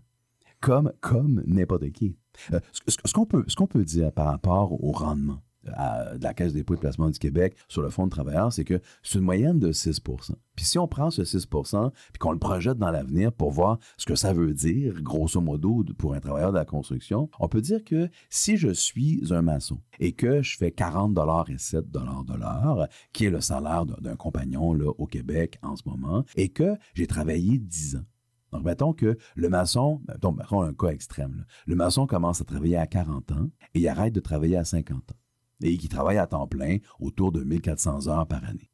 Comme, 0.62 0.92
comme 1.00 1.44
n'importe 1.46 1.90
qui. 1.92 2.18
Euh, 2.54 2.60
ce, 2.88 3.14
qu'on 3.14 3.26
peut, 3.26 3.46
peut 3.70 3.84
dire 3.84 4.12
par 4.12 4.28
rapport 4.28 4.84
au 4.84 4.92
rendement 4.92 5.42
de 5.66 6.24
la 6.24 6.34
Caisse 6.34 6.54
des 6.54 6.60
dépôts 6.60 6.76
de 6.76 6.80
placement 6.80 7.10
du 7.10 7.20
Québec 7.20 7.56
sur 7.68 7.82
le 7.82 7.90
Fonds 7.90 8.06
de 8.06 8.12
travailleurs, 8.12 8.52
c'est 8.54 8.64
que 8.64 8.82
c'est 9.04 9.20
une 9.20 9.26
moyenne 9.26 9.60
de 9.60 9.72
6% 9.72 10.32
Puis 10.56 10.66
si 10.66 10.80
on 10.80 10.88
prend 10.88 11.12
ce 11.12 11.24
6% 11.24 11.92
puis 11.92 12.20
qu'on 12.20 12.32
le 12.32 12.40
projette 12.40 12.78
dans 12.78 12.92
l'avenir 12.92 13.32
pour 13.32 13.52
voir 13.52 13.80
ce 13.98 14.06
que 14.06 14.16
ça 14.16 14.34
veut 14.34 14.54
dire, 14.54 15.02
grosso 15.02 15.42
modo, 15.42 15.84
pour 15.98 16.14
un 16.14 16.20
travailleur 16.20 16.52
de 16.52 16.58
la 16.58 16.66
construction, 16.66 17.30
on 17.40 17.48
peut 17.48 17.62
dire 17.62 17.84
que 17.84 18.10
si 18.30 18.58
je 18.58 18.70
suis 18.70 19.22
un 19.32 19.42
maçon 19.42 19.80
et 20.00 20.14
que 20.14 20.42
je 20.42 20.58
fais 20.58 20.72
40 20.72 21.18
et 21.50 21.58
7 21.58 21.90
de 21.90 22.00
l'heure, 22.38 22.88
qui 23.14 23.26
est 23.26 23.30
le 23.30 23.42
salaire 23.42 23.86
d'un 23.86 24.16
compagnon 24.16 24.74
là, 24.74 24.92
au 24.98 25.06
Québec 25.06 25.60
en 25.62 25.76
ce 25.76 25.84
moment, 25.86 26.24
et 26.36 26.50
que 26.50 26.76
j'ai 26.94 27.08
travaillé 27.08 27.58
10 27.58 27.98
ans, 27.98 28.06
donc, 28.52 28.64
mettons 28.64 28.94
que 28.94 29.16
le 29.36 29.50
maçon, 29.50 30.02
mettons, 30.08 30.32
mettons 30.32 30.62
un 30.64 30.74
cas 30.74 30.88
extrême, 30.88 31.46
le 31.68 31.76
maçon 31.76 32.08
commence 32.08 32.42
à 32.42 32.46
travailler 32.46 32.78
à 32.78 32.88
40 32.88 33.32
ans 33.34 33.50
et 33.76 33.80
il 33.80 33.88
arrête 33.88 34.14
de 34.14 34.20
travailler 34.20 34.58
à 34.58 34.66
50 34.66 35.12
ans 35.12 35.16
et 35.62 35.78
qui 35.78 35.90
travaille 35.90 36.18
à 36.18 36.28
temps 36.28 36.48
plein 36.48 36.78
autour 37.00 37.32
de 37.32 37.44
1400 37.44 38.08
heures 38.08 38.28
par 38.28 38.44
année. 38.44 38.70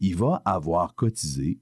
Il 0.00 0.16
va 0.16 0.42
avoir 0.44 0.94
cotisé 0.94 1.60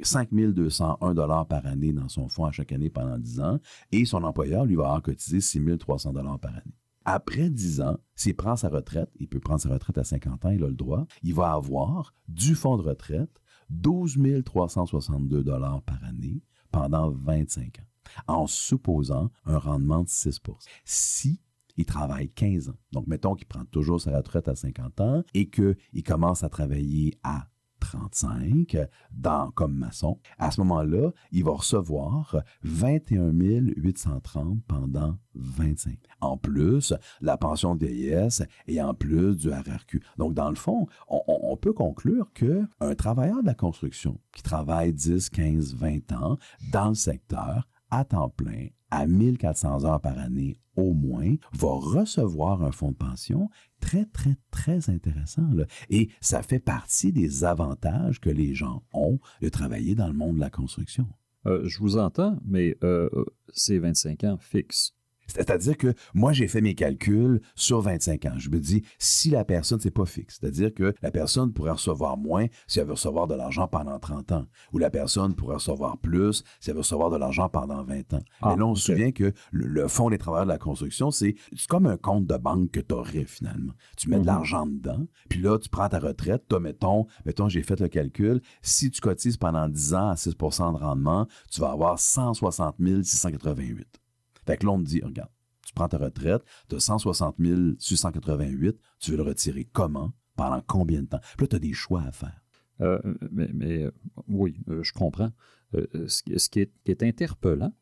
5201 0.00 1.14
dollars 1.14 1.46
par 1.46 1.66
année 1.66 1.92
dans 1.92 2.08
son 2.08 2.28
fonds 2.28 2.44
à 2.44 2.52
chaque 2.52 2.72
année 2.72 2.90
pendant 2.90 3.18
10 3.18 3.40
ans 3.40 3.60
et 3.92 4.04
son 4.04 4.24
employeur 4.24 4.64
lui 4.64 4.74
va 4.74 4.84
avoir 4.84 5.02
cotisé 5.02 5.40
6300 5.40 6.12
dollars 6.12 6.38
par 6.38 6.52
année. 6.52 6.76
Après 7.04 7.50
10 7.50 7.80
ans, 7.80 7.98
s'il 8.14 8.36
prend 8.36 8.56
sa 8.56 8.68
retraite, 8.68 9.10
il 9.18 9.28
peut 9.28 9.40
prendre 9.40 9.60
sa 9.60 9.70
retraite 9.70 9.98
à 9.98 10.04
50 10.04 10.44
ans, 10.44 10.50
il 10.50 10.62
a 10.62 10.68
le 10.68 10.74
droit, 10.74 11.06
il 11.22 11.34
va 11.34 11.52
avoir 11.52 12.14
du 12.28 12.54
fonds 12.54 12.76
de 12.76 12.82
retraite 12.82 13.40
12 13.70 14.18
362 14.44 15.42
dollars 15.42 15.82
par 15.82 16.02
année 16.04 16.42
pendant 16.70 17.10
25 17.10 17.80
ans, 17.80 18.32
en 18.34 18.46
supposant 18.46 19.30
un 19.44 19.58
rendement 19.58 20.02
de 20.02 20.08
6% 20.08 20.40
Si 20.84 21.40
il 21.76 21.86
travaille 21.86 22.30
15 22.30 22.68
ans. 22.70 22.78
Donc, 22.92 23.06
mettons 23.06 23.34
qu'il 23.34 23.46
prend 23.46 23.64
toujours 23.64 24.00
sa 24.00 24.16
retraite 24.16 24.48
à 24.48 24.54
50 24.54 25.00
ans 25.00 25.24
et 25.34 25.48
qu'il 25.48 26.02
commence 26.04 26.42
à 26.42 26.48
travailler 26.48 27.18
à 27.22 27.48
35 27.82 28.76
dans, 29.10 29.50
comme 29.50 29.74
maçon. 29.74 30.18
À 30.38 30.50
ce 30.50 30.60
moment-là, 30.60 31.10
il 31.32 31.44
va 31.44 31.52
recevoir 31.52 32.36
21 32.62 33.32
830 33.76 34.58
pendant 34.66 35.18
25. 35.34 35.98
En 36.20 36.36
plus, 36.36 36.94
la 37.20 37.36
pension 37.36 37.74
de 37.74 37.86
vieillesse 37.86 38.42
et 38.68 38.80
en 38.80 38.94
plus 38.94 39.36
du 39.36 39.50
RRQ. 39.50 40.02
Donc, 40.16 40.34
dans 40.34 40.48
le 40.48 40.54
fond, 40.54 40.86
on, 41.08 41.22
on 41.26 41.56
peut 41.56 41.72
conclure 41.72 42.32
qu'un 42.32 42.94
travailleur 42.96 43.42
de 43.42 43.46
la 43.46 43.54
construction 43.54 44.20
qui 44.32 44.42
travaille 44.42 44.92
10, 44.92 45.28
15, 45.30 45.74
20 45.74 46.12
ans 46.12 46.38
dans 46.72 46.90
le 46.90 46.94
secteur 46.94 47.68
à 47.92 48.04
temps 48.04 48.30
plein, 48.30 48.68
à 48.90 49.06
1400 49.06 49.84
heures 49.84 50.00
par 50.00 50.18
année 50.18 50.56
au 50.76 50.94
moins, 50.94 51.36
va 51.52 51.68
recevoir 51.68 52.62
un 52.62 52.72
fonds 52.72 52.90
de 52.90 52.96
pension 52.96 53.50
très, 53.80 54.06
très, 54.06 54.36
très 54.50 54.88
intéressant. 54.88 55.48
Et 55.90 56.08
ça 56.22 56.42
fait 56.42 56.58
partie 56.58 57.12
des 57.12 57.44
avantages 57.44 58.18
que 58.18 58.30
les 58.30 58.54
gens 58.54 58.82
ont 58.94 59.20
de 59.42 59.48
travailler 59.50 59.94
dans 59.94 60.08
le 60.08 60.14
monde 60.14 60.36
de 60.36 60.40
la 60.40 60.50
construction. 60.50 61.06
Euh, 61.46 61.68
je 61.68 61.78
vous 61.80 61.98
entends, 61.98 62.38
mais 62.44 62.76
euh, 62.82 63.10
euh 63.12 63.24
c'est 63.52 63.78
25 63.78 64.24
ans 64.24 64.38
fixe. 64.38 64.94
C'est-à-dire 65.34 65.76
que 65.76 65.94
moi, 66.14 66.32
j'ai 66.32 66.48
fait 66.48 66.60
mes 66.60 66.74
calculs 66.74 67.40
sur 67.54 67.80
25 67.80 68.26
ans. 68.26 68.34
Je 68.36 68.50
me 68.50 68.58
dis, 68.58 68.82
si 68.98 69.30
la 69.30 69.44
personne, 69.44 69.80
c'est 69.80 69.90
pas 69.90 70.06
fixe, 70.06 70.38
c'est-à-dire 70.40 70.72
que 70.74 70.94
la 71.02 71.10
personne 71.10 71.52
pourrait 71.52 71.72
recevoir 71.72 72.16
moins 72.16 72.46
si 72.66 72.80
elle 72.80 72.86
veut 72.86 72.92
recevoir 72.92 73.26
de 73.26 73.34
l'argent 73.34 73.68
pendant 73.68 73.98
30 73.98 74.32
ans, 74.32 74.46
ou 74.72 74.78
la 74.78 74.90
personne 74.90 75.34
pourrait 75.34 75.56
recevoir 75.56 75.98
plus 75.98 76.44
si 76.60 76.70
elle 76.70 76.74
veut 76.74 76.80
recevoir 76.80 77.10
de 77.10 77.16
l'argent 77.16 77.48
pendant 77.48 77.82
20 77.82 78.14
ans. 78.14 78.22
Mais 78.42 78.48
ah, 78.48 78.56
là, 78.56 78.66
on 78.66 78.74
se 78.74 78.92
souvient 78.92 79.12
que 79.12 79.32
le, 79.50 79.88
Fonds 79.88 80.10
des 80.10 80.18
travailleurs 80.18 80.46
de 80.46 80.52
la 80.52 80.58
construction, 80.58 81.10
c'est 81.10 81.34
comme 81.68 81.86
un 81.86 81.96
compte 81.96 82.26
de 82.26 82.36
banque 82.36 82.70
que 82.70 82.80
tu 82.80 82.94
aurais 82.94 83.24
finalement. 83.24 83.72
Tu 83.96 84.08
mets 84.08 84.16
de 84.16 84.20
mhm. 84.20 84.26
l'argent 84.26 84.66
dedans, 84.66 85.06
puis 85.28 85.40
là, 85.40 85.58
tu 85.58 85.68
prends 85.68 85.88
ta 85.88 85.98
retraite, 85.98 86.44
tu 86.48 86.58
mettons, 86.58 87.06
mettons, 87.26 87.48
j'ai 87.48 87.62
fait 87.62 87.78
le 87.80 87.88
calcul, 87.88 88.40
si 88.62 88.90
tu 88.90 89.00
cotises 89.00 89.36
pendant 89.36 89.68
10 89.68 89.94
ans 89.94 90.10
à 90.10 90.14
6% 90.14 90.72
de 90.72 90.78
rendement, 90.78 91.26
tu 91.50 91.60
vas 91.60 91.72
avoir 91.72 91.98
160 91.98 92.76
688. 93.02 94.01
Fait 94.46 94.56
que 94.56 94.66
là, 94.66 94.72
on 94.72 94.78
me 94.78 94.84
dit, 94.84 95.00
regarde, 95.02 95.30
tu 95.66 95.72
prends 95.74 95.88
ta 95.88 95.98
retraite, 95.98 96.42
tu 96.68 96.76
as 96.76 96.80
160 96.80 97.36
688, 97.78 98.76
tu 98.98 99.10
veux 99.10 99.16
le 99.16 99.22
retirer 99.22 99.64
comment, 99.72 100.12
pendant 100.36 100.62
combien 100.66 101.02
de 101.02 101.06
temps? 101.06 101.20
Puis 101.36 101.44
là, 101.44 101.46
tu 101.48 101.56
as 101.56 101.60
des 101.60 101.72
choix 101.72 102.02
à 102.02 102.12
faire. 102.12 102.42
Euh, 102.80 102.98
mais, 103.30 103.84
euh, 103.84 103.90
oui, 104.28 104.56
euh, 104.68 104.82
je 104.82 104.92
comprends. 104.92 105.30
ce, 105.72 106.22
qui, 106.22 106.60
est, 106.60 107.02
interpellant, 107.02 107.72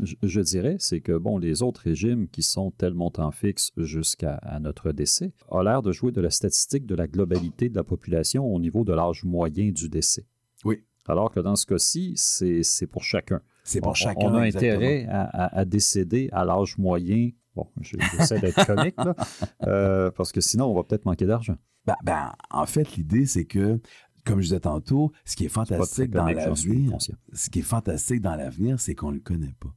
je, 0.00 0.40
dirais, 0.40 0.76
c'est 0.78 1.00
que 1.00 1.16
bon, 1.16 1.38
les 1.38 1.62
autres 1.62 1.82
régimes 1.82 2.28
qui 2.28 2.42
sont 2.42 2.70
tel 2.70 2.94
montant 2.94 3.30
fixe 3.30 3.72
jusqu'à 3.76 4.40
notre 4.60 4.92
décès 4.92 5.32
ont 5.48 5.60
l'air 5.60 5.82
de 5.82 5.92
jouer 5.92 6.12
de 6.12 6.20
la 6.20 6.30
statistique 6.30 6.86
de 6.86 6.94
la 6.94 7.06
globalité 7.06 7.68
de 7.68 7.76
la 7.76 7.84
population 7.84 8.44
au 8.44 8.58
niveau 8.58 8.84
de 8.84 8.92
l'âge 8.92 9.24
moyen 9.24 9.70
du 9.70 9.88
décès. 9.88 10.26
Oui. 10.64 10.84
Alors 11.06 11.30
que 11.30 11.40
dans 11.40 11.56
ce 11.56 11.66
cas-ci, 11.66 12.14
c'est 12.16 12.86
pour 12.86 13.04
chacun. 13.04 13.40
C'est 13.66 13.80
pour 13.80 13.96
chacun. 13.96 14.28
On 14.28 14.34
a 14.34 14.42
intérêt 14.42 15.06
à, 15.10 15.64
décéder 15.64 16.28
à 16.32 16.44
l'âge 16.44 16.78
moyen. 16.78 17.30
Bon, 17.54 17.66
j'essaie 17.80 18.38
d'être 18.38 18.66
comique, 18.66 18.96
euh, 19.66 20.10
parce 20.10 20.30
que 20.30 20.42
sinon, 20.42 20.66
on 20.66 20.74
va 20.74 20.84
peut-être 20.84 21.06
manquer 21.06 21.24
d'argent. 21.24 21.56
Ben, 21.86 21.96
ben, 22.04 22.34
en 22.50 22.66
fait, 22.66 22.96
l'idée, 22.96 23.24
c'est 23.24 23.46
que, 23.46 23.80
comme 24.26 24.40
je 24.40 24.48
disais 24.48 24.60
tantôt, 24.60 25.10
ce 25.24 25.36
qui 25.36 25.46
est 25.46 25.48
fantastique 25.48 26.10
dans 26.10 26.26
l'avenir, 26.26 26.98
ce 27.32 27.50
qui 27.50 27.60
est 27.60 27.62
fantastique 27.62 28.20
dans 28.20 28.36
l'avenir, 28.36 28.78
c'est 28.78 28.94
qu'on 28.94 29.08
ne 29.08 29.16
le 29.16 29.22
connaît 29.22 29.54
pas. 29.58 29.74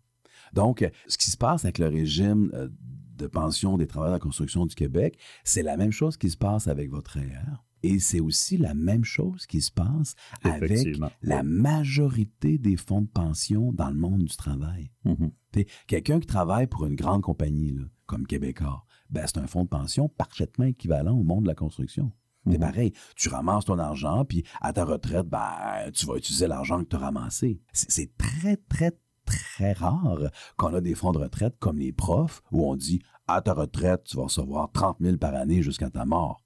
Donc, 0.51 0.89
ce 1.07 1.17
qui 1.17 1.29
se 1.29 1.37
passe 1.37 1.63
avec 1.63 1.77
le 1.77 1.87
régime 1.87 2.51
euh, 2.53 2.67
de 3.15 3.27
pension 3.27 3.77
des 3.77 3.87
travailleurs 3.87 4.13
de 4.13 4.17
la 4.17 4.23
construction 4.23 4.65
du 4.65 4.75
Québec, 4.75 5.17
c'est 5.43 5.63
la 5.63 5.77
même 5.77 5.91
chose 5.91 6.17
qui 6.17 6.29
se 6.29 6.37
passe 6.37 6.67
avec 6.67 6.89
votre 6.89 7.17
RR. 7.17 7.63
Et 7.83 7.99
c'est 7.99 8.19
aussi 8.19 8.57
la 8.57 8.73
même 8.73 9.03
chose 9.03 9.45
qui 9.45 9.61
se 9.61 9.71
passe 9.71 10.15
avec 10.43 10.87
la 11.21 11.43
majorité 11.43 12.57
des 12.57 12.77
fonds 12.77 13.01
de 13.01 13.07
pension 13.07 13.71
dans 13.73 13.89
le 13.89 13.95
monde 13.95 14.23
du 14.23 14.35
travail. 14.35 14.91
Mm-hmm. 15.05 15.65
Quelqu'un 15.87 16.19
qui 16.19 16.27
travaille 16.27 16.67
pour 16.67 16.85
une 16.85 16.95
grande 16.95 17.21
compagnie 17.21 17.75
comme 18.05 18.27
Québécois, 18.27 18.85
ben, 19.09 19.25
c'est 19.25 19.39
un 19.39 19.47
fonds 19.47 19.63
de 19.63 19.69
pension 19.69 20.09
parfaitement 20.09 20.65
équivalent 20.65 21.17
au 21.17 21.23
monde 21.23 21.43
de 21.43 21.47
la 21.47 21.55
construction. 21.55 22.11
C'est 22.45 22.53
mm-hmm. 22.53 22.59
pareil, 22.59 22.93
tu 23.15 23.29
ramasses 23.29 23.65
ton 23.65 23.79
argent, 23.79 24.25
puis 24.25 24.43
à 24.61 24.73
ta 24.73 24.85
retraite, 24.85 25.27
ben, 25.27 25.91
tu 25.93 26.05
vas 26.05 26.15
utiliser 26.15 26.47
l'argent 26.47 26.79
que 26.83 26.89
tu 26.89 26.95
as 26.95 26.99
ramassé. 26.99 27.61
C'est 27.73 28.17
très, 28.17 28.57
très, 28.57 28.91
très 29.25 29.73
rare 29.73 30.19
qu'on 30.57 30.73
a 30.73 30.81
des 30.81 30.95
fonds 30.95 31.11
de 31.11 31.19
retraite 31.19 31.55
comme 31.59 31.77
les 31.77 31.91
profs, 31.91 32.41
où 32.51 32.69
on 32.69 32.75
dit, 32.75 33.01
à 33.27 33.41
ta 33.41 33.53
retraite, 33.53 34.03
tu 34.05 34.17
vas 34.17 34.23
recevoir 34.23 34.71
30 34.71 34.97
000 35.01 35.17
par 35.17 35.35
année 35.35 35.61
jusqu'à 35.61 35.89
ta 35.89 36.05
mort 36.05 36.41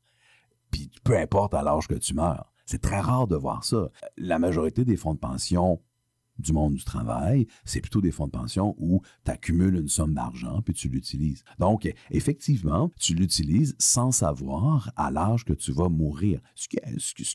puis 0.74 0.90
peu 1.04 1.16
importe 1.18 1.54
à 1.54 1.62
l'âge 1.62 1.88
que 1.88 1.94
tu 1.94 2.16
meurs. 2.16 2.52
C'est 2.66 2.82
très 2.82 3.00
rare 3.00 3.28
de 3.28 3.36
voir 3.36 3.64
ça. 3.64 3.90
La 4.18 4.40
majorité 4.40 4.84
des 4.84 4.98
fonds 4.98 5.14
de 5.14 5.20
pension 5.20 5.80
du 6.40 6.52
monde 6.52 6.74
du 6.74 6.84
travail, 6.84 7.46
c'est 7.64 7.80
plutôt 7.80 8.02
des 8.02 8.10
fonds 8.10 8.26
de 8.26 8.32
pension 8.32 8.76
où 8.80 9.04
tu 9.24 9.30
accumules 9.30 9.76
une 9.76 9.88
somme 9.88 10.16
d'argent 10.16 10.64
puis 10.64 10.74
tu 10.74 10.90
l'utilises. 10.90 11.44
Donc, 11.60 11.88
effectivement, 12.10 12.90
tu 13.00 13.14
l'utilises 13.14 13.76
sans 13.78 14.12
savoir 14.12 14.92
à 14.96 15.12
l'âge 15.12 15.46
que 15.46 15.54
tu 15.54 15.72
vas 15.72 15.90
mourir. 15.90 16.42
Ce 16.56 16.68
qui 16.68 16.78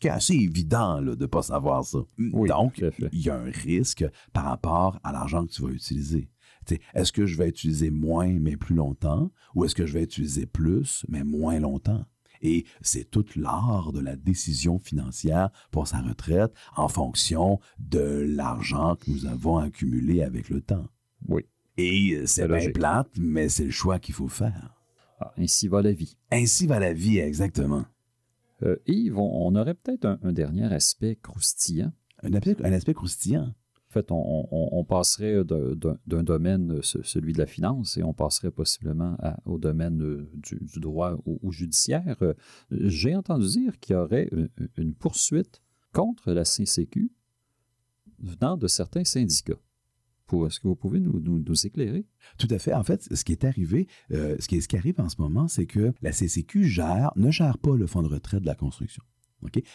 est, 0.09 0.11
assez 0.11 0.35
évident 0.35 1.01
de 1.01 1.15
ne 1.15 1.27
pas 1.27 1.43
savoir 1.43 1.85
ça. 1.85 1.99
Donc, 2.19 2.83
il 3.13 3.21
y 3.21 3.31
a 3.31 3.37
un 3.37 3.51
risque 3.51 4.05
par 4.33 4.47
rapport 4.47 4.99
à 5.05 5.13
l'argent 5.13 5.47
que 5.47 5.53
tu 5.53 5.63
vas 5.63 5.71
utiliser. 5.71 6.29
Est-ce 6.93 7.13
que 7.13 7.25
je 7.25 7.39
vais 7.39 7.49
utiliser 7.49 7.91
moins 7.91 8.33
mais 8.41 8.57
plus 8.57 8.75
longtemps 8.75 9.31
ou 9.55 9.65
est-ce 9.65 9.77
que 9.77 9.87
je 9.87 9.93
vais 9.93 10.03
utiliser 10.03 10.45
plus 10.45 11.07
mais 11.09 11.23
moins 11.23 11.61
longtemps? 11.61 12.05
Et 12.43 12.65
c'est 12.81 13.11
tout 13.11 13.25
l'art 13.37 13.93
de 13.93 14.01
la 14.01 14.17
décision 14.17 14.79
financière 14.79 15.51
pour 15.71 15.87
sa 15.87 16.01
retraite 16.01 16.53
en 16.77 16.89
fonction 16.89 17.61
de 17.79 18.25
l'argent 18.27 18.97
que 18.97 19.11
nous 19.11 19.27
avons 19.27 19.59
accumulé 19.59 20.23
avec 20.23 20.49
le 20.49 20.61
temps. 20.61 20.87
Oui. 21.27 21.45
Et 21.77 22.15
euh, 22.15 22.27
c'est 22.27 22.49
bien 22.49 22.71
plate, 22.71 23.11
mais 23.19 23.49
c'est 23.49 23.65
le 23.65 23.71
choix 23.71 23.99
qu'il 23.99 24.15
faut 24.15 24.29
faire. 24.29 24.75
Ah, 25.21 25.33
ainsi 25.37 25.69
va 25.69 25.83
la 25.83 25.93
vie. 25.93 26.17
Ainsi 26.31 26.67
va 26.67 26.79
la 26.79 26.93
vie, 26.93 27.19
exactement. 27.19 27.85
Euh, 28.63 28.77
Yves, 28.87 29.19
on, 29.19 29.47
on 29.47 29.55
aurait 29.55 29.75
peut-être 29.75 30.05
un, 30.05 30.19
un 30.23 30.33
dernier 30.33 30.73
aspect 30.73 31.17
croustillant. 31.17 31.93
Un 32.23 32.33
aspect, 32.35 32.57
un 32.65 32.73
aspect 32.73 32.95
croustillant. 32.95 33.55
En 33.91 33.93
fait, 33.93 34.09
on, 34.11 34.85
passerait 34.85 35.43
d'un 35.45 36.23
domaine, 36.23 36.73
euh, 36.73 36.83
ce- 36.83 37.03
celui 37.03 37.33
de 37.33 37.39
la 37.39 37.47
finance, 37.47 37.97
et 37.97 38.03
on 38.03 38.13
passerait 38.13 38.51
possiblement 38.51 39.17
au 39.47 39.57
domaine 39.59 40.03
euh, 40.03 40.31
du, 40.35 40.79
droit 40.79 41.17
ou, 41.25 41.51
judiciaire. 41.53 42.17
Euh, 42.21 42.35
J'ai 42.71 43.17
entendu 43.17 43.47
dire 43.47 43.81
qu'il 43.81 43.95
y 43.95 43.97
aurait 43.97 44.29
une, 44.77 44.95
poursuite 44.95 45.63
contre 45.95 46.33
la 46.33 46.45
CCQ 46.45 47.11
venant 48.19 48.59
de 48.59 48.67
certains 48.69 49.05
syndicats. 49.05 49.55
Est-ce 50.47 50.61
que 50.61 50.69
vous 50.69 50.77
pouvez 50.77 51.01
nous, 51.01 51.43
éclairer? 51.65 52.05
Tout 52.37 52.49
à 52.51 52.59
fait. 52.59 52.75
En 52.75 52.83
fait, 52.85 53.09
ce 53.15 53.25
qui 53.25 53.33
est 53.33 53.45
arrivé, 53.45 53.87
ce, 54.11 54.47
qui 54.47 54.57
est- 54.57 54.61
ce 54.61 54.69
qui 54.69 54.77
arrive 54.77 55.01
en 55.01 55.09
ce 55.09 55.17
moment, 55.19 55.49
c'est 55.49 55.65
que 55.65 55.95
la 56.03 56.13
CCQ 56.13 56.65
gère, 56.65 57.11
ne 57.17 57.31
gère 57.31 57.57
pas 57.57 57.75
le 57.75 57.87
fonds 57.87 58.03
de 58.03 58.09
retraite 58.09 58.43
de 58.43 58.47
la 58.47 58.55
construction. 58.55 59.03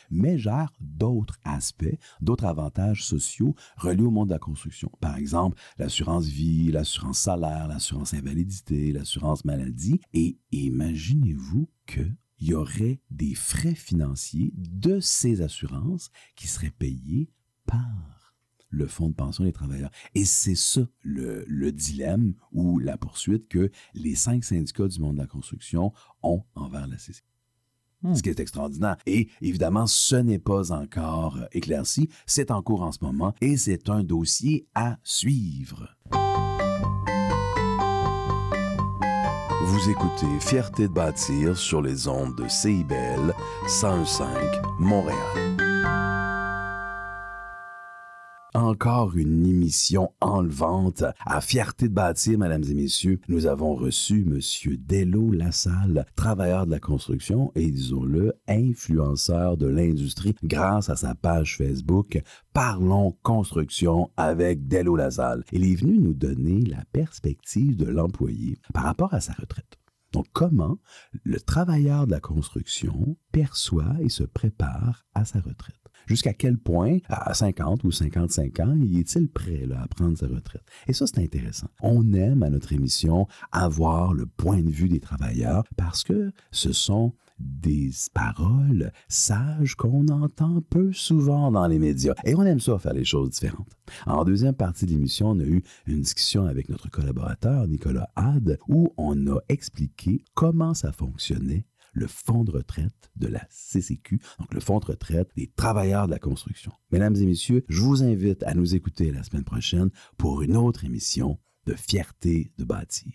Mais 0.09 0.37
gère 0.37 0.71
d'autres 0.79 1.39
aspects, 1.43 1.97
d'autres 2.21 2.45
avantages 2.45 3.05
sociaux 3.05 3.55
reliés 3.77 4.03
au 4.03 4.11
monde 4.11 4.29
de 4.29 4.33
la 4.33 4.39
construction. 4.39 4.91
Par 4.99 5.17
exemple, 5.17 5.57
l'assurance 5.77 6.25
vie, 6.25 6.71
l'assurance 6.71 7.19
salaire, 7.19 7.67
l'assurance 7.67 8.13
invalidité, 8.13 8.91
l'assurance 8.91 9.45
maladie. 9.45 9.99
Et 10.13 10.37
imaginez-vous 10.51 11.69
qu'il 11.87 12.15
y 12.39 12.53
aurait 12.53 12.99
des 13.11 13.35
frais 13.35 13.75
financiers 13.75 14.53
de 14.55 14.99
ces 14.99 15.41
assurances 15.41 16.11
qui 16.35 16.47
seraient 16.47 16.71
payés 16.71 17.29
par 17.65 18.23
le 18.69 18.87
fonds 18.87 19.09
de 19.09 19.13
pension 19.13 19.43
des 19.43 19.53
travailleurs. 19.53 19.91
Et 20.15 20.25
c'est 20.25 20.55
ça 20.55 20.81
le, 21.01 21.45
le 21.47 21.71
dilemme 21.71 22.33
ou 22.51 22.79
la 22.79 22.97
poursuite 22.97 23.47
que 23.47 23.71
les 23.93 24.15
cinq 24.15 24.43
syndicats 24.43 24.87
du 24.87 24.99
monde 24.99 25.15
de 25.15 25.21
la 25.21 25.27
construction 25.27 25.93
ont 26.23 26.43
envers 26.55 26.87
la 26.87 26.97
CCQ. 28.03 28.17
Ce 28.17 28.23
qui 28.23 28.29
est 28.29 28.39
extraordinaire. 28.39 28.97
Et 29.05 29.29
évidemment, 29.41 29.87
ce 29.87 30.15
n'est 30.15 30.39
pas 30.39 30.71
encore 30.71 31.37
euh, 31.37 31.45
éclairci. 31.51 32.09
C'est 32.25 32.51
en 32.51 32.61
cours 32.61 32.83
en 32.83 32.91
ce 32.91 32.99
moment 33.01 33.33
et 33.41 33.57
c'est 33.57 33.89
un 33.89 34.03
dossier 34.03 34.65
à 34.75 34.97
suivre. 35.03 35.95
Vous 39.65 39.89
écoutez 39.89 40.39
Fierté 40.39 40.87
de 40.87 40.93
bâtir 40.93 41.57
sur 41.57 41.81
les 41.81 42.07
ondes 42.07 42.35
de 42.35 42.47
CIBL 42.47 43.33
1015 43.65 44.21
Montréal. 44.79 45.52
Encore 48.55 49.17
une 49.17 49.47
émission 49.47 50.11
enlevante 50.21 51.03
à 51.25 51.41
Fierté 51.41 51.87
de 51.87 51.93
bâtir, 51.93 52.37
mesdames 52.37 52.63
et 52.69 52.75
messieurs. 52.75 53.19
Nous 53.27 53.47
avons 53.47 53.73
reçu 53.73 54.25
Monsieur 54.25 54.77
Dello 54.77 55.31
Lassalle, 55.31 56.05
travailleur 56.15 56.67
de 56.67 56.71
la 56.71 56.79
construction 56.79 57.51
et, 57.55 57.71
disons-le, 57.71 58.33
influenceur 58.47 59.57
de 59.57 59.65
l'industrie 59.65 60.35
grâce 60.43 60.91
à 60.91 60.95
sa 60.95 61.15
page 61.15 61.57
Facebook 61.57 62.21
Parlons 62.53 63.17
construction 63.23 64.11
avec 64.17 64.67
Dello 64.67 64.95
Lassalle. 64.95 65.43
Il 65.51 65.65
est 65.65 65.75
venu 65.75 65.97
nous 65.97 66.13
donner 66.13 66.61
la 66.61 66.85
perspective 66.91 67.75
de 67.75 67.85
l'employé 67.85 68.59
par 68.71 68.83
rapport 68.83 69.15
à 69.15 69.19
sa 69.19 69.33
retraite. 69.33 69.79
Donc, 70.11 70.27
comment 70.31 70.77
le 71.23 71.39
travailleur 71.39 72.05
de 72.05 72.11
la 72.11 72.19
construction 72.19 73.17
perçoit 73.31 73.95
et 73.99 74.09
se 74.09 74.23
prépare 74.23 75.07
à 75.15 75.25
sa 75.25 75.39
retraite? 75.39 75.82
Jusqu'à 76.07 76.33
quel 76.33 76.57
point, 76.57 76.97
à 77.09 77.33
50 77.33 77.83
ou 77.83 77.91
55 77.91 78.59
ans, 78.59 78.75
y 78.81 78.99
est-il 78.99 79.29
prêt 79.29 79.67
à 79.75 79.87
prendre 79.87 80.17
sa 80.17 80.27
retraite? 80.27 80.63
Et 80.87 80.93
ça, 80.93 81.07
c'est 81.07 81.19
intéressant. 81.19 81.67
On 81.81 82.13
aime 82.13 82.43
à 82.43 82.49
notre 82.49 82.73
émission 82.73 83.27
avoir 83.51 84.13
le 84.13 84.25
point 84.25 84.61
de 84.61 84.71
vue 84.71 84.89
des 84.89 84.99
travailleurs 84.99 85.63
parce 85.77 86.03
que 86.03 86.31
ce 86.51 86.73
sont 86.73 87.13
des 87.39 87.89
paroles 88.13 88.91
sages 89.07 89.75
qu'on 89.75 90.07
entend 90.07 90.61
peu 90.69 90.93
souvent 90.93 91.51
dans 91.51 91.67
les 91.67 91.79
médias. 91.79 92.13
Et 92.25 92.35
on 92.35 92.43
aime 92.43 92.59
ça 92.59 92.77
faire 92.77 92.93
les 92.93 93.05
choses 93.05 93.31
différentes. 93.31 93.75
En 94.05 94.23
deuxième 94.23 94.53
partie 94.53 94.85
de 94.85 94.91
l'émission, 94.91 95.29
on 95.29 95.39
a 95.39 95.43
eu 95.43 95.63
une 95.87 96.01
discussion 96.01 96.45
avec 96.45 96.69
notre 96.69 96.89
collaborateur 96.89 97.67
Nicolas 97.67 98.09
Had 98.15 98.59
où 98.67 98.93
on 98.97 99.27
a 99.27 99.39
expliqué 99.49 100.23
comment 100.33 100.73
ça 100.73 100.91
fonctionnait 100.91 101.65
le 101.93 102.07
fonds 102.07 102.43
de 102.43 102.51
retraite 102.51 103.11
de 103.15 103.27
la 103.27 103.45
CCQ, 103.49 104.19
donc 104.39 104.53
le 104.53 104.59
fonds 104.59 104.79
de 104.79 104.85
retraite 104.85 105.29
des 105.35 105.47
travailleurs 105.55 106.07
de 106.07 106.11
la 106.11 106.19
construction. 106.19 106.71
Mesdames 106.91 107.15
et 107.15 107.25
messieurs, 107.25 107.63
je 107.69 107.81
vous 107.81 108.03
invite 108.03 108.43
à 108.43 108.53
nous 108.53 108.75
écouter 108.75 109.11
la 109.11 109.23
semaine 109.23 109.43
prochaine 109.43 109.89
pour 110.17 110.41
une 110.41 110.57
autre 110.57 110.83
émission 110.83 111.39
de 111.65 111.73
Fierté 111.73 112.51
de 112.57 112.65
bâtir. 112.65 113.13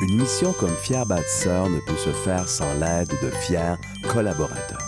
Une 0.00 0.16
mission 0.16 0.52
comme 0.52 0.74
Fier 0.74 1.04
bâtisseur 1.04 1.68
ne 1.68 1.80
peut 1.80 1.96
se 1.96 2.10
faire 2.10 2.48
sans 2.48 2.72
l'aide 2.74 3.10
de 3.22 3.30
fiers 3.30 3.74
collaborateurs. 4.12 4.87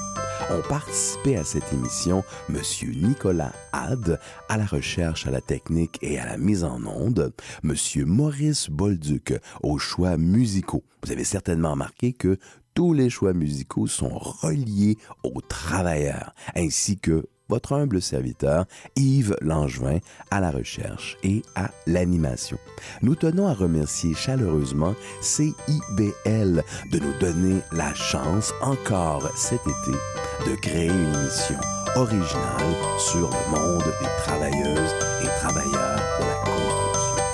Ont 0.50 0.68
participé 0.68 1.36
à 1.36 1.44
cette 1.44 1.72
émission 1.72 2.24
M. 2.48 2.56
Nicolas 3.02 3.52
Had 3.72 4.18
à 4.48 4.56
la 4.56 4.66
recherche, 4.66 5.28
à 5.28 5.30
la 5.30 5.40
technique 5.40 5.98
et 6.02 6.18
à 6.18 6.26
la 6.26 6.38
mise 6.38 6.64
en 6.64 6.84
onde, 6.86 7.32
M. 7.62 7.74
Maurice 8.04 8.68
Bolduc 8.68 9.32
aux 9.62 9.78
choix 9.78 10.16
musicaux. 10.16 10.82
Vous 11.04 11.12
avez 11.12 11.22
certainement 11.22 11.70
remarqué 11.70 12.12
que 12.12 12.36
tous 12.74 12.94
les 12.94 13.10
choix 13.10 13.32
musicaux 13.32 13.86
sont 13.86 14.18
reliés 14.18 14.96
aux 15.22 15.40
travailleurs, 15.40 16.34
ainsi 16.56 16.98
que 16.98 17.26
votre 17.50 17.74
humble 17.74 18.00
serviteur 18.00 18.64
Yves 18.96 19.36
Langevin 19.42 19.98
à 20.30 20.40
la 20.40 20.50
recherche 20.50 21.18
et 21.22 21.42
à 21.56 21.70
l'animation. 21.86 22.56
Nous 23.02 23.16
tenons 23.16 23.48
à 23.48 23.52
remercier 23.52 24.14
chaleureusement 24.14 24.94
CIBL 25.20 26.62
de 26.92 26.98
nous 26.98 27.18
donner 27.18 27.60
la 27.72 27.92
chance 27.92 28.54
encore 28.62 29.28
cet 29.36 29.60
été 29.60 29.98
de 30.46 30.54
créer 30.56 30.88
une 30.88 31.14
émission 31.14 31.56
originale 31.96 32.74
sur 32.98 33.28
le 33.28 33.50
monde 33.50 33.84
des 34.00 34.08
travailleuses 34.24 34.94
et 35.22 35.26
travailleurs 35.40 36.00
de 36.20 36.24
la 36.24 36.34
construction. 36.44 37.24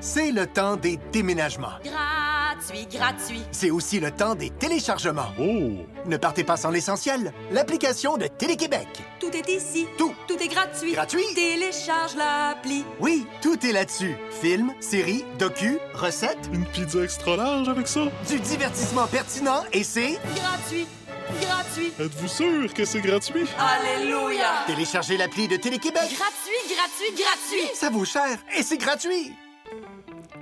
C'est 0.00 0.32
le 0.32 0.46
temps 0.46 0.76
des 0.76 0.98
déménagements. 1.12 1.78
Gratuit, 2.54 2.86
gratuit. 2.86 3.42
C'est 3.50 3.70
aussi 3.70 3.98
le 3.98 4.12
temps 4.12 4.36
des 4.36 4.50
téléchargements. 4.50 5.32
Oh! 5.40 5.84
Ne 6.06 6.16
partez 6.16 6.44
pas 6.44 6.56
sans 6.56 6.70
l'essentiel, 6.70 7.32
l'application 7.50 8.16
de 8.16 8.28
Télé-Québec. 8.28 8.86
Tout 9.18 9.30
est 9.34 9.48
ici. 9.48 9.88
Tout. 9.98 10.14
Tout 10.28 10.38
est 10.40 10.46
gratuit. 10.48 10.92
Gratuit. 10.92 11.24
Télécharge 11.34 12.14
l'appli. 12.14 12.84
Oui, 13.00 13.26
tout 13.42 13.66
est 13.66 13.72
là-dessus. 13.72 14.14
Films, 14.40 14.72
séries, 14.78 15.24
docu, 15.38 15.78
recettes. 15.94 16.48
Une 16.52 16.64
pizza 16.66 17.02
extra 17.02 17.36
large 17.36 17.68
avec 17.68 17.88
ça? 17.88 18.02
Du 18.28 18.38
divertissement 18.38 19.08
pertinent 19.08 19.64
et 19.72 19.82
c'est... 19.82 20.12
Gratuit. 20.36 20.86
Gratuit. 21.40 21.92
Êtes-vous 21.98 22.28
sûr 22.28 22.72
que 22.72 22.84
c'est 22.84 23.00
gratuit? 23.00 23.46
Alléluia. 23.58 24.64
Téléchargez 24.68 25.16
l'appli 25.16 25.48
de 25.48 25.56
Télé-Québec. 25.56 26.02
Gratuit, 26.02 26.76
gratuit, 26.76 27.14
gratuit. 27.16 27.70
Ça 27.74 27.90
vaut 27.90 28.04
cher 28.04 28.38
et 28.56 28.62
c'est 28.62 28.78
gratuit. 28.78 29.32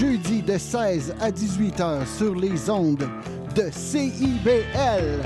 de 0.00 0.56
16 0.58 1.14
à 1.20 1.30
18 1.30 1.80
heures 1.80 2.08
sur 2.08 2.34
les 2.34 2.70
ondes 2.70 3.06
de 3.54 3.70
CIBL. 3.70 5.20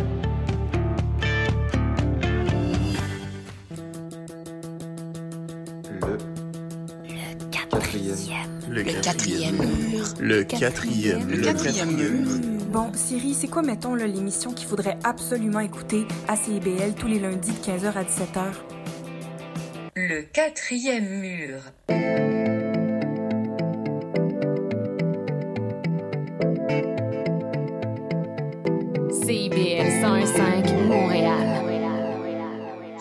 Le 8.69 8.83
Le 8.83 8.83
quatrième 9.01 9.57
mur. 9.57 10.05
Le 10.21 10.43
quatrième. 10.43 11.31
Le 11.31 11.41
quatrième 11.43 11.93
mur. 11.93 12.27
Bon, 12.73 12.91
Siri, 12.93 13.35
c'est 13.35 13.47
quoi, 13.47 13.62
mettons, 13.62 13.95
là, 13.95 14.07
l'émission 14.07 14.53
qu'il 14.53 14.67
faudrait 14.67 14.99
absolument 15.05 15.61
écouter 15.61 16.07
à 16.27 16.35
CIBL 16.37 16.95
tous 16.99 17.07
les 17.07 17.21
lundis 17.21 17.53
de 17.53 17.59
15h 17.59 17.93
à 17.95 18.03
17h? 18.03 18.53
Le 19.95 20.23
quatrième 20.23 21.09
mur. 21.21 22.45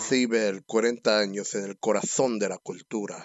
CIBEL, 0.07 0.61
40 0.67 1.17
años 1.17 1.55
en 1.55 1.65
el 1.65 1.77
corazón 1.79 2.37
de 2.37 2.47
la 2.47 2.59
cultura. 2.59 3.23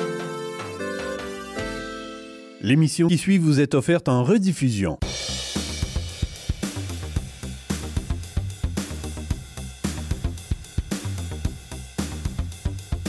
L'émission 2.62 3.08
qui 3.08 3.18
suit 3.18 3.36
vous 3.36 3.60
est 3.60 3.74
offerte 3.74 4.08
en 4.08 4.24
rediffusion. 4.24 4.98